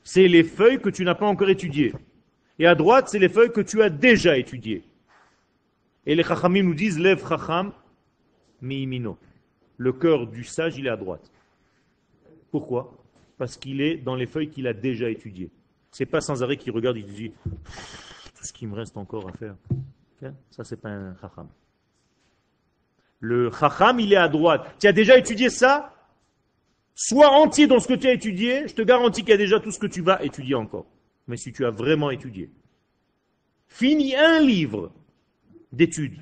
c'est 0.03 0.29
les 0.29 0.43
feuilles 0.43 0.81
que 0.81 0.91
tu 0.91 1.05
n'as 1.05 1.15
pas 1.15 1.27
encore 1.27 1.49
étudiées. 1.49 1.93
Et 2.59 2.67
à 2.67 2.75
droite, 2.75 3.09
c'est 3.09 3.19
les 3.19 3.29
feuilles 3.29 3.53
que 3.53 3.61
tu 3.61 3.83
as 3.83 3.91
déjà 3.91 4.39
étudiées. 4.39 4.85
Et 6.07 6.15
les 6.15 6.23
chachamim 6.23 6.63
nous 6.63 6.75
disent, 6.75 6.99
lève 6.99 7.27
chacham. 7.27 7.73
Le 8.61 9.93
cœur 9.93 10.27
du 10.27 10.45
sage, 10.45 10.79
il 10.79 10.87
est 10.87 10.91
à 10.91 10.97
droite. 10.97 11.31
Pourquoi? 12.51 12.95
Parce 13.37 13.57
qu'il 13.57 13.81
est 13.81 13.97
dans 13.97 14.15
les 14.15 14.27
feuilles 14.27 14.49
qu'il 14.49 14.67
a 14.67 14.73
déjà 14.73 15.11
étudiées. 15.11 15.51
C'est 15.91 16.07
pas 16.07 16.21
sans 16.21 16.43
arrêt 16.43 16.57
qu'il 16.57 16.73
regarde 16.73 16.97
et 16.97 17.01
il 17.01 17.13
dit, 17.13 17.33
tout 17.45 18.45
ce 18.45 18.53
qu'il 18.53 18.69
me 18.69 18.75
reste 18.75 18.97
encore 18.97 19.29
à 19.29 19.33
faire. 19.33 19.57
Ça, 20.51 20.65
c'est 20.65 20.81
pas 20.81 20.91
un 20.91 21.17
chacham. 21.21 21.49
Le 23.21 23.51
chacham, 23.51 23.99
il 23.99 24.13
est 24.13 24.17
à 24.17 24.29
droite. 24.29 24.77
Tu 24.79 24.87
as 24.87 24.93
déjà 24.93 25.19
étudié 25.19 25.51
ça? 25.51 25.93
Sois 26.95 27.29
entier 27.29 27.67
dans 27.67 27.81
ce 27.81 27.89
que 27.89 27.95
tu 27.95 28.07
as 28.07 28.13
étudié, 28.13 28.69
je 28.69 28.75
te 28.75 28.83
garantis 28.83 29.23
qu'il 29.23 29.31
y 29.31 29.35
a 29.35 29.39
déjà 29.39 29.59
tout 29.59 29.73
ce 29.73 29.81
que 29.81 29.87
tu 29.87 30.01
vas 30.01 30.23
étudier 30.23 30.55
encore 30.55 30.87
mais 31.27 31.37
si 31.37 31.53
tu 31.53 31.65
as 31.65 31.71
vraiment 31.71 32.11
étudié. 32.11 32.51
Finis 33.69 34.15
un 34.15 34.41
livre 34.41 34.93
d'études, 35.73 36.21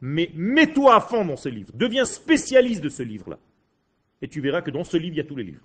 mais 0.00 0.30
mets-toi 0.34 0.96
à 0.96 1.00
fond 1.00 1.24
dans 1.24 1.36
ce 1.36 1.48
livre, 1.48 1.72
deviens 1.74 2.04
spécialiste 2.04 2.82
de 2.82 2.88
ce 2.88 3.02
livre-là. 3.02 3.38
Et 4.22 4.28
tu 4.28 4.40
verras 4.40 4.60
que 4.62 4.70
dans 4.70 4.84
ce 4.84 4.96
livre, 4.96 5.14
il 5.14 5.18
y 5.18 5.20
a 5.20 5.24
tous 5.24 5.36
les 5.36 5.44
livres. 5.44 5.64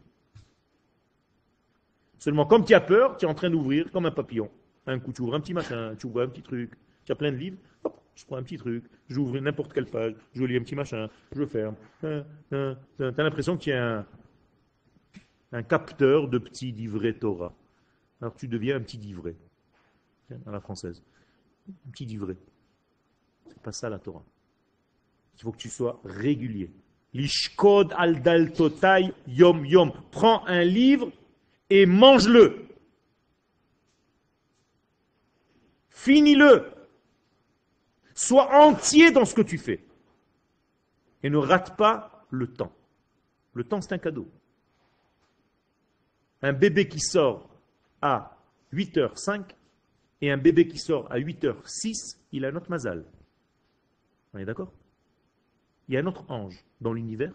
Seulement, 2.18 2.46
comme 2.46 2.64
tu 2.64 2.74
as 2.74 2.82
peur, 2.82 3.18
tu 3.18 3.26
es 3.26 3.28
en 3.28 3.34
train 3.34 3.50
d'ouvrir 3.50 3.92
comme 3.92 4.06
un 4.06 4.12
papillon. 4.12 4.50
Un 4.88 5.00
coup, 5.00 5.12
tu 5.12 5.22
ouvres 5.22 5.36
un 5.36 5.42
petit 5.42 5.54
machin, 5.54 5.96
tu 6.00 6.06
ouvres 6.06 6.22
un 6.22 6.28
petit 6.28 6.42
truc, 6.42 6.72
tu 7.04 7.12
as 7.12 7.16
plein 7.16 7.32
de 7.32 7.38
livres, 7.38 7.58
hop, 7.84 8.00
je 8.16 8.26
prends 8.26 8.38
un 8.38 8.44
petit 8.44 8.58
truc, 8.58 8.86
j'ouvre 9.10 9.38
n'importe 9.40 9.74
quelle 9.74 9.88
page, 9.88 10.14
je 10.34 10.44
lis 10.44 10.56
un 10.56 10.62
petit 10.62 10.76
machin, 10.76 11.10
je 11.36 11.46
ferme. 11.46 11.76
Tu 12.02 12.08
as 12.08 13.24
l'impression 13.24 13.58
qu'il 13.58 13.74
y 13.74 13.76
a 13.76 13.98
un, 13.98 14.06
un 15.52 15.64
capteur 15.64 16.28
de 16.28 16.38
petits 16.38 16.72
livrets 16.72 17.14
Torah 17.14 17.54
alors 18.22 18.36
tu 18.36 18.48
deviens 18.48 18.78
un 18.78 18.82
petit 18.82 18.98
divré, 18.98 19.36
à 20.46 20.52
la 20.52 20.60
française. 20.60 21.02
Un 21.68 21.92
petit 21.92 22.06
divré. 22.06 22.38
C'est 23.48 23.62
pas 23.62 23.72
ça 23.72 23.90
la 23.90 24.00
Torah. 24.00 24.24
Il 25.36 25.42
faut 25.42 25.52
que 25.52 25.58
tu 25.58 25.70
sois 25.70 26.00
régulier. 26.04 26.72
Lishkod 27.14 27.94
al 27.98 28.22
daltotai 28.22 29.14
yom 29.28 29.66
yom. 29.66 29.92
Prends 30.12 30.46
un 30.48 30.64
livre 30.64 31.12
et 31.70 31.86
mange-le. 31.86 32.68
Finis-le. 35.90 36.72
Sois 38.14 38.50
entier 38.66 39.12
dans 39.12 39.26
ce 39.26 39.34
que 39.34 39.42
tu 39.42 39.58
fais. 39.58 39.84
Et 41.24 41.30
ne 41.30 41.38
rate 41.38 41.76
pas 41.76 42.26
le 42.30 42.48
temps. 42.48 42.72
Le 43.54 43.64
temps, 43.64 43.82
c'est 43.82 43.94
un 43.94 43.98
cadeau. 43.98 44.30
Un 46.42 46.54
bébé 46.54 46.88
qui 46.88 47.00
sort 47.00 47.50
à 48.06 48.38
8h05 48.72 49.42
et 50.22 50.30
un 50.32 50.38
bébé 50.38 50.68
qui 50.68 50.78
sort 50.78 51.12
à 51.12 51.18
8h06, 51.20 52.18
il 52.32 52.46
a 52.46 52.50
un 52.50 52.56
autre 52.56 52.70
mazal. 52.70 53.04
On 54.34 54.38
est 54.38 54.46
d'accord? 54.46 54.72
Il 55.88 55.96
y 55.96 55.98
a 55.98 56.02
un 56.02 56.06
autre 56.06 56.24
ange 56.30 56.64
dans 56.80 56.94
l'univers. 56.94 57.34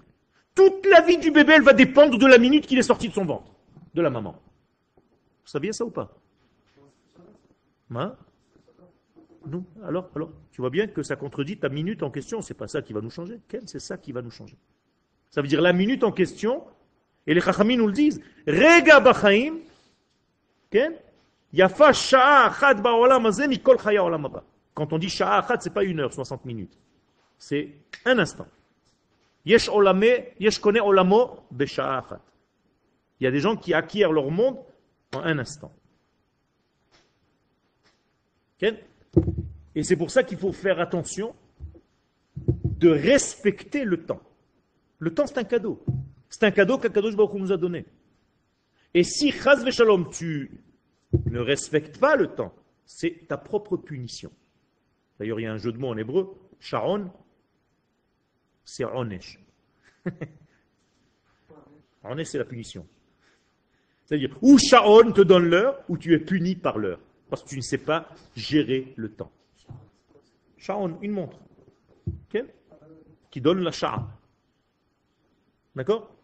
Toute 0.55 0.87
la 0.87 1.01
vie 1.01 1.19
du 1.19 1.33
bébé, 1.33 1.55
elle 1.57 1.63
va 1.63 1.73
dépendre 1.73 2.19
de 2.19 2.27
la 2.27 2.39
minute 2.39 2.67
qu'il 2.69 2.79
est 2.79 2.85
sorti 2.85 3.09
de 3.09 3.15
son 3.15 3.25
ventre, 3.25 3.53
de 3.95 4.01
la 4.01 4.11
maman. 4.11 4.41
Vous 5.43 5.51
saviez 5.51 5.73
ça 5.73 5.85
ou 5.85 5.91
pas? 5.91 6.17
Hein? 7.93 8.15
Non 9.47 9.65
alors, 9.83 10.09
alors, 10.15 10.31
tu 10.53 10.61
vois 10.61 10.71
bien 10.71 10.87
que 10.87 11.03
ça 11.03 11.17
contredit 11.17 11.57
ta 11.59 11.69
minute 11.69 12.05
en 12.05 12.11
question. 12.11 12.43
C'est 12.43 12.55
pas 12.55 12.69
ça 12.69 12.81
qui 12.83 12.93
va 12.93 13.01
nous 13.01 13.11
changer. 13.11 13.41
C'est 13.67 13.81
ça 13.81 13.97
qui 13.97 14.13
va 14.13 14.23
nous 14.23 14.31
changer. 14.31 14.57
Ça 15.31 15.43
veut 15.43 15.49
dire 15.49 15.63
la 15.63 15.73
minute 15.73 16.05
en 16.05 16.13
question, 16.13 16.63
et 17.27 17.35
les 17.35 17.41
chachamim 17.41 17.77
nous 17.77 17.89
le 17.89 17.93
disent. 17.93 18.21
Rega 18.47 19.01
bachaim, 19.01 19.57
quand 24.75 24.93
on 24.93 24.99
dit 24.99 25.09
sha'a 25.09 25.39
achat, 25.39 25.61
ce 25.61 25.69
n'est 25.69 25.75
pas 25.75 25.85
une 25.85 26.01
heure, 26.01 26.13
60 26.13 26.45
minutes. 26.45 26.79
C'est 27.39 27.71
un 28.05 28.19
instant. 28.19 28.47
Yesh 29.45 29.69
olame, 29.69 30.05
yesh 30.39 30.59
kone 30.59 30.81
olamo 30.81 31.41
achat. 31.59 32.21
Il 33.19 33.25
y 33.25 33.27
a 33.27 33.31
des 33.31 33.41
gens 33.41 33.57
qui 33.57 33.75
acquièrent 33.75 34.13
leur 34.13 34.31
monde 34.31 34.59
en 35.15 35.21
un 35.21 35.39
instant. 35.39 35.73
Et 39.75 39.83
c'est 39.83 39.97
pour 39.97 40.11
ça 40.11 40.23
qu'il 40.23 40.39
faut 40.39 40.53
faire 40.53 40.81
attention 40.81 41.35
de 42.37 42.91
respecter 42.91 43.85
le 43.85 44.05
temps. 44.05 44.21
Le 44.99 45.13
temps, 45.13 45.27
c'est 45.27 45.39
un 45.39 45.45
cadeau. 45.45 45.83
C'est 46.29 46.45
un 46.45 46.51
cadeau 46.51 46.79
qu'Akadosh 46.79 47.17
Baruch 47.17 47.35
Hu 47.35 47.41
nous 47.41 47.53
a 47.53 47.57
donné. 47.57 47.85
Et 48.95 49.05
si, 49.05 49.31
chaz 49.31 49.69
Shalom, 49.71 50.11
tu 50.11 50.51
ne 51.27 51.39
respectes 51.39 51.99
pas 51.99 52.17
le 52.17 52.29
temps, 52.29 52.55
c'est 52.85 53.27
ta 53.29 53.37
propre 53.37 53.77
punition. 53.77 54.33
D'ailleurs, 55.19 55.41
il 55.41 55.45
y 55.45 55.47
a 55.47 55.53
un 55.53 55.59
jeu 55.59 55.73
de 55.73 55.79
mots 55.79 55.91
en 55.91 55.97
hébreu, 55.97 56.35
Sharon, 56.59 57.11
c'est 58.65 58.85
Onesh. 58.85 59.39
Onesh, 62.05 62.29
c'est 62.29 62.39
la 62.39 62.45
punition. 62.45 62.87
C'est-à-dire, 64.05 64.37
ou 64.43 64.59
Sharon 64.59 65.13
te 65.13 65.21
donne 65.21 65.49
l'heure, 65.49 65.85
ou 65.89 65.97
tu 65.97 66.15
es 66.15 66.19
puni 66.19 66.57
par 66.57 66.79
l'heure, 66.79 67.01
parce 67.29 67.43
que 67.45 67.49
tu 67.49 67.57
ne 67.57 67.63
sais 67.63 67.79
pas 67.79 68.09
gérer 68.35 68.93
le 68.97 69.11
temps. 69.11 69.31
Sharon, 70.57 70.99
une 71.01 71.13
montre, 71.13 71.39
qui 73.31 73.41
donne 73.41 73.61
la 73.61 73.71
Sha'a. 73.71 74.07
D'accord 75.75 76.15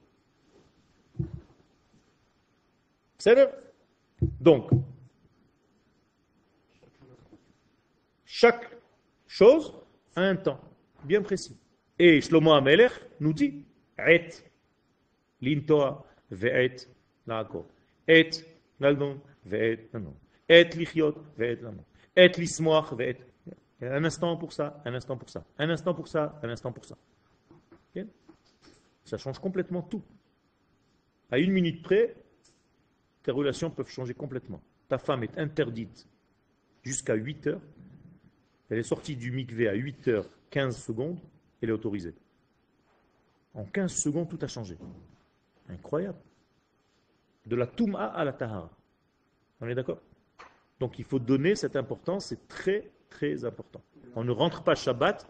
C'est 3.16 3.16
Donc, 4.41 4.71
chaque 8.25 8.71
chose 9.27 9.73
a 10.15 10.23
un 10.23 10.37
temps 10.37 10.61
bien 11.05 11.23
précis. 11.23 11.59
Et 11.99 12.21
Shlomo 12.21 12.53
Amelech 12.53 12.93
nous 13.21 13.33
dit 13.33 13.65
Et 14.07 14.29
lintoa 15.41 16.05
ve'et. 16.31 16.89
Et 18.07 18.31
ve'et. 18.79 19.91
Et 20.49 20.65
lichiot 20.65 21.15
ve'et. 21.37 21.59
Et 22.15 22.29
lismoach 22.29 22.93
ve'et. 22.93 23.19
Un 23.83 24.05
instant 24.05 24.37
pour 24.37 24.53
ça, 24.53 24.81
un 24.85 24.95
instant 24.95 25.17
pour 25.17 25.29
ça, 25.29 25.45
un 25.59 25.69
instant 25.69 25.95
pour 25.95 26.09
ça, 26.09 26.39
un 26.43 26.49
instant 26.49 26.73
pour 26.73 26.85
ça. 26.85 26.97
Ça 29.05 29.19
change 29.19 29.39
complètement 29.39 29.83
tout. 29.83 30.03
À 31.31 31.39
une 31.39 31.53
minute 31.53 31.83
près, 31.83 32.15
tes 33.27 33.33
relations 33.33 33.71
peuvent 33.71 33.91
changer 33.91 34.15
complètement. 34.15 34.63
Ta 34.89 34.99
femme 34.99 35.25
est 35.25 35.37
interdite 35.37 36.07
jusqu'à 36.85 37.15
8 37.15 37.49
heures. 37.49 37.61
Elle 38.71 38.79
est 38.79 38.85
sortie 38.85 39.17
du 39.17 39.33
mikvé 39.33 39.69
à 39.69 39.75
8 39.75 40.09
heures 40.09 40.31
15 40.51 40.81
secondes, 40.81 41.19
elle 41.61 41.71
est 41.71 41.73
autorisée. 41.73 42.15
En 43.53 43.65
15 43.65 43.93
secondes, 43.93 44.29
tout 44.29 44.39
a 44.43 44.47
changé. 44.47 44.79
Incroyable. 45.69 46.19
De 47.47 47.57
la 47.57 47.67
Touma 47.67 48.07
à 48.07 48.25
la 48.25 48.33
Tahara. 48.33 48.71
On 49.61 49.67
est 49.67 49.75
d'accord? 49.75 50.01
Donc 50.79 51.01
il 51.01 51.05
faut 51.05 51.19
donner 51.19 51.57
cette 51.57 51.75
importance, 51.75 52.27
c'est 52.27 52.47
très 52.47 52.93
très 53.11 53.45
important. 53.45 53.83
On 54.15 54.23
ne 54.23 54.31
rentre 54.31 54.63
pas 54.63 54.77
Shabbat 54.77 55.27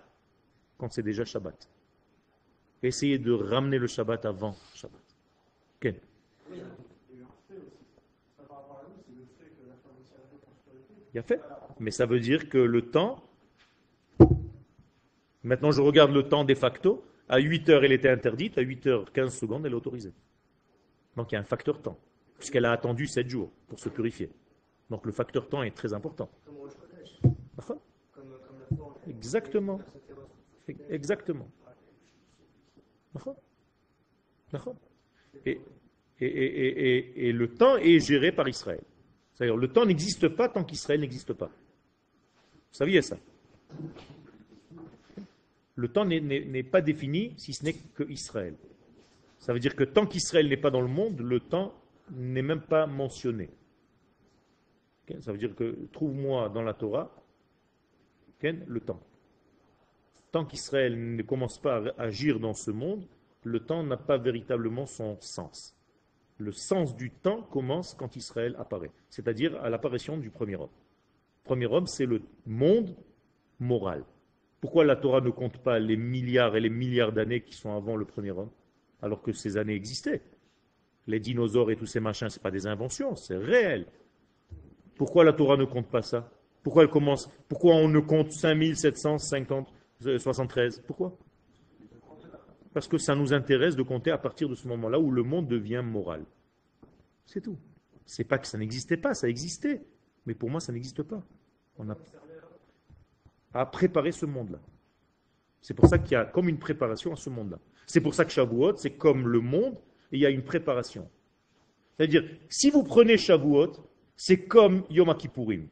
quand 0.76 0.92
c'est 0.92 1.02
déjà 1.02 1.24
Shabbat. 1.24 1.66
Essayez 2.82 3.18
de 3.18 3.32
ramener 3.32 3.78
le 3.78 3.86
Shabbat 3.86 4.26
avant 4.26 4.54
Shabbat. 4.74 5.00
Ok? 5.76 5.94
Il 11.16 11.20
a 11.20 11.22
fait. 11.22 11.40
Mais 11.80 11.90
ça 11.90 12.04
veut 12.04 12.20
dire 12.20 12.50
que 12.50 12.58
le 12.58 12.90
temps, 12.90 13.24
maintenant 15.42 15.70
je 15.70 15.80
regarde 15.80 16.12
le 16.12 16.28
temps 16.28 16.44
de 16.44 16.54
facto, 16.54 17.06
à 17.30 17.38
8 17.38 17.70
heures 17.70 17.84
elle 17.84 17.92
était 17.92 18.10
interdite, 18.10 18.58
à 18.58 18.60
8 18.60 18.86
heures 18.86 19.12
15 19.12 19.34
secondes 19.34 19.64
elle 19.64 19.72
est 19.72 19.76
autorisée. 19.76 20.12
Donc 21.16 21.32
il 21.32 21.36
y 21.36 21.38
a 21.38 21.40
un 21.40 21.44
facteur 21.44 21.80
temps, 21.80 21.98
puisqu'elle 22.36 22.66
a 22.66 22.72
attendu 22.72 23.06
7 23.06 23.30
jours 23.30 23.50
pour 23.66 23.78
se 23.78 23.88
purifier. 23.88 24.30
Donc 24.90 25.06
le 25.06 25.12
facteur 25.12 25.48
temps 25.48 25.62
est 25.62 25.74
très 25.74 25.94
important. 25.94 26.28
Exactement. 29.08 29.80
Exactement. 30.90 31.48
Et, 35.46 35.62
et, 36.20 37.32
le 37.32 37.48
temps 37.54 37.78
est 37.78 38.00
géré 38.00 38.32
par 38.32 38.46
Israël. 38.48 38.82
C'est-à-dire, 39.36 39.58
le 39.58 39.68
temps 39.68 39.84
n'existe 39.84 40.28
pas 40.28 40.48
tant 40.48 40.64
qu'Israël 40.64 41.00
n'existe 41.00 41.34
pas. 41.34 41.46
Vous 41.48 42.72
saviez 42.78 43.02
ça 43.02 43.18
Le 45.74 45.88
temps 45.88 46.06
n'est 46.06 46.62
pas 46.62 46.80
défini 46.80 47.34
si 47.36 47.52
ce 47.52 47.62
n'est 47.62 47.74
que 47.74 48.08
Israël. 48.10 48.54
Ça 49.38 49.52
veut 49.52 49.60
dire 49.60 49.76
que 49.76 49.84
tant 49.84 50.06
qu'Israël 50.06 50.48
n'est 50.48 50.56
pas 50.56 50.70
dans 50.70 50.80
le 50.80 50.88
monde, 50.88 51.20
le 51.20 51.40
temps 51.40 51.74
n'est 52.12 52.40
même 52.40 52.62
pas 52.62 52.86
mentionné. 52.86 53.50
Ça 55.20 55.32
veut 55.32 55.38
dire 55.38 55.54
que 55.54 55.86
trouve-moi 55.92 56.48
dans 56.48 56.62
la 56.62 56.72
Torah 56.72 57.12
le 58.42 58.80
temps. 58.80 59.00
Tant 60.32 60.44
qu'Israël 60.44 61.14
ne 61.16 61.22
commence 61.22 61.58
pas 61.58 61.82
à 61.98 62.04
agir 62.04 62.40
dans 62.40 62.54
ce 62.54 62.70
monde, 62.70 63.06
le 63.42 63.60
temps 63.60 63.82
n'a 63.82 63.96
pas 63.96 64.18
véritablement 64.18 64.86
son 64.86 65.20
sens 65.20 65.75
le 66.38 66.52
sens 66.52 66.96
du 66.96 67.10
temps 67.10 67.42
commence 67.42 67.94
quand 67.94 68.16
Israël 68.16 68.54
apparaît, 68.58 68.90
c'est-à-dire 69.08 69.56
à, 69.62 69.70
l'apparition 69.70 70.18
du 70.18 70.30
premier 70.30 70.56
homme. 70.56 70.70
Le 71.44 71.44
premier 71.44 71.66
homme, 71.66 71.86
c'est 71.86 72.06
le 72.06 72.22
monde 72.46 72.94
moral. 73.58 74.04
Pourquoi 74.60 74.84
la 74.84 74.96
Torah 74.96 75.20
ne 75.20 75.30
compte 75.30 75.58
pas 75.58 75.78
les 75.78 75.96
milliards 75.96 76.56
et 76.56 76.60
les 76.60 76.70
milliards 76.70 77.12
d'années 77.12 77.40
qui 77.42 77.54
sont 77.54 77.74
avant 77.74 77.96
le 77.96 78.04
premier 78.04 78.32
homme, 78.32 78.50
alors 79.00 79.22
que 79.22 79.32
ces 79.32 79.56
années 79.56 79.74
existaient? 79.74 80.22
Les 81.06 81.20
dinosaures 81.20 81.70
et 81.70 81.76
tous 81.76 81.86
ces 81.86 82.00
machins, 82.00 82.28
ce 82.28 82.40
pas 82.40 82.50
des 82.50 82.66
inventions, 82.66 83.14
c'est 83.14 83.36
réel. 83.36 83.86
Pourquoi 84.96 85.24
la 85.24 85.32
Torah 85.32 85.56
ne 85.56 85.64
compte 85.64 85.88
pas 85.88 86.02
ça? 86.02 86.30
Pourquoi 86.62 86.82
elle 86.82 86.90
commence? 86.90 87.30
Pourquoi 87.48 87.76
on 87.76 87.88
ne 87.88 88.00
compte 88.00 88.32
5750, 88.32 89.72
73 90.18 90.82
Pourquoi? 90.86 91.16
Parce 92.76 92.88
que 92.88 92.98
ça 92.98 93.14
nous 93.14 93.32
intéresse 93.32 93.74
de 93.74 93.82
compter 93.82 94.10
à 94.10 94.18
partir 94.18 94.50
de 94.50 94.54
ce 94.54 94.68
moment-là 94.68 95.00
où 95.00 95.10
le 95.10 95.22
monde 95.22 95.48
devient 95.48 95.80
moral. 95.82 96.26
C'est 97.24 97.40
tout. 97.40 97.56
C'est 98.04 98.24
pas 98.24 98.36
que 98.36 98.46
ça 98.46 98.58
n'existait 98.58 98.98
pas, 98.98 99.14
ça 99.14 99.30
existait. 99.30 99.82
Mais 100.26 100.34
pour 100.34 100.50
moi, 100.50 100.60
ça 100.60 100.74
n'existe 100.74 101.02
pas. 101.02 101.24
On 101.78 101.88
a 101.88 101.96
à 103.54 103.64
préparer 103.64 104.12
ce 104.12 104.26
monde-là. 104.26 104.58
C'est 105.62 105.72
pour 105.72 105.86
ça 105.86 105.98
qu'il 105.98 106.12
y 106.12 106.16
a 106.16 106.26
comme 106.26 106.50
une 106.50 106.58
préparation 106.58 107.14
à 107.14 107.16
ce 107.16 107.30
monde-là. 107.30 107.58
C'est 107.86 108.02
pour 108.02 108.12
ça 108.12 108.26
que 108.26 108.30
Shavuot, 108.30 108.76
c'est 108.76 108.98
comme 108.98 109.26
le 109.26 109.40
monde, 109.40 109.78
et 110.12 110.18
il 110.18 110.20
y 110.20 110.26
a 110.26 110.30
une 110.30 110.44
préparation. 110.44 111.08
C'est-à-dire, 111.96 112.28
si 112.50 112.68
vous 112.68 112.82
prenez 112.82 113.16
Shavuot, 113.16 113.72
c'est 114.16 114.44
comme 114.44 114.84
Yom 114.90 115.16
Kippourim. 115.16 115.66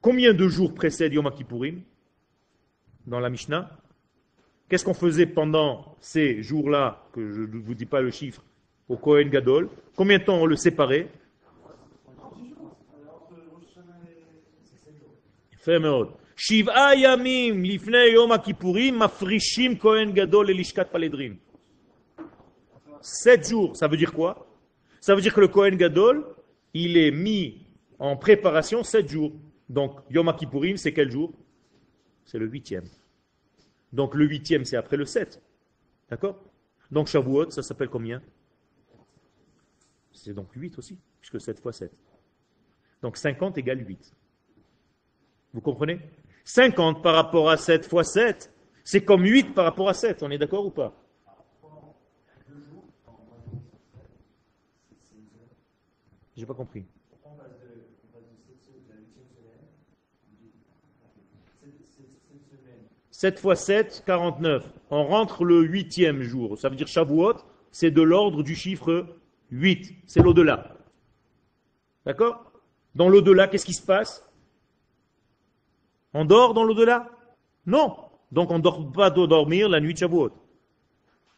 Combien 0.00 0.32
de 0.32 0.46
jours 0.46 0.74
précèdent 0.74 1.14
Yom 1.14 1.28
Kippourim 1.32 1.82
dans 3.04 3.18
la 3.18 3.30
Mishnah? 3.30 3.80
Qu'est-ce 4.70 4.84
qu'on 4.84 4.94
faisait 4.94 5.26
pendant 5.26 5.96
ces 6.00 6.44
jours-là, 6.44 7.04
que 7.12 7.32
je 7.32 7.40
ne 7.40 7.58
vous 7.60 7.74
dis 7.74 7.86
pas 7.86 8.00
le 8.00 8.12
chiffre, 8.12 8.44
au 8.88 8.96
Kohen 8.96 9.28
Gadol? 9.28 9.68
Combien 9.96 10.18
de 10.18 10.22
temps 10.22 10.36
on 10.36 10.46
le 10.46 10.54
séparait? 10.54 11.08
Shiv'a 16.36 16.94
yamim 16.94 17.60
lifnei 17.60 18.12
yom 18.12 18.30
mafrishim 18.96 19.76
Kohen 19.76 20.12
Gadol. 20.12 20.54
Sept 23.00 23.48
jours, 23.48 23.76
ça 23.76 23.88
veut 23.88 23.96
dire 23.96 24.12
quoi? 24.12 24.46
Ça 25.00 25.16
veut 25.16 25.20
dire 25.20 25.34
que 25.34 25.40
le 25.40 25.48
Kohen 25.48 25.74
Gadol, 25.74 26.24
il 26.74 26.96
est 26.96 27.10
mis 27.10 27.66
en 27.98 28.16
préparation 28.16 28.84
sept 28.84 29.10
jours. 29.10 29.32
Donc 29.68 29.98
Yom 30.10 30.32
Kippourim, 30.38 30.76
c'est 30.76 30.92
quel 30.92 31.10
jour? 31.10 31.32
C'est 32.24 32.38
le 32.38 32.46
huitième. 32.46 32.84
Donc 33.92 34.14
le 34.14 34.24
huitième, 34.26 34.64
c'est 34.64 34.76
après 34.76 34.96
le 34.96 35.04
7. 35.04 35.42
D'accord? 36.08 36.38
Donc 36.90 37.06
Shavuot, 37.06 37.50
ça 37.50 37.62
s'appelle 37.62 37.88
combien? 37.88 38.22
C'est 40.12 40.34
donc 40.34 40.52
8 40.54 40.78
aussi, 40.78 40.98
puisque 41.20 41.40
7 41.40 41.60
fois 41.60 41.72
7. 41.72 41.92
Donc 43.02 43.16
50 43.16 43.58
égale 43.58 43.86
8. 43.86 44.14
Vous 45.54 45.60
comprenez? 45.60 46.00
50 46.44 47.02
par 47.02 47.14
rapport 47.14 47.48
à 47.50 47.56
7 47.56 47.86
fois 47.86 48.04
7, 48.04 48.52
c'est 48.84 49.04
comme 49.04 49.22
8 49.22 49.54
par 49.54 49.64
rapport 49.64 49.88
à 49.88 49.94
7. 49.94 50.22
On 50.22 50.30
est 50.30 50.38
d'accord 50.38 50.66
ou 50.66 50.70
pas? 50.70 50.94
J'ai 56.36 56.46
pas 56.46 56.54
compris. 56.54 56.86
7 63.20 63.38
fois 63.38 63.54
7, 63.54 64.02
49. 64.06 64.64
On 64.88 65.04
rentre 65.04 65.44
le 65.44 65.60
huitième 65.60 66.22
jour. 66.22 66.56
Ça 66.56 66.70
veut 66.70 66.76
dire 66.76 66.88
Shavuot, 66.88 67.34
c'est 67.70 67.90
de 67.90 68.00
l'ordre 68.00 68.42
du 68.42 68.56
chiffre 68.56 69.04
8. 69.50 69.92
C'est 70.06 70.22
l'au-delà. 70.22 70.74
D'accord? 72.06 72.50
Dans 72.94 73.10
l'au-delà, 73.10 73.46
qu'est-ce 73.46 73.66
qui 73.66 73.74
se 73.74 73.84
passe? 73.84 74.24
On 76.14 76.24
dort 76.24 76.54
dans 76.54 76.64
l'au-delà? 76.64 77.10
Non. 77.66 77.94
Donc 78.32 78.50
on 78.50 78.56
ne 78.56 78.62
dort 78.62 78.90
pas 78.90 79.10
de 79.10 79.26
dormir 79.26 79.68
la 79.68 79.80
nuit 79.80 79.92
de 79.92 79.98
Shavuot. 79.98 80.30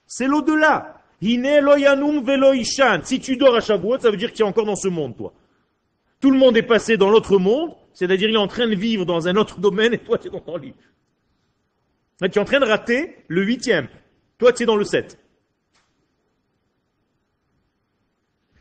C'est 0.06 0.28
l'au-delà. 0.28 1.02
Si 1.20 3.20
tu 3.20 3.36
dors 3.36 3.56
à 3.56 3.60
Shavuot, 3.60 3.98
ça 3.98 4.12
veut 4.12 4.16
dire 4.16 4.30
que 4.30 4.36
tu 4.36 4.42
es 4.42 4.46
encore 4.46 4.66
dans 4.66 4.76
ce 4.76 4.86
monde, 4.86 5.16
toi. 5.16 5.32
Tout 6.20 6.30
le 6.30 6.38
monde 6.38 6.56
est 6.56 6.62
passé 6.62 6.96
dans 6.96 7.10
l'autre 7.10 7.38
monde, 7.38 7.74
c'est-à-dire 7.92 8.28
il 8.28 8.36
est 8.36 8.38
en 8.38 8.46
train 8.46 8.68
de 8.68 8.76
vivre 8.76 9.04
dans 9.04 9.26
un 9.26 9.34
autre 9.34 9.58
domaine 9.58 9.94
et 9.94 9.98
toi 9.98 10.16
tu 10.16 10.28
es 10.28 10.30
dans 10.30 10.38
ton 10.38 10.58
lit 10.58 10.74
tu 12.18 12.26
es 12.26 12.38
en 12.38 12.44
train 12.44 12.60
de 12.60 12.66
rater 12.66 13.24
le 13.28 13.42
huitième. 13.42 13.88
Toi, 14.38 14.52
tu 14.52 14.62
es 14.62 14.66
dans 14.66 14.76
le 14.76 14.84
sept. 14.84 15.18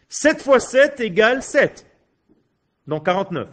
7 0.10 0.42
fois 0.42 0.60
7 0.60 1.00
égale 1.00 1.42
7. 1.42 1.88
Donc 2.88 3.06
49. 3.06 3.48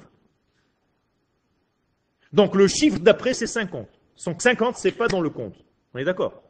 Donc 2.33 2.55
le 2.55 2.67
chiffre 2.67 2.99
d'après, 2.99 3.35
c'est 3.35 3.47
50. 3.47 3.89
Donc 4.27 4.43
50, 4.43 4.77
c'est 4.77 4.93
pas 4.93 5.09
dans 5.09 5.21
le 5.21 5.31
compte. 5.31 5.55
On 5.95 5.99
est 5.99 6.05
d'accord? 6.05 6.43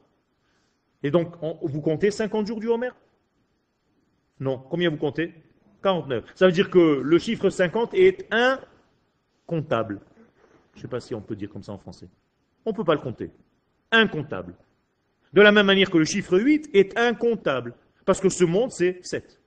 Et 1.02 1.10
donc, 1.10 1.36
vous 1.62 1.80
comptez 1.80 2.10
50 2.10 2.46
jours 2.46 2.58
du 2.58 2.68
Homer? 2.68 2.90
Non. 4.40 4.58
Combien 4.58 4.90
vous 4.90 4.96
comptez? 4.96 5.34
49. 5.82 6.24
Ça 6.34 6.46
veut 6.46 6.52
dire 6.52 6.70
que 6.70 6.78
le 6.78 7.18
chiffre 7.18 7.50
50 7.50 7.94
est 7.94 8.26
incontable. 8.32 10.00
Je 10.72 10.78
ne 10.78 10.82
sais 10.82 10.88
pas 10.88 11.00
si 11.00 11.14
on 11.14 11.20
peut 11.20 11.36
dire 11.36 11.50
comme 11.50 11.62
ça 11.62 11.72
en 11.72 11.78
français. 11.78 12.08
On 12.68 12.72
ne 12.72 12.76
peut 12.76 12.84
pas 12.84 12.94
le 12.94 13.00
compter. 13.00 13.30
Incontable. 13.90 14.54
De 15.32 15.40
la 15.40 15.52
même 15.52 15.64
manière 15.64 15.90
que 15.90 15.96
le 15.96 16.04
chiffre 16.04 16.38
8 16.38 16.68
est 16.74 16.98
incontable. 16.98 17.74
Parce 18.04 18.20
que 18.20 18.28
ce 18.28 18.44
monde, 18.44 18.72
c'est 18.72 19.02
7. 19.02 19.40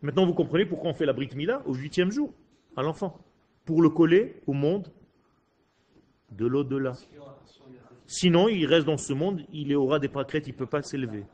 Maintenant, 0.00 0.26
vous 0.26 0.34
comprenez 0.34 0.66
pourquoi 0.66 0.90
on 0.90 0.94
fait 0.94 1.06
la 1.06 1.12
Brit 1.12 1.30
Mila 1.36 1.62
au 1.64 1.74
huitième 1.74 2.10
jour, 2.10 2.34
à 2.76 2.82
l'enfant. 2.82 3.20
Pour 3.64 3.82
le 3.82 3.88
coller 3.88 4.42
au 4.48 4.52
monde 4.52 4.88
de 6.32 6.46
l'au-delà. 6.46 6.94
Sinon, 8.08 8.48
il 8.48 8.66
reste 8.66 8.86
dans 8.86 8.96
ce 8.96 9.12
monde, 9.12 9.46
il 9.52 9.72
aura 9.76 10.00
des 10.00 10.08
pâquerettes, 10.08 10.48
il 10.48 10.54
ne 10.54 10.58
peut 10.58 10.66
pas 10.66 10.82
s'élever. 10.82 11.24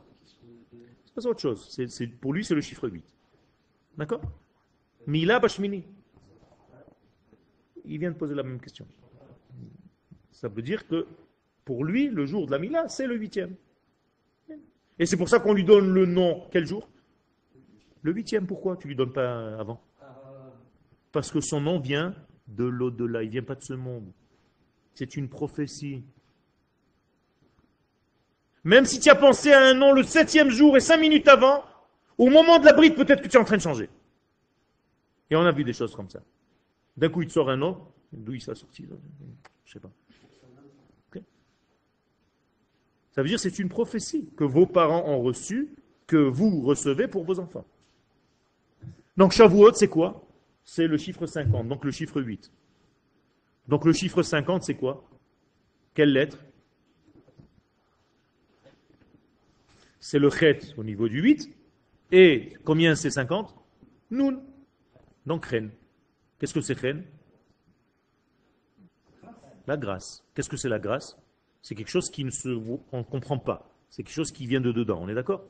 C'est 1.17 1.27
autre 1.27 1.41
chose. 1.41 1.81
Pour 2.21 2.35
lui, 2.35 2.45
c'est 2.45 2.55
le 2.55 2.61
chiffre 2.61 2.91
8. 2.91 3.03
D'accord? 3.97 4.21
Mila 5.07 5.41
Bashmini. 5.41 5.83
Il 7.89 7.99
vient 7.99 8.11
de 8.11 8.17
poser 8.17 8.35
la 8.35 8.43
même 8.43 8.61
question. 8.61 8.87
Ça 10.31 10.49
veut 10.49 10.63
dire 10.63 10.87
que 10.87 11.07
pour 11.65 11.85
lui, 11.85 12.09
le 12.09 12.27
jour 12.27 12.47
de 12.47 12.53
la 12.53 12.59
Mila, 12.59 12.89
c'est 12.89 13.07
le 13.07 13.17
huitième. 13.17 13.55
Et 14.99 15.07
c'est 15.07 15.17
pour 15.17 15.29
ça 15.29 15.41
qu'on 15.41 15.55
lui 15.55 15.65
donne 15.65 15.93
le 15.93 16.07
nom. 16.07 16.47
Quel 16.51 16.67
jour? 16.67 16.89
Le 18.03 18.13
huitième. 18.13 18.47
Pourquoi? 18.47 18.77
Tu 18.77 18.89
lui 18.89 18.95
donnes 18.95 19.13
pas 19.13 19.59
avant? 19.59 19.81
Parce 21.13 21.31
que 21.31 21.41
son 21.41 21.61
nom 21.61 21.81
vient 21.81 22.15
de 22.47 22.65
l'au-delà. 22.65 23.23
Il 23.23 23.31
vient 23.31 23.43
pas 23.43 23.55
de 23.55 23.63
ce 23.63 23.73
monde. 23.73 24.11
C'est 24.95 25.17
une 25.17 25.29
prophétie. 25.29 26.03
Même 28.65 28.85
si 28.85 29.01
tu 29.01 29.09
as 29.09 29.15
pensé 29.15 29.53
à 29.53 29.63
un 29.63 29.75
nom 29.75 29.93
le 29.93 30.03
septième 30.03 30.51
jour 30.51 30.77
et 30.77 30.81
cinq 30.81 30.99
minutes 30.99 31.29
avant, 31.29 31.65
au 32.19 32.29
moment 32.29 32.59
de 32.59 32.67
la 32.67 32.73
bride, 32.73 32.97
peut-être 32.97 33.23
que 33.23 33.29
tu 33.29 33.37
es 33.37 33.41
en 33.41 33.45
train 33.45 33.57
de 33.57 33.63
changer. 33.63 33.89
Et 35.31 35.37
on 35.37 35.43
a 35.43 35.53
vu 35.53 35.65
des 35.65 35.73
choses 35.73 35.95
comme 35.95 36.11
ça. 36.11 36.21
D'un 36.99 37.09
coup, 37.11 37.23
il 37.23 37.29
te 37.29 37.33
sort 37.33 37.49
un 37.49 37.57
nom. 37.57 37.79
D'où 38.13 38.35
il 38.35 38.41
s'est 38.41 38.57
sorti 38.57 38.85
Je 38.85 38.93
ne 38.93 39.73
sais 39.73 39.79
pas. 39.79 39.91
Ça 43.13 43.23
veut 43.23 43.29
dire 43.29 43.37
que 43.37 43.43
c'est 43.43 43.59
une 43.59 43.69
prophétie 43.69 44.29
que 44.37 44.45
vos 44.45 44.67
parents 44.67 45.09
ont 45.09 45.21
reçue, 45.21 45.75
que 46.07 46.17
vous 46.17 46.61
recevez 46.63 47.09
pour 47.09 47.25
vos 47.25 47.39
enfants. 47.39 47.65
Donc 49.17 49.33
Shavuot, 49.33 49.75
c'est 49.75 49.89
quoi? 49.89 50.25
C'est 50.65 50.87
le 50.87 50.97
chiffre 50.97 51.27
50, 51.27 51.67
donc 51.69 51.85
le 51.85 51.91
chiffre 51.91 52.21
8. 52.21 52.53
Donc 53.67 53.85
le 53.85 53.93
chiffre 53.93 54.23
50, 54.23 54.63
c'est 54.63 54.75
quoi? 54.75 55.05
Quelle 55.95 56.13
lettre? 56.13 56.39
C'est 59.99 60.19
le 60.19 60.31
chet 60.31 60.61
au 60.77 60.85
niveau 60.85 61.09
du 61.09 61.21
8. 61.21 61.51
Et 62.13 62.55
combien 62.65 62.95
c'est 62.95 63.11
50 63.11 63.55
Nun. 64.11 64.41
Donc 65.27 65.47
ren. 65.47 65.71
Qu'est-ce 66.39 66.55
que 66.55 66.61
c'est 66.61 66.79
ren 66.79 67.03
La 69.67 69.77
grâce. 69.77 70.25
Qu'est-ce 70.35 70.49
que 70.49 70.57
c'est 70.57 70.69
la 70.69 70.79
grâce? 70.79 71.19
C'est 71.63 71.75
quelque 71.75 71.91
chose 71.91 72.11
qui 72.11 72.25
ne 72.25 72.31
se 72.31 72.49
on 72.93 73.05
comprend 73.05 73.39
pas. 73.39 73.71
C'est 73.91 74.03
quelque 74.03 74.15
chose 74.15 74.33
qui 74.33 74.47
vient 74.47 74.61
de 74.61 74.73
dedans. 74.73 75.01
On 75.03 75.09
est 75.09 75.15
d'accord? 75.15 75.45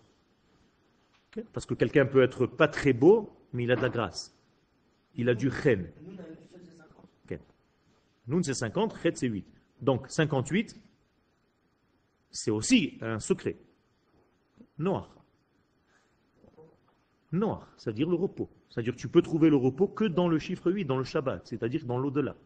Parce 1.53 1.67
que 1.67 1.75
quelqu'un 1.75 2.07
peut 2.07 2.23
être 2.23 2.47
pas 2.47 2.69
très 2.69 2.93
beau, 2.93 3.31
mais 3.53 3.65
il 3.65 3.71
a 3.71 3.77
de 3.77 3.83
la 3.83 3.91
grâce. 3.91 4.35
Il 5.15 5.29
a 5.29 5.35
du 5.35 5.49
ren. 5.49 5.85
Nun 8.29 8.43
c'est 8.43 8.55
50, 8.55 8.99
chet 9.03 9.17
c'est 9.17 9.27
8. 9.27 9.47
Donc 9.81 10.09
58, 10.11 10.79
c'est 12.31 12.51
aussi 12.51 12.99
un 13.01 13.19
secret. 13.19 13.57
Noir. 14.77 15.18
Noir, 17.33 17.69
c'est-à-dire 17.77 18.09
le 18.09 18.17
repos. 18.17 18.49
C'est-à-dire 18.71 18.95
que 18.95 18.99
tu 18.99 19.09
peux 19.09 19.23
trouver 19.23 19.51
le 19.51 19.57
repos 19.57 19.87
que 19.89 20.05
dans 20.05 20.29
le 20.29 20.39
chiffre 20.39 20.71
8, 20.71 20.85
dans 20.85 20.97
le 20.97 21.05
Shabbat, 21.05 21.47
c'est-à-dire 21.47 21.85
dans 21.85 21.99
l'au-delà. 21.99 22.37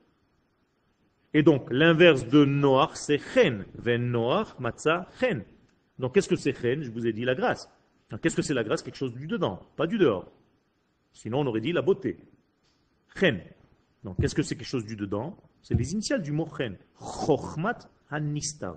Et 1.35 1.43
donc, 1.43 1.70
l'inverse 1.70 2.26
de 2.26 2.45
noir, 2.45 2.97
c'est 2.97 3.18
chen. 3.18 3.64
Ven 3.74 4.11
noir, 4.11 4.57
matzah, 4.61 5.09
chen. 5.18 5.45
Donc, 5.99 6.14
qu'est-ce 6.14 6.28
que 6.28 6.37
c'est 6.37 6.53
chen? 6.53 6.83
Je 6.83 6.91
vous 6.91 7.07
ai 7.07 7.12
dit 7.12 7.24
la 7.24 7.35
grâce. 7.35 7.70
Qu'est-ce 8.20 8.37
que 8.37 8.43
c'est 8.43 8.55
la 8.55 8.64
grâce? 8.64 8.83
Quelque 8.83 8.97
chose 8.97 9.14
du 9.14 9.26
dedans, 9.26 9.62
pas 9.76 9.87
du 9.87 9.97
dehors. 9.97 10.30
Sinon, 11.12 11.41
on 11.41 11.47
aurait 11.47 11.62
dit 11.62 11.72
la 11.72 11.80
beauté. 11.80 12.18
Chen. 13.16 13.41
Donc, 14.05 14.20
qu'est-ce 14.20 14.35
que 14.35 14.43
c'est 14.43 14.57
quelque 14.57 14.66
chose 14.66 14.85
du 14.85 14.97
dedans? 14.97 15.37
C'est 15.62 15.74
les 15.74 15.93
initiales 15.93 16.22
du 16.22 16.33
mot 16.33 16.47
chen. 16.57 16.76
Chochmat 16.99 17.78
hanistar. 18.11 18.76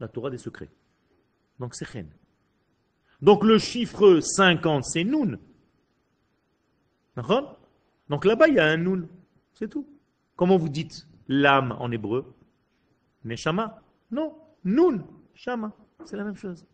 La 0.00 0.08
Torah 0.08 0.28
des 0.28 0.38
secrets. 0.38 0.68
Donc, 1.58 1.74
c'est 1.74 1.86
chen. 1.86 2.08
Donc 3.22 3.44
le 3.44 3.58
chiffre 3.58 4.20
50, 4.20 4.84
c'est 4.84 5.04
Nun. 5.04 5.38
Donc 8.08 8.24
là-bas, 8.24 8.48
il 8.48 8.54
y 8.54 8.60
a 8.60 8.66
un 8.66 8.76
Nun. 8.76 9.08
C'est 9.54 9.68
tout. 9.68 9.86
Comment 10.36 10.58
vous 10.58 10.68
dites 10.68 11.06
l'âme 11.28 11.74
en 11.78 11.90
hébreu? 11.90 12.34
Neshama 13.24 13.80
Non. 14.10 14.34
Nun. 14.64 15.04
Shama. 15.34 15.72
C'est 16.04 16.16
la 16.16 16.24
même 16.24 16.36
chose. 16.36 16.66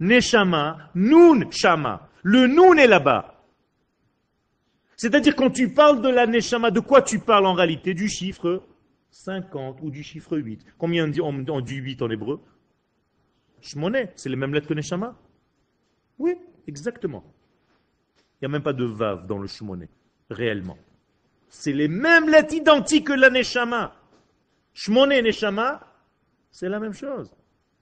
Neshama. 0.00 0.90
Nun. 0.94 1.50
Shama. 1.50 2.08
Le 2.22 2.46
Nun 2.46 2.76
est 2.78 2.86
là-bas. 2.86 3.44
C'est-à-dire 4.96 5.36
quand 5.36 5.50
tu 5.50 5.72
parles 5.72 6.00
de 6.00 6.08
la 6.08 6.26
Neshama, 6.26 6.70
de 6.70 6.80
quoi 6.80 7.02
tu 7.02 7.18
parles 7.18 7.46
en 7.46 7.54
réalité? 7.54 7.92
Du 7.92 8.08
chiffre 8.08 8.62
50 9.10 9.80
ou 9.82 9.90
du 9.90 10.02
chiffre 10.02 10.38
8. 10.38 10.64
Combien 10.78 11.10
on 11.20 11.60
dit 11.60 11.74
8 11.74 12.02
en 12.02 12.10
hébreu? 12.10 12.40
Shmoné, 13.62 14.10
c'est 14.16 14.28
les 14.28 14.36
mêmes 14.36 14.52
lettres 14.52 14.66
que 14.66 14.74
Neshama 14.74 15.16
Oui, 16.18 16.34
exactement. 16.66 17.24
Il 18.18 18.42
n'y 18.42 18.46
a 18.46 18.48
même 18.48 18.62
pas 18.62 18.72
de 18.72 18.84
vav 18.84 19.26
dans 19.26 19.38
le 19.38 19.46
Shmoné, 19.46 19.88
réellement. 20.28 20.76
C'est 21.48 21.72
les 21.72 21.88
mêmes 21.88 22.28
lettres 22.28 22.54
identiques 22.54 23.06
que 23.06 23.12
la 23.12 23.30
Neshama. 23.30 23.94
Shmoné 24.74 25.18
et 25.18 25.22
Neshama, 25.22 25.80
c'est 26.50 26.68
la 26.68 26.80
même 26.80 26.92
chose. 26.92 27.32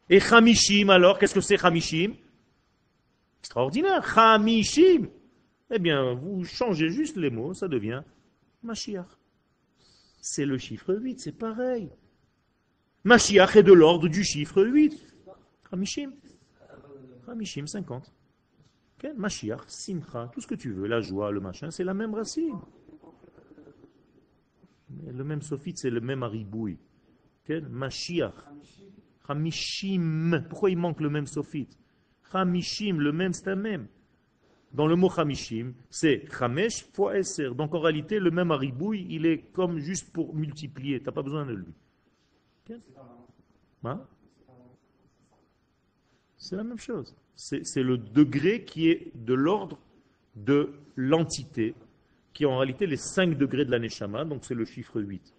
Et 0.08 0.20
Chamishim, 0.20 0.90
alors, 0.90 1.18
qu'est-ce 1.18 1.34
que 1.34 1.40
c'est 1.40 1.56
Chamishim? 1.56 2.14
Extraordinaire. 3.40 4.04
Chamishim. 4.06 5.08
Eh 5.70 5.78
bien, 5.78 6.14
vous 6.14 6.44
changez 6.44 6.90
juste 6.90 7.16
les 7.16 7.30
mots, 7.30 7.54
ça 7.54 7.68
devient 7.68 8.02
Mashiach. 8.62 9.06
C'est 10.20 10.44
le 10.44 10.58
chiffre 10.58 10.94
8, 10.94 11.20
c'est 11.20 11.38
pareil. 11.38 11.90
Mashiach 13.04 13.56
est 13.56 13.62
de 13.62 13.72
l'ordre 13.72 14.08
du 14.08 14.24
chiffre 14.24 14.62
8. 14.62 15.09
Hamishim. 15.72 16.12
Hamishim, 17.26 17.66
50. 17.66 18.12
Okay? 18.98 19.12
Mashiach, 19.16 19.64
Simcha, 19.68 20.30
tout 20.32 20.40
ce 20.40 20.46
que 20.46 20.54
tu 20.54 20.72
veux, 20.72 20.86
la 20.86 21.00
joie, 21.00 21.30
le 21.30 21.40
machin, 21.40 21.70
c'est 21.70 21.84
la 21.84 21.94
même 21.94 22.14
racine. 22.14 22.58
Le 25.06 25.24
même 25.24 25.42
sophite, 25.42 25.78
c'est 25.78 25.90
le 25.90 26.00
même 26.00 26.22
aribouille. 26.22 26.78
Okay? 27.44 27.60
Mashiach. 27.60 28.34
Hamishim. 29.28 30.44
Pourquoi 30.48 30.70
il 30.70 30.78
manque 30.78 31.00
le 31.00 31.10
même 31.10 31.26
sophite? 31.26 31.78
Hamishim, 32.32 32.98
le 32.98 33.12
même, 33.12 33.32
c'est 33.32 33.48
un 33.48 33.56
même. 33.56 33.86
Dans 34.72 34.86
le 34.86 34.94
mot 34.94 35.10
Hamishim, 35.16 35.74
c'est 35.88 36.24
Hamesh 36.40 36.84
fois 36.92 37.18
Esser. 37.18 37.50
Donc 37.54 37.74
en 37.74 37.80
réalité, 37.80 38.20
le 38.20 38.30
même 38.30 38.52
aribouille, 38.52 39.06
il 39.10 39.26
est 39.26 39.50
comme 39.52 39.78
juste 39.78 40.12
pour 40.12 40.34
multiplier. 40.34 41.00
Tu 41.00 41.06
n'as 41.06 41.12
pas 41.12 41.22
besoin 41.22 41.44
de 41.44 41.54
lui. 41.54 41.74
Hein? 43.84 44.00
C'est 46.40 46.56
la 46.56 46.64
même 46.64 46.78
chose. 46.78 47.14
C'est 47.36 47.82
le 47.82 47.98
degré 47.98 48.64
qui 48.64 48.88
est 48.90 49.12
de 49.14 49.34
l'ordre 49.34 49.78
de 50.34 50.72
l'entité, 50.96 51.74
qui 52.32 52.44
est 52.44 52.46
en 52.46 52.56
réalité 52.56 52.86
les 52.86 52.96
5 52.96 53.36
degrés 53.36 53.66
de 53.66 53.70
la 53.70 53.78
Neshama, 53.78 54.24
donc 54.24 54.44
c'est 54.44 54.54
le 54.54 54.64
chiffre 54.64 55.00
8. 55.00 55.34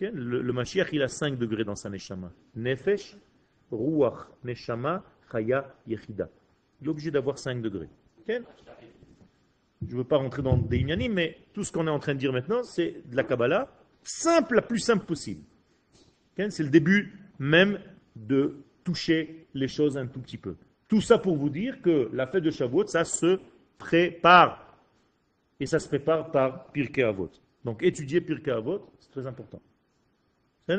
Le, 0.00 0.42
le 0.42 0.52
Mashiach, 0.52 0.88
il 0.92 1.02
a 1.02 1.08
5 1.08 1.38
degrés 1.38 1.64
dans 1.64 1.74
sa 1.74 1.88
Neshama. 1.88 2.30
Nefesh, 2.54 3.16
Ruach, 3.72 4.28
Neshama, 4.44 5.02
Chaya, 5.32 5.74
Yechida. 5.86 6.28
Il 6.82 6.86
est 6.86 6.90
obligé 6.90 7.10
d'avoir 7.10 7.38
5 7.38 7.62
degrés. 7.62 7.88
Je 8.28 9.92
ne 9.92 9.98
veux 9.98 10.04
pas 10.04 10.18
rentrer 10.18 10.42
dans 10.42 10.58
des 10.58 10.78
inyanim, 10.78 11.14
mais 11.14 11.38
tout 11.54 11.64
ce 11.64 11.72
qu'on 11.72 11.86
est 11.86 11.90
en 11.90 11.98
train 11.98 12.14
de 12.14 12.18
dire 12.18 12.32
maintenant, 12.32 12.62
c'est 12.62 13.02
de 13.06 13.16
la 13.16 13.24
Kabbalah, 13.24 13.72
simple, 14.02 14.56
la 14.56 14.62
plus 14.62 14.80
simple 14.80 15.06
possible. 15.06 15.42
C'est 16.36 16.62
le 16.62 16.68
début 16.68 17.18
même 17.38 17.78
de 18.16 18.56
toucher 18.86 19.48
les 19.52 19.66
choses 19.66 19.98
un 19.98 20.06
tout 20.06 20.20
petit 20.20 20.38
peu. 20.38 20.54
Tout 20.86 21.00
ça 21.00 21.18
pour 21.18 21.36
vous 21.36 21.50
dire 21.50 21.82
que 21.82 22.08
la 22.12 22.28
fête 22.28 22.44
de 22.44 22.52
Shavuot, 22.52 22.86
ça 22.86 23.04
se 23.04 23.40
prépare. 23.78 24.64
Et 25.58 25.66
ça 25.66 25.80
se 25.80 25.88
prépare 25.88 26.30
par 26.30 26.66
Pirkei 26.66 27.02
Avot. 27.02 27.30
Donc 27.64 27.82
étudier 27.82 28.20
Pirkei 28.20 28.52
Avot, 28.52 28.88
c'est 29.00 29.10
très 29.10 29.26
important. 29.26 29.60
C'est 30.68 30.76